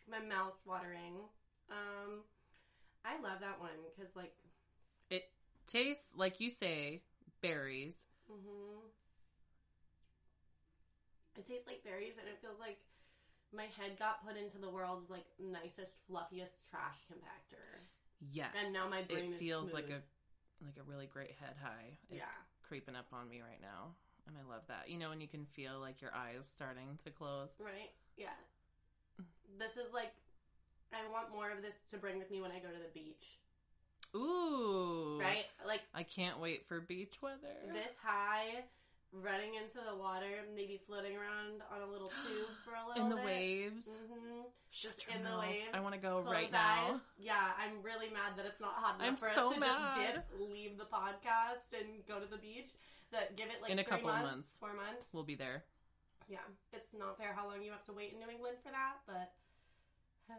My 0.09 0.19
mouth's 0.19 0.65
watering. 0.65 1.13
Um, 1.69 2.21
I 3.03 3.19
love 3.21 3.39
that 3.41 3.59
one 3.59 3.71
because, 3.95 4.15
like, 4.15 4.33
It 5.09 5.23
tastes 5.67 6.05
like 6.15 6.39
you 6.39 6.49
say 6.49 7.01
berries. 7.41 7.95
hmm 8.29 8.87
it 11.37 11.45
tastes 11.45 11.67
like 11.67 11.83
berries, 11.83 12.13
and 12.17 12.27
it 12.27 12.39
feels 12.41 12.59
like 12.59 12.77
my 13.53 13.67
head 13.77 13.99
got 13.99 14.25
put 14.25 14.37
into 14.37 14.57
the 14.57 14.69
world's 14.69 15.09
like 15.09 15.25
nicest, 15.39 15.99
fluffiest 16.07 16.69
trash 16.69 17.03
compactor. 17.11 17.83
Yes. 18.31 18.55
And 18.63 18.73
now 18.73 18.87
my 18.87 19.01
brain 19.01 19.33
it 19.33 19.39
feels 19.39 19.73
like 19.73 19.89
a 19.89 20.01
like 20.63 20.77
a 20.79 20.83
really 20.89 21.07
great 21.07 21.31
head 21.39 21.55
high 21.61 21.97
is 22.09 22.19
Yeah. 22.19 22.31
Creeping 22.67 22.95
up 22.95 23.07
on 23.13 23.29
me 23.29 23.41
right 23.41 23.61
now. 23.61 23.93
And 24.27 24.35
I 24.37 24.49
love 24.49 24.63
that. 24.67 24.89
You 24.89 24.97
know 24.97 25.09
when 25.09 25.21
you 25.21 25.27
can 25.27 25.45
feel 25.53 25.79
like 25.79 26.01
your 26.01 26.11
eyes 26.13 26.49
starting 26.49 26.97
to 27.03 27.11
close. 27.11 27.49
Right? 27.59 27.91
Yeah. 28.17 28.33
This 29.59 29.77
is 29.77 29.93
like, 29.93 30.11
I 30.91 30.97
want 31.11 31.31
more 31.31 31.51
of 31.51 31.61
this 31.61 31.81
to 31.91 31.97
bring 31.97 32.17
with 32.17 32.31
me 32.31 32.41
when 32.41 32.51
I 32.51 32.59
go 32.59 32.69
to 32.69 32.81
the 32.81 32.91
beach. 32.93 33.37
Ooh. 34.15 35.19
Right? 35.19 35.45
Like 35.65 35.81
I 35.93 36.03
can't 36.03 36.39
wait 36.39 36.65
for 36.67 36.79
beach 36.79 37.15
weather. 37.21 37.37
this 37.73 37.93
high, 38.01 38.63
running 39.23 39.55
into 39.55 39.79
the 39.79 39.95
water, 39.95 40.43
maybe 40.55 40.79
floating 40.87 41.15
around 41.15 41.63
on 41.71 41.81
a 41.87 41.89
little 41.91 42.11
tube 42.27 42.51
for 42.65 42.73
a 42.75 42.83
little 42.87 43.03
in 43.03 43.09
the 43.09 43.15
bit. 43.15 43.25
waves. 43.25 43.87
hmm 43.87 44.43
Just 44.71 45.05
in 45.07 45.23
the 45.23 45.37
waves. 45.39 45.71
I 45.73 45.79
want 45.79 45.93
to 45.95 46.01
go 46.01 46.21
Close 46.21 46.33
right 46.33 46.51
now. 46.51 46.99
Yeah, 47.19 47.55
I'm 47.55 47.79
really 47.81 48.09
mad 48.11 48.35
that 48.37 48.45
it's 48.45 48.59
not 48.59 48.75
hot 48.75 48.95
enough 48.99 49.07
I'm 49.07 49.17
for 49.17 49.31
so 49.33 49.47
us 49.49 49.53
to 49.55 49.59
mad. 49.59 49.95
just 49.95 50.13
dip, 50.15 50.25
leave 50.51 50.77
the 50.77 50.89
podcast, 50.89 51.71
and 51.77 52.03
go 52.07 52.19
to 52.19 52.27
the 52.27 52.37
beach. 52.41 52.71
That 53.13 53.37
give 53.37 53.47
it 53.53 53.61
like 53.61 53.71
In 53.71 53.79
a 53.79 53.83
three 53.85 53.91
couple 54.01 54.09
months, 54.09 54.31
months. 54.31 54.47
four 54.59 54.73
months. 54.73 55.13
We'll 55.13 55.23
be 55.23 55.35
there. 55.37 55.63
Yeah, 56.27 56.41
it's 56.73 56.89
not 56.97 57.17
fair 57.21 57.37
how 57.37 57.45
long 57.47 57.61
you 57.61 57.69
have 57.69 57.85
to 57.85 57.93
wait 57.93 58.11
in 58.13 58.19
New 58.19 58.27
England 58.33 58.57
for 58.65 58.73
that, 58.73 58.97
but 59.05 59.29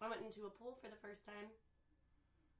I 0.00 0.06
went 0.08 0.22
into 0.22 0.46
a 0.46 0.50
pool 0.54 0.78
for 0.80 0.86
the 0.88 0.96
first 1.02 1.26
time. 1.26 1.50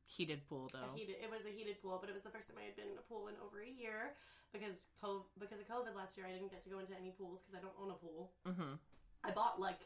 Heated 0.09 0.41
pool 0.49 0.71
though. 0.73 0.97
heated, 0.97 1.17
it 1.23 1.29
was 1.29 1.45
a 1.45 1.53
heated 1.53 1.77
pool, 1.85 1.99
but 2.01 2.09
it 2.09 2.15
was 2.17 2.25
the 2.25 2.31
first 2.33 2.49
time 2.49 2.57
I 2.57 2.65
had 2.65 2.77
been 2.77 2.89
in 2.89 2.97
a 2.97 3.05
pool 3.05 3.29
in 3.29 3.35
over 3.45 3.61
a 3.61 3.69
year 3.69 4.17
because 4.57 4.89
co- 5.01 5.27
because 5.39 5.61
of 5.61 5.69
COVID 5.69 5.95
last 5.95 6.17
year. 6.17 6.25
I 6.27 6.33
didn't 6.33 6.51
get 6.51 6.65
to 6.65 6.71
go 6.71 6.79
into 6.81 6.97
any 6.97 7.13
pools 7.13 7.45
because 7.45 7.55
I 7.55 7.61
don't 7.61 7.77
own 7.77 7.91
a 7.93 7.99
pool. 8.01 8.33
mm-hmm. 8.49 8.81
I 9.23 9.31
bought 9.33 9.61
like 9.61 9.81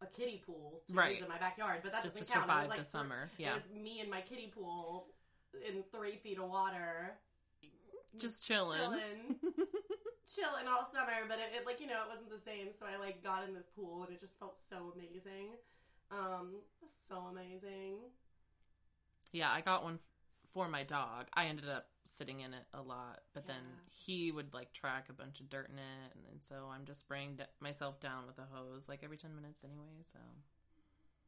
a 0.00 0.06
kiddie 0.06 0.42
pool 0.46 0.80
to 0.88 0.94
Right. 0.94 1.20
in 1.20 1.28
my 1.28 1.36
backyard, 1.38 1.80
but 1.82 1.92
that 1.92 2.02
Just 2.04 2.16
to 2.16 2.20
doesn't 2.24 2.34
count. 2.34 2.50
It 2.50 2.54
was, 2.54 2.68
like, 2.70 2.78
the 2.80 2.84
summer. 2.88 3.30
It 3.38 3.52
was 3.52 3.68
me 3.70 4.00
and 4.00 4.08
my 4.10 4.22
kiddie 4.22 4.52
pool 4.54 5.08
in 5.66 5.84
three 5.92 6.16
feet 6.16 6.38
of 6.38 6.48
water, 6.48 7.18
Just 8.16 8.44
chilling. 8.44 8.78
chilling, 8.80 9.36
chilling 10.24 10.66
all 10.68 10.88
summer. 10.92 11.28
But 11.28 11.38
it, 11.38 11.52
it 11.60 11.66
like 11.66 11.80
you 11.80 11.86
know 11.86 12.00
it 12.04 12.08
wasn't 12.08 12.30
the 12.30 12.40
same. 12.40 12.68
So 12.78 12.86
I 12.86 12.96
like 12.96 13.22
got 13.22 13.44
in 13.46 13.52
this 13.54 13.68
pool 13.76 14.04
and 14.04 14.12
it 14.14 14.20
just 14.20 14.38
felt 14.38 14.56
so 14.58 14.92
amazing, 14.96 15.52
um, 16.10 16.60
so 17.08 17.28
amazing. 17.30 17.98
Yeah, 19.36 19.52
I 19.52 19.60
got 19.60 19.84
one 19.84 20.00
for 20.48 20.64
my 20.66 20.82
dog. 20.82 21.28
I 21.36 21.52
ended 21.52 21.68
up 21.68 21.92
sitting 22.08 22.40
in 22.40 22.54
it 22.56 22.64
a 22.72 22.80
lot, 22.80 23.20
but 23.34 23.44
then 23.46 23.60
he 23.92 24.32
would 24.32 24.54
like 24.54 24.72
track 24.72 25.12
a 25.12 25.12
bunch 25.12 25.40
of 25.40 25.50
dirt 25.52 25.68
in 25.68 25.76
it, 25.76 26.08
and, 26.16 26.24
and 26.32 26.40
so 26.40 26.72
I'm 26.72 26.88
just 26.88 27.00
spraying 27.00 27.36
d- 27.36 27.44
myself 27.60 28.00
down 28.00 28.24
with 28.26 28.38
a 28.38 28.48
hose 28.48 28.88
like 28.88 29.04
every 29.04 29.18
ten 29.20 29.36
minutes 29.36 29.60
anyway. 29.60 30.00
So 30.08 30.18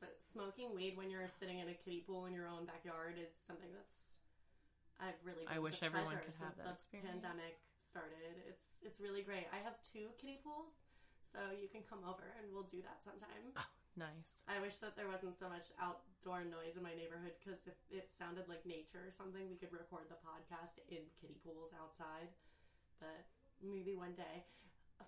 But 0.00 0.16
smoking 0.24 0.72
weed 0.74 0.96
when 0.96 1.10
you're 1.10 1.28
sitting 1.28 1.58
in 1.58 1.68
a 1.68 1.76
kiddie 1.76 2.00
pool 2.08 2.24
in 2.24 2.32
your 2.32 2.48
own 2.48 2.64
backyard 2.64 3.20
is 3.20 3.36
something 3.36 3.68
that's 3.76 4.24
I've 4.96 5.20
really 5.22 5.44
I 5.44 5.58
wish 5.60 5.82
everyone 5.82 6.16
could 6.16 6.32
have 6.40 6.56
that 6.56 6.64
the 6.64 6.72
experience. 6.72 7.20
Pandemic 7.20 7.60
started. 7.76 8.40
It's 8.48 8.80
it's 8.80 9.04
really 9.04 9.20
great. 9.20 9.44
I 9.52 9.60
have 9.60 9.76
two 9.84 10.08
kiddie 10.16 10.40
pools, 10.40 10.80
so 11.28 11.52
you 11.52 11.68
can 11.68 11.84
come 11.84 12.00
over 12.08 12.24
and 12.40 12.48
we'll 12.48 12.70
do 12.72 12.80
that 12.88 13.04
sometime. 13.04 13.52
Ah, 13.52 13.68
nice. 13.96 14.42
I 14.50 14.60
wish 14.60 14.76
that 14.84 14.96
there 14.96 15.08
wasn't 15.08 15.38
so 15.38 15.48
much 15.48 15.70
outdoor 15.80 16.44
noise 16.44 16.76
in 16.76 16.82
my 16.82 16.92
neighborhood 16.94 17.32
because 17.40 17.64
if 17.66 17.78
it 17.90 18.10
sounded 18.12 18.48
like 18.48 18.66
nature 18.66 19.00
or 19.06 19.12
something, 19.14 19.48
we 19.48 19.56
could 19.56 19.72
record 19.72 20.10
the 20.12 20.18
podcast 20.20 20.82
in 20.90 21.06
kiddie 21.20 21.40
pools 21.44 21.72
outside. 21.78 22.28
But 23.00 23.24
maybe 23.62 23.94
one 23.94 24.12
day. 24.18 24.44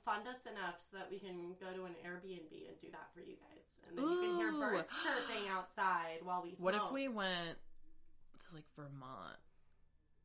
Fund 0.06 0.22
us 0.30 0.46
enough 0.46 0.78
so 0.78 0.96
that 1.02 1.10
we 1.10 1.18
can 1.18 1.58
go 1.58 1.74
to 1.74 1.82
an 1.84 1.98
Airbnb 2.06 2.54
and 2.54 2.78
do 2.80 2.88
that 2.94 3.10
for 3.12 3.18
you 3.20 3.34
guys. 3.42 3.66
And 3.90 3.98
then 3.98 4.06
you 4.06 4.20
can 4.22 4.36
hear 4.38 4.52
birds 4.54 4.86
chirping 5.02 5.50
outside 5.50 6.22
while 6.22 6.42
we 6.46 6.54
smoke. 6.54 6.62
What 6.64 6.74
if 6.78 6.92
we 6.94 7.08
went 7.08 7.58
to 8.38 8.46
like 8.54 8.64
Vermont, 8.76 9.34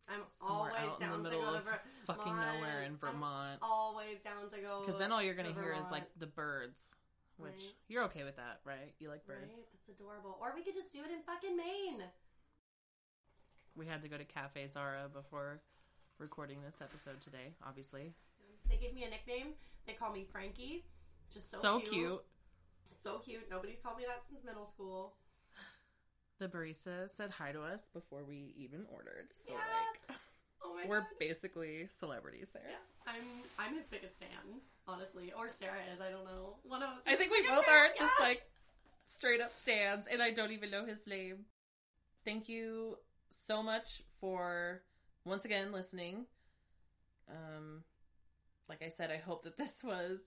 I'm 0.08 0.22
somewhere 0.40 0.70
always 0.70 0.94
out 0.94 1.02
in 1.02 1.08
down 1.10 1.24
the 1.24 1.30
to 1.32 1.36
middle 1.36 1.52
go 1.52 1.58
of 1.58 1.64
to 1.66 1.70
Ver- 1.72 1.82
fucking 2.06 2.34
Vermont. 2.34 2.54
nowhere 2.62 2.82
in 2.84 2.92
I'm 2.94 2.98
Vermont? 2.98 3.60
always 3.64 4.22
down 4.24 4.50
to 4.54 4.58
go. 4.62 4.84
Because 4.86 5.00
then 5.00 5.12
all 5.12 5.22
you're 5.22 5.34
gonna 5.34 5.50
to 5.54 5.60
hear 5.60 5.74
is 5.74 5.90
like 5.92 6.06
the 6.20 6.28
birds, 6.28 6.84
which 7.38 7.52
Right. 7.54 7.76
you're 7.88 8.04
okay 8.06 8.24
with 8.24 8.36
that, 8.38 8.62
right? 8.64 8.94
You 9.00 9.10
like 9.10 9.26
birds. 9.26 9.52
Right? 9.54 9.68
That's 9.88 9.90
adorable. 10.00 10.38
Or 10.42 10.54
we 10.56 10.64
could 10.64 10.74
just 10.76 10.92
do 10.94 11.04
it 11.04 11.12
in 11.12 11.22
fucking 11.24 11.56
Maine. 11.56 12.04
We 13.76 13.86
had 13.86 14.02
to 14.04 14.08
go 14.10 14.18
to 14.18 14.24
Cafe 14.26 14.68
Zara 14.68 15.10
before 15.12 15.60
recording 16.18 16.62
this 16.64 16.82
episode 16.82 17.20
today, 17.22 17.54
obviously. 17.66 18.14
They 18.70 18.78
gave 18.78 18.94
me 18.94 19.04
a 19.04 19.10
nickname. 19.10 19.54
They 19.86 19.94
call 19.94 20.12
me 20.14 20.26
Frankie. 20.32 20.86
Just 21.34 21.52
so, 21.52 21.60
so 21.60 21.80
cute. 21.80 21.92
cute. 21.92 22.24
So 22.90 23.20
cute. 23.20 23.50
Nobody's 23.50 23.80
called 23.84 23.98
me 23.98 24.06
that 24.08 24.24
since 24.30 24.44
middle 24.46 24.66
school. 24.66 25.16
The 26.40 26.48
barista 26.48 27.10
said 27.16 27.30
hi 27.30 27.52
to 27.54 27.62
us 27.62 27.82
before 27.94 28.24
we 28.24 28.54
even 28.58 28.86
ordered. 28.92 29.28
So 29.34 29.54
Yeah. 29.54 29.58
like 30.10 30.18
Oh 30.64 30.74
my 30.74 30.88
we're 30.88 31.02
god. 31.02 31.10
basically 31.20 31.88
celebrities 32.00 32.50
there. 32.54 32.64
Yeah. 32.70 32.78
I'm 33.14 33.24
I'm 33.60 33.76
his 33.76 33.86
biggest 33.90 34.18
fan, 34.20 34.62
honestly. 34.88 35.32
Or 35.38 35.50
Sarah 35.50 35.82
is. 35.94 36.02
I 36.02 36.10
don't 36.10 36.26
know. 36.26 36.56
One 36.64 36.82
of 36.82 36.90
us. 36.90 37.02
I 37.08 37.16
think 37.16 37.32
we 37.32 37.42
both 37.48 37.68
are 37.68 37.90
just 37.98 38.14
like 38.20 38.44
straight 39.08 39.42
up 39.42 39.54
stands 39.54 40.08
and 40.08 40.22
I 40.22 40.32
don't 40.32 40.52
even 40.52 40.72
know 40.72 40.86
his 40.86 41.06
name. 41.08 41.46
Thank 42.24 42.50
you 42.50 42.98
so 43.48 43.62
much 43.62 44.02
for 44.20 44.82
once 45.26 45.46
again 45.46 45.72
listening. 45.72 46.26
Um 47.30 47.84
like 48.68 48.82
I 48.84 48.90
said, 48.90 49.12
I 49.12 49.18
hope 49.18 49.44
that 49.44 49.58
this 49.58 49.84
was 49.84 50.20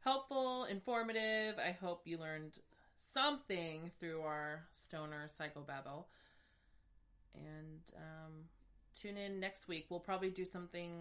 helpful, 0.00 0.64
informative. 0.64 1.58
I 1.58 1.72
hope 1.72 2.02
you 2.04 2.18
learned 2.18 2.58
something 3.14 3.90
through 3.98 4.20
our 4.20 4.64
stoner 4.70 5.26
psychobabble. 5.28 6.04
And 7.34 7.80
um 7.96 8.32
tune 9.00 9.16
in 9.16 9.38
next 9.40 9.68
week. 9.68 9.86
We'll 9.90 10.00
probably 10.00 10.30
do 10.30 10.44
something 10.44 10.92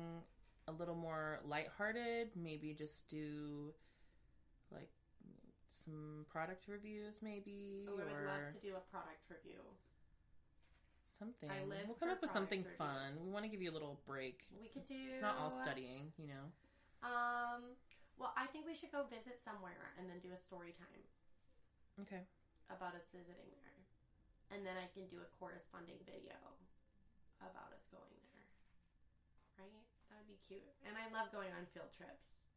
a 0.68 0.72
little 0.72 0.96
more 0.96 1.39
lighthearted. 1.48 2.30
Maybe 2.36 2.74
just 2.74 3.08
do 3.08 3.74
like 4.72 4.89
some 5.86 6.26
product 6.30 6.68
reviews, 6.68 7.16
maybe, 7.22 7.86
Oh, 7.88 7.93
I 7.93 8.04
would 8.04 8.26
love 8.26 8.54
to 8.54 8.60
do 8.60 8.74
a 8.76 8.84
product 8.91 9.22
review. 9.30 9.62
something. 11.20 11.48
I 11.50 11.64
live 11.64 11.86
we'll 11.88 11.96
come 11.96 12.10
up 12.10 12.20
with 12.22 12.32
something 12.32 12.64
product 12.66 12.78
fun. 13.16 13.16
We 13.24 13.32
want 13.32 13.46
to 13.46 13.52
give 13.52 13.62
you 13.62 13.72
a 13.72 13.76
little 13.78 14.02
break. 14.06 14.43
We 14.60 14.68
could 14.68 14.84
do. 14.88 14.98
It's 15.14 15.22
not 15.22 15.38
all 15.39 15.52
studying, 15.64 16.12
you 16.18 16.28
know. 16.28 16.46
Um. 17.08 17.78
Well, 18.18 18.32
I 18.36 18.48
think 18.48 18.64
we 18.66 18.74
should 18.74 18.91
go 18.96 19.04
visit 19.12 19.43
somewhere 19.43 19.91
and 20.00 20.08
then 20.10 20.24
do 20.24 20.32
a 20.32 20.39
story 20.39 20.72
time 20.80 21.04
Okay. 22.08 22.24
about 22.72 22.96
us 22.96 23.12
visiting 23.12 23.52
there, 23.60 23.76
and 24.56 24.64
then 24.66 24.76
I 24.80 24.88
can 24.96 25.04
do 25.12 25.20
a 25.20 25.28
corresponding 25.36 26.00
video 26.08 26.36
about 27.44 27.72
us 27.76 27.86
going 27.92 28.16
there. 28.32 28.50
Right? 29.60 29.84
That 30.12 30.22
would 30.24 30.32
be 30.32 30.40
cute. 30.46 30.64
And 30.88 30.96
I 30.96 31.08
love 31.12 31.32
going 31.36 31.52
on 31.56 31.68
field 31.76 31.92
trips. 31.96 32.48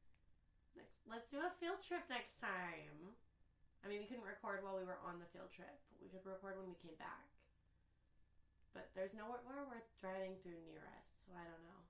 Next, 0.79 0.99
let's 1.11 1.26
do 1.31 1.43
a 1.43 1.51
field 1.59 1.83
trip 1.83 2.07
next 2.11 2.39
time. 2.39 3.14
I 3.83 3.87
mean, 3.87 4.03
we 4.03 4.07
couldn't 4.11 4.26
record 4.26 4.62
while 4.66 4.74
we 4.79 4.87
were 4.87 4.99
on 5.07 5.22
the 5.22 5.29
field 5.31 5.51
trip, 5.55 5.74
but 5.91 5.99
we 6.03 6.11
could 6.11 6.26
record 6.26 6.59
when 6.59 6.66
we 6.70 6.79
came 6.83 6.99
back. 6.99 7.26
But 8.74 8.91
there's 8.95 9.14
nowhere 9.14 9.43
where 9.47 9.64
we're 9.66 9.87
driving 10.03 10.39
through 10.43 10.59
near 10.66 10.83
us, 10.99 11.09
so 11.26 11.35
I 11.35 11.47
don't 11.47 11.62
know. 11.66 11.83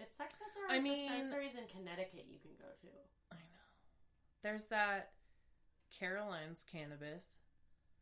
It 0.00 0.14
sucks 0.14 0.38
that 0.40 0.50
there 0.54 0.64
are 0.66 0.74
I 0.74 0.80
mean- 0.80 1.06
dispensaries 1.08 1.54
in 1.54 1.66
Connecticut 1.68 2.26
you 2.30 2.38
can 2.40 2.54
go 2.58 2.66
to. 2.66 2.90
I 3.32 3.36
know. 3.36 3.66
There's 4.42 4.64
that 4.72 5.12
Caroline's 5.92 6.64
cannabis. 6.64 7.38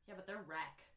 Yeah, 0.07 0.15
but 0.17 0.27
they're 0.27 0.45
rec. 0.47 0.88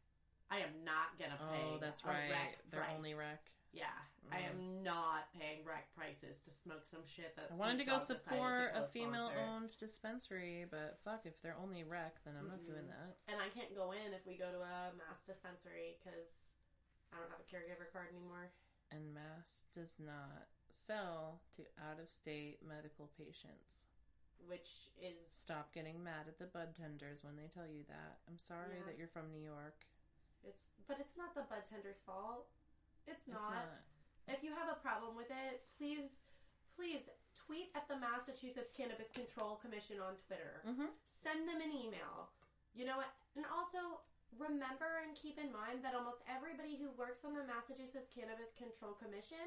I 0.52 0.60
am 0.60 0.84
not 0.84 1.18
gonna 1.18 1.40
pay. 1.50 1.64
Oh, 1.64 1.78
that's 1.80 2.04
right. 2.04 2.30
They're 2.70 2.82
price. 2.84 2.94
only 2.96 3.14
rec. 3.16 3.40
Yeah, 3.72 3.88
I 4.30 4.42
Mm. 4.42 4.50
am 4.50 4.84
not 4.84 5.32
paying 5.32 5.64
rec 5.64 5.88
prices 5.96 6.42
to 6.42 6.52
smoke 6.52 6.86
some 6.86 7.06
shit 7.08 7.34
that. 7.38 7.52
I 7.52 7.56
wanted 7.56 7.78
to 7.80 7.86
go 7.86 7.98
decided 7.98 8.20
to 8.20 8.30
support 8.30 8.72
a 8.76 8.86
female-owned 8.86 9.78
dispensary, 9.80 10.66
but 10.70 11.00
fuck, 11.00 11.26
if 11.26 11.42
they're 11.42 11.56
only 11.56 11.86
rec, 11.86 12.22
then 12.26 12.36
I'm 12.36 12.50
not 12.50 12.66
doing 12.66 12.86
that. 12.90 13.16
And 13.30 13.40
I 13.40 13.48
can't 13.48 13.74
go 13.74 13.94
in 13.94 14.14
if 14.14 14.26
we 14.26 14.36
go 14.36 14.52
to 14.52 14.60
a 14.60 14.92
mass 15.00 15.24
dispensary 15.24 15.98
because 16.04 16.52
I 17.14 17.18
don't 17.18 17.32
have 17.32 17.40
a 17.40 17.44
caregiver 17.48 17.90
card 17.94 18.10
anymore. 18.10 18.52
And 18.92 19.14
Mass 19.14 19.64
does 19.74 20.00
not 20.02 20.50
sell 20.70 21.42
to 21.56 21.64
out-of-state 21.80 22.62
medical 22.68 23.08
patients. 23.18 23.88
Which 24.48 24.90
is 25.00 25.30
Stop 25.30 25.72
getting 25.74 26.04
mad 26.04 26.28
at 26.28 26.38
the 26.40 26.46
bud 26.48 26.76
tenders 26.76 27.24
when 27.24 27.38
they 27.38 27.48
tell 27.48 27.68
you 27.68 27.84
that. 27.88 28.20
I'm 28.28 28.38
sorry 28.38 28.80
Yeah. 28.80 28.84
that 28.88 28.98
you're 28.98 29.08
from 29.08 29.32
New 29.32 29.40
York. 29.40 29.86
It's, 30.48 30.70
but 30.88 30.98
it's 31.00 31.18
not 31.18 31.34
the 31.36 31.46
bud 31.48 31.64
tender's 31.70 32.02
fault. 32.06 32.50
It's 33.08 33.28
It's 33.28 33.34
not. 33.34 33.54
not. 33.56 33.82
If 34.30 34.46
you 34.46 34.54
have 34.54 34.70
a 34.70 34.78
problem 34.80 35.18
with 35.18 35.30
it, 35.34 35.66
please, 35.78 36.22
please 36.78 37.10
tweet 37.34 37.74
at 37.74 37.90
the 37.90 37.98
Massachusetts 37.98 38.72
Cannabis 38.78 39.10
Control 39.12 39.58
Commission 39.58 39.98
on 40.00 40.16
Twitter. 40.30 40.62
Mm-hmm. 40.64 40.94
Send 41.04 41.50
them 41.50 41.60
an 41.60 41.74
email. 41.74 42.30
You 42.78 42.86
know 42.86 43.02
what? 43.02 43.12
And 43.36 43.44
also 43.50 44.06
remember 44.40 45.04
and 45.04 45.18
keep 45.18 45.36
in 45.42 45.52
mind 45.52 45.84
that 45.84 45.98
almost 45.98 46.24
everybody 46.30 46.80
who 46.80 46.94
works 46.96 47.28
on 47.28 47.36
the 47.36 47.44
Massachusetts 47.44 48.08
Cannabis 48.14 48.56
Control 48.56 48.96
Commission 48.96 49.44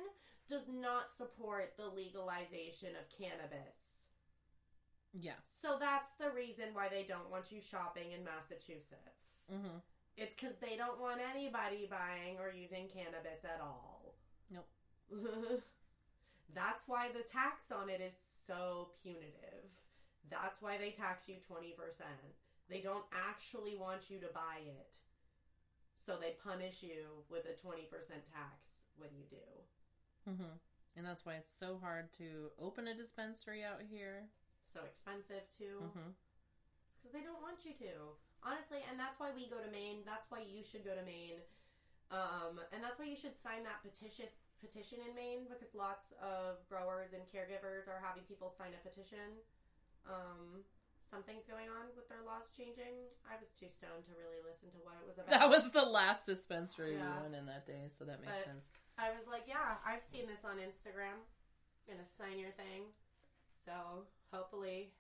does 0.51 0.69
not 0.69 1.09
support 1.09 1.73
the 1.81 1.89
legalization 1.89 2.93
of 2.99 3.09
cannabis. 3.09 4.05
Yes. 5.15 5.41
So 5.63 5.79
that's 5.79 6.19
the 6.21 6.29
reason 6.35 6.75
why 6.75 6.91
they 6.91 7.07
don't 7.07 7.31
want 7.31 7.49
you 7.55 7.63
shopping 7.63 8.13
in 8.13 8.27
Massachusetts. 8.27 9.49
Mm-hmm. 9.49 9.79
It's 10.17 10.35
because 10.35 10.57
they 10.57 10.77
don't 10.77 11.01
want 11.01 11.21
anybody 11.21 11.91
buying 11.91 12.39
or 12.39 12.53
using 12.55 12.87
cannabis 12.87 13.43
at 13.45 13.61
all. 13.61 14.15
Nope. 14.51 14.69
That's 16.55 16.87
why 16.87 17.09
the 17.09 17.27
tax 17.27 17.73
on 17.73 17.91
it 17.91 18.01
is 18.01 18.15
so 18.47 18.91
punitive. 19.03 19.75
That's 20.31 20.62
why 20.62 20.79
they 20.79 20.91
tax 20.91 21.29
you 21.29 21.37
20%. 21.51 21.75
They 22.71 22.81
don't 22.81 23.05
actually 23.12 23.77
want 23.77 24.09
you 24.09 24.21
to 24.21 24.31
buy 24.33 24.62
it. 24.65 24.97
So 25.99 26.17
they 26.21 26.37
punish 26.45 26.83
you 26.83 27.25
with 27.29 27.45
a 27.47 27.57
20% 27.59 27.91
tax 28.31 28.87
when 28.97 29.11
you 29.17 29.25
do. 29.29 30.31
Mm-hmm. 30.31 30.55
And 30.97 31.07
that's 31.07 31.27
why 31.27 31.35
it's 31.35 31.53
so 31.59 31.79
hard 31.83 32.12
to 32.19 32.55
open 32.61 32.87
a 32.87 32.95
dispensary 32.95 33.65
out 33.65 33.83
here. 33.83 34.31
So 34.73 34.81
expensive 34.87 35.43
too. 35.59 35.83
Mm-hmm. 35.83 36.15
It's 36.15 37.01
because 37.03 37.12
they 37.12 37.27
don't 37.27 37.43
want 37.43 37.65
you 37.65 37.73
to. 37.83 38.15
Honestly, 38.45 38.85
and 38.93 39.01
that's 39.01 39.17
why 39.17 39.33
we 39.33 39.49
go 39.49 39.57
to 39.57 39.71
Maine. 39.73 40.05
That's 40.05 40.29
why 40.29 40.45
you 40.45 40.61
should 40.61 40.85
go 40.85 40.93
to 40.93 41.01
Maine. 41.03 41.41
Um, 42.13 42.61
and 42.71 42.85
that's 42.85 43.01
why 43.01 43.09
you 43.09 43.17
should 43.17 43.35
sign 43.41 43.65
that 43.65 43.81
petition 43.81 44.29
petition 44.61 45.01
in 45.05 45.13
Maine 45.13 45.45
because 45.45 45.73
lots 45.77 46.13
of 46.25 46.57
growers 46.73 47.13
and 47.13 47.21
caregivers 47.29 47.85
are 47.85 48.01
having 48.01 48.25
people 48.25 48.49
sign 48.53 48.73
a 48.73 48.81
petition. 48.81 49.37
Um, 50.09 50.65
something's 51.05 51.45
going 51.45 51.69
on 51.69 51.93
with 51.97 52.09
their 52.09 52.25
laws 52.25 52.49
changing. 52.53 53.09
I 53.29 53.37
was 53.37 53.53
too 53.57 53.69
stoned 53.69 54.09
to 54.09 54.15
really 54.17 54.41
listen 54.41 54.73
to 54.73 54.81
what 54.85 54.97
it 55.01 55.05
was 55.05 55.17
about. 55.21 55.33
That 55.37 55.49
was 55.53 55.69
the 55.73 55.85
last 55.85 56.25
dispensary 56.25 56.97
Yeah. 56.97 57.13
we 57.25 57.29
went 57.29 57.37
in 57.37 57.45
that 57.49 57.65
day, 57.69 57.93
so 57.93 58.05
that 58.09 58.21
makes 58.25 58.33
But- 58.33 58.45
sense. 58.57 58.65
I 58.97 59.11
was 59.11 59.27
like, 59.29 59.45
yeah, 59.51 59.77
I've 59.85 60.05
seen 60.07 60.25
this 60.31 60.45
on 60.47 60.57
Instagram. 60.63 61.19
Gonna 61.89 62.07
sign 62.09 62.39
your 62.39 62.53
thing. 62.57 62.89
So 63.67 64.07
hopefully, 64.33 64.95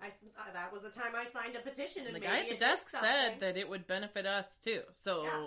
I 0.00 0.08
uh, 0.08 0.52
that 0.52 0.72
was 0.72 0.82
the 0.82 0.90
time 0.90 1.12
I 1.16 1.24
signed 1.26 1.56
a 1.56 1.60
petition. 1.60 2.06
And 2.06 2.14
The 2.14 2.20
guy 2.20 2.40
at 2.40 2.48
the 2.50 2.56
desk 2.56 2.88
said 2.88 3.40
that 3.40 3.56
it 3.56 3.68
would 3.68 3.86
benefit 3.86 4.26
us 4.26 4.56
too. 4.62 4.82
So 5.00 5.24
Yeah. 5.24 5.46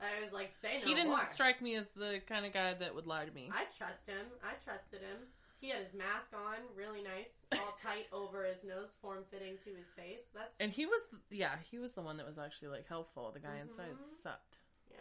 I 0.00 0.24
was 0.24 0.32
like, 0.32 0.50
say 0.52 0.78
no 0.80 0.86
he 0.88 0.94
didn't 0.94 1.10
more. 1.10 1.28
strike 1.28 1.60
me 1.60 1.76
as 1.76 1.88
the 1.94 2.20
kind 2.26 2.46
of 2.46 2.54
guy 2.54 2.72
that 2.72 2.94
would 2.94 3.06
lie 3.06 3.26
to 3.26 3.32
me. 3.32 3.50
I 3.52 3.64
trust 3.76 4.06
him. 4.08 4.24
I 4.42 4.54
trusted 4.64 5.00
him. 5.00 5.28
He 5.60 5.68
had 5.68 5.84
his 5.84 5.92
mask 5.92 6.32
on, 6.32 6.56
really 6.72 7.02
nice, 7.04 7.44
all 7.60 7.76
tight 7.84 8.08
over 8.16 8.48
his 8.48 8.64
nose, 8.64 8.96
form 9.02 9.24
fitting 9.30 9.60
to 9.68 9.70
his 9.76 9.92
face. 9.92 10.32
That's 10.32 10.56
And 10.58 10.72
he 10.72 10.86
was, 10.88 11.02
yeah, 11.28 11.60
he 11.70 11.76
was 11.76 11.92
the 11.92 12.00
one 12.00 12.16
that 12.16 12.24
was 12.24 12.38
actually 12.40 12.68
like 12.72 12.88
helpful. 12.88 13.28
The 13.28 13.44
guy 13.44 13.60
inside 13.60 13.92
Mhm. 13.92 14.22
sucked. 14.24 14.56
yeah. 14.90 14.96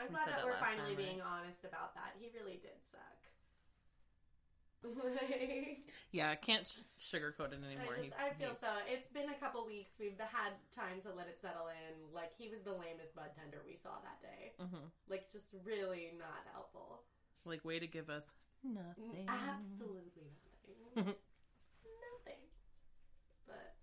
I'm 0.00 0.08
We 0.08 0.14
glad 0.16 0.28
that, 0.32 0.36
that 0.40 0.46
we're 0.48 0.56
finally 0.56 0.96
time, 0.96 0.96
right? 0.96 0.96
being 0.96 1.20
honest 1.20 1.62
about 1.68 1.92
that. 2.00 2.16
He 2.18 2.32
really 2.32 2.56
did 2.64 2.80
suck. 2.80 3.12
Yeah, 6.14 6.30
I 6.30 6.36
can't 6.36 6.62
sh- 6.68 6.86
sugarcoat 7.02 7.50
it 7.50 7.58
anymore. 7.58 7.98
I 7.98 8.02
He- 8.06 8.12
I 8.14 8.30
feel 8.38 8.54
he- 8.54 8.62
so. 8.62 8.70
It's 8.86 9.08
been 9.10 9.30
a 9.30 9.34
couple 9.42 9.66
weeks. 9.66 9.98
We've 9.98 10.14
had 10.18 10.54
time 10.70 11.02
to 11.02 11.10
let 11.10 11.26
it 11.26 11.40
settle 11.40 11.66
in. 11.68 12.12
Like 12.14 12.30
he 12.38 12.46
was 12.48 12.62
the 12.62 12.70
lamest 12.72 13.16
bud 13.16 13.34
tender 13.34 13.58
we 13.66 13.74
saw 13.74 13.98
that 14.06 14.22
day. 14.22 14.54
Mhm. 14.62 14.90
Like 15.08 15.26
just 15.32 15.50
really 15.64 16.12
not 16.18 16.46
helpful. 16.52 17.02
like 17.44 17.64
way 17.64 17.78
to 17.80 17.86
give 17.86 18.08
us 18.10 18.32
nothing. 18.62 19.26
Absolutely 19.28 20.30
nothing. 20.94 21.04
nothing. 22.14 22.42
But 23.46 23.74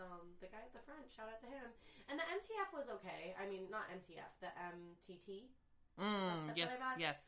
um, 0.00 0.32
the 0.40 0.46
guy 0.48 0.64
at 0.64 0.72
the 0.72 0.80
front, 0.88 1.06
shout 1.14 1.28
out 1.28 1.38
to 1.44 1.46
him. 1.46 1.70
And 2.08 2.18
the 2.18 2.24
MTF 2.24 2.72
was 2.74 2.88
okay. 2.98 3.36
I 3.38 3.46
mean, 3.46 3.68
not 3.70 3.86
MTF, 3.92 4.32
the 4.40 4.48
MTT. 4.58 5.52
Mm, 6.00 6.56
yes, 6.56 6.70
what 6.72 6.80
I 6.80 6.90
got. 6.90 6.98
yes. 7.00 7.20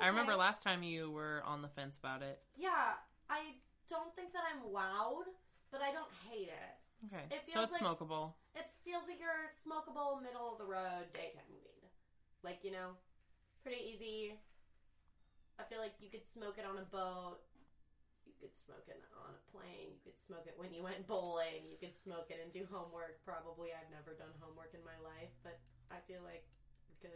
I 0.00 0.06
remember 0.08 0.32
okay. 0.32 0.40
last 0.40 0.62
time 0.62 0.82
you 0.82 1.10
were 1.10 1.42
on 1.44 1.62
the 1.62 1.68
fence 1.68 1.98
about 1.98 2.22
it. 2.22 2.40
Yeah, 2.56 2.98
I 3.30 3.56
don't 3.90 4.14
think 4.14 4.32
that 4.32 4.42
I'm 4.46 4.62
wowed, 4.70 5.26
but 5.72 5.80
I 5.82 5.92
don't 5.92 6.10
hate 6.28 6.48
it. 6.52 6.74
Okay, 7.06 7.24
It 7.30 7.46
so 7.46 7.62
feels 7.62 7.64
it's 7.70 7.72
like- 7.80 7.82
smokable. 7.82 8.34
It 8.54 8.66
feels 8.84 9.06
like 9.06 9.20
your 9.22 9.50
smokable, 9.54 10.18
middle 10.22 10.50
of 10.52 10.58
the 10.58 10.66
road 10.66 11.12
daytime 11.14 11.46
weed. 11.50 11.86
Like, 12.42 12.64
you 12.66 12.70
know, 12.74 12.98
pretty 13.62 13.78
easy. 13.86 14.34
I 15.58 15.64
feel 15.66 15.78
like 15.78 15.94
you 16.02 16.10
could 16.10 16.26
smoke 16.26 16.58
it 16.58 16.66
on 16.66 16.78
a 16.78 16.86
boat. 16.86 17.38
You 18.26 18.34
could 18.38 18.54
smoke 18.54 18.86
it 18.90 19.02
on 19.14 19.34
a 19.34 19.42
plane. 19.50 19.94
You 19.94 20.02
could 20.04 20.18
smoke 20.18 20.46
it 20.46 20.54
when 20.58 20.74
you 20.74 20.82
went 20.82 21.06
bowling. 21.06 21.66
You 21.70 21.78
could 21.78 21.96
smoke 21.96 22.30
it 22.30 22.38
and 22.42 22.50
do 22.52 22.66
homework. 22.70 23.22
Probably, 23.26 23.70
I've 23.74 23.90
never 23.90 24.14
done 24.14 24.34
homework 24.38 24.74
in 24.74 24.82
my 24.86 24.98
life, 25.02 25.30
but 25.42 25.58
I 25.90 25.98
feel 26.06 26.22
like 26.22 26.46
do 27.02 27.08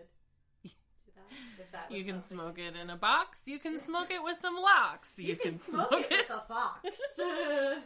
that. 1.16 1.72
That 1.72 1.90
You 1.96 2.04
can 2.04 2.20
something- 2.20 2.38
smoke 2.38 2.58
it 2.58 2.76
in 2.76 2.90
a 2.90 2.96
box. 2.96 3.40
You 3.46 3.58
can 3.58 3.78
smoke 3.78 4.10
it 4.10 4.22
with 4.22 4.36
some 4.38 4.56
locks. 4.56 5.10
You, 5.18 5.36
can, 5.36 5.58
smoke, 5.58 5.92
it. 5.92 6.10
with 6.10 6.30
a 6.30 6.40
fox. 6.48 6.88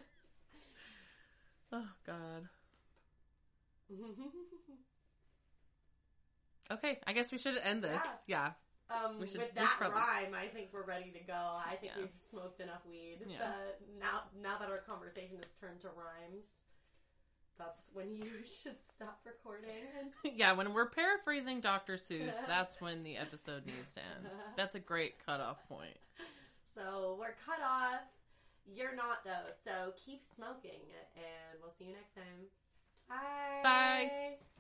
Oh 1.73 1.89
God. 2.07 2.49
Okay, 6.71 6.99
I 7.07 7.13
guess 7.13 7.31
we 7.31 7.39
should 7.39 7.57
end 7.63 7.85
this. 7.85 8.01
Yeah. 8.27 8.51
Um, 8.91 9.19
should- 9.27 9.39
with 9.39 9.55
that 9.55 9.75
probably- 9.79 9.99
rhyme, 10.01 10.35
I 10.35 10.49
think 10.49 10.69
we're 10.73 10.83
ready 10.85 11.11
to 11.13 11.21
go. 11.21 11.33
I 11.35 11.77
think 11.81 11.93
Yeah. 11.95 12.03
we've 12.03 12.17
smoked 12.29 12.61
enough 12.61 12.85
weed. 12.89 13.19
Yeah. 13.29 13.43
Uh, 13.45 13.73
now, 14.01 14.23
now 14.43 14.59
that 14.59 14.69
our 14.69 14.79
conversation 14.79 15.37
has 15.37 15.47
turned 15.61 15.81
to 15.83 15.89
rhymes, 15.89 16.47
that's 17.59 17.89
when 17.93 18.15
you 18.15 18.31
should 18.63 18.77
stop 18.95 19.21
recording. 19.25 20.13
yeah, 20.37 20.53
when 20.53 20.73
we're 20.73 20.91
paraphrasing 20.91 21.61
Dr. 21.61 21.95
Seuss, 21.97 22.35
that's 22.47 22.81
when 22.81 23.03
the 23.03 23.17
episode 23.17 23.67
needs 23.67 23.91
to 23.95 24.01
end. 24.01 24.35
That's 24.57 24.75
a 24.75 24.81
great 24.81 25.15
cutoff 25.25 25.67
point. 25.69 25.97
So 26.75 27.17
we're 27.19 27.35
cut 27.45 27.63
off. 27.65 28.01
You're 28.75 28.97
not 28.97 29.25
though. 29.25 29.53
So 29.65 29.93
keep 30.05 30.23
smoking, 30.35 30.81
and 31.15 31.61
we'll 31.63 31.73
see 31.79 31.85
you 31.85 31.93
next 31.93 32.15
time. 32.15 32.49
Bye. 33.09 33.63
Bye. 33.63 34.56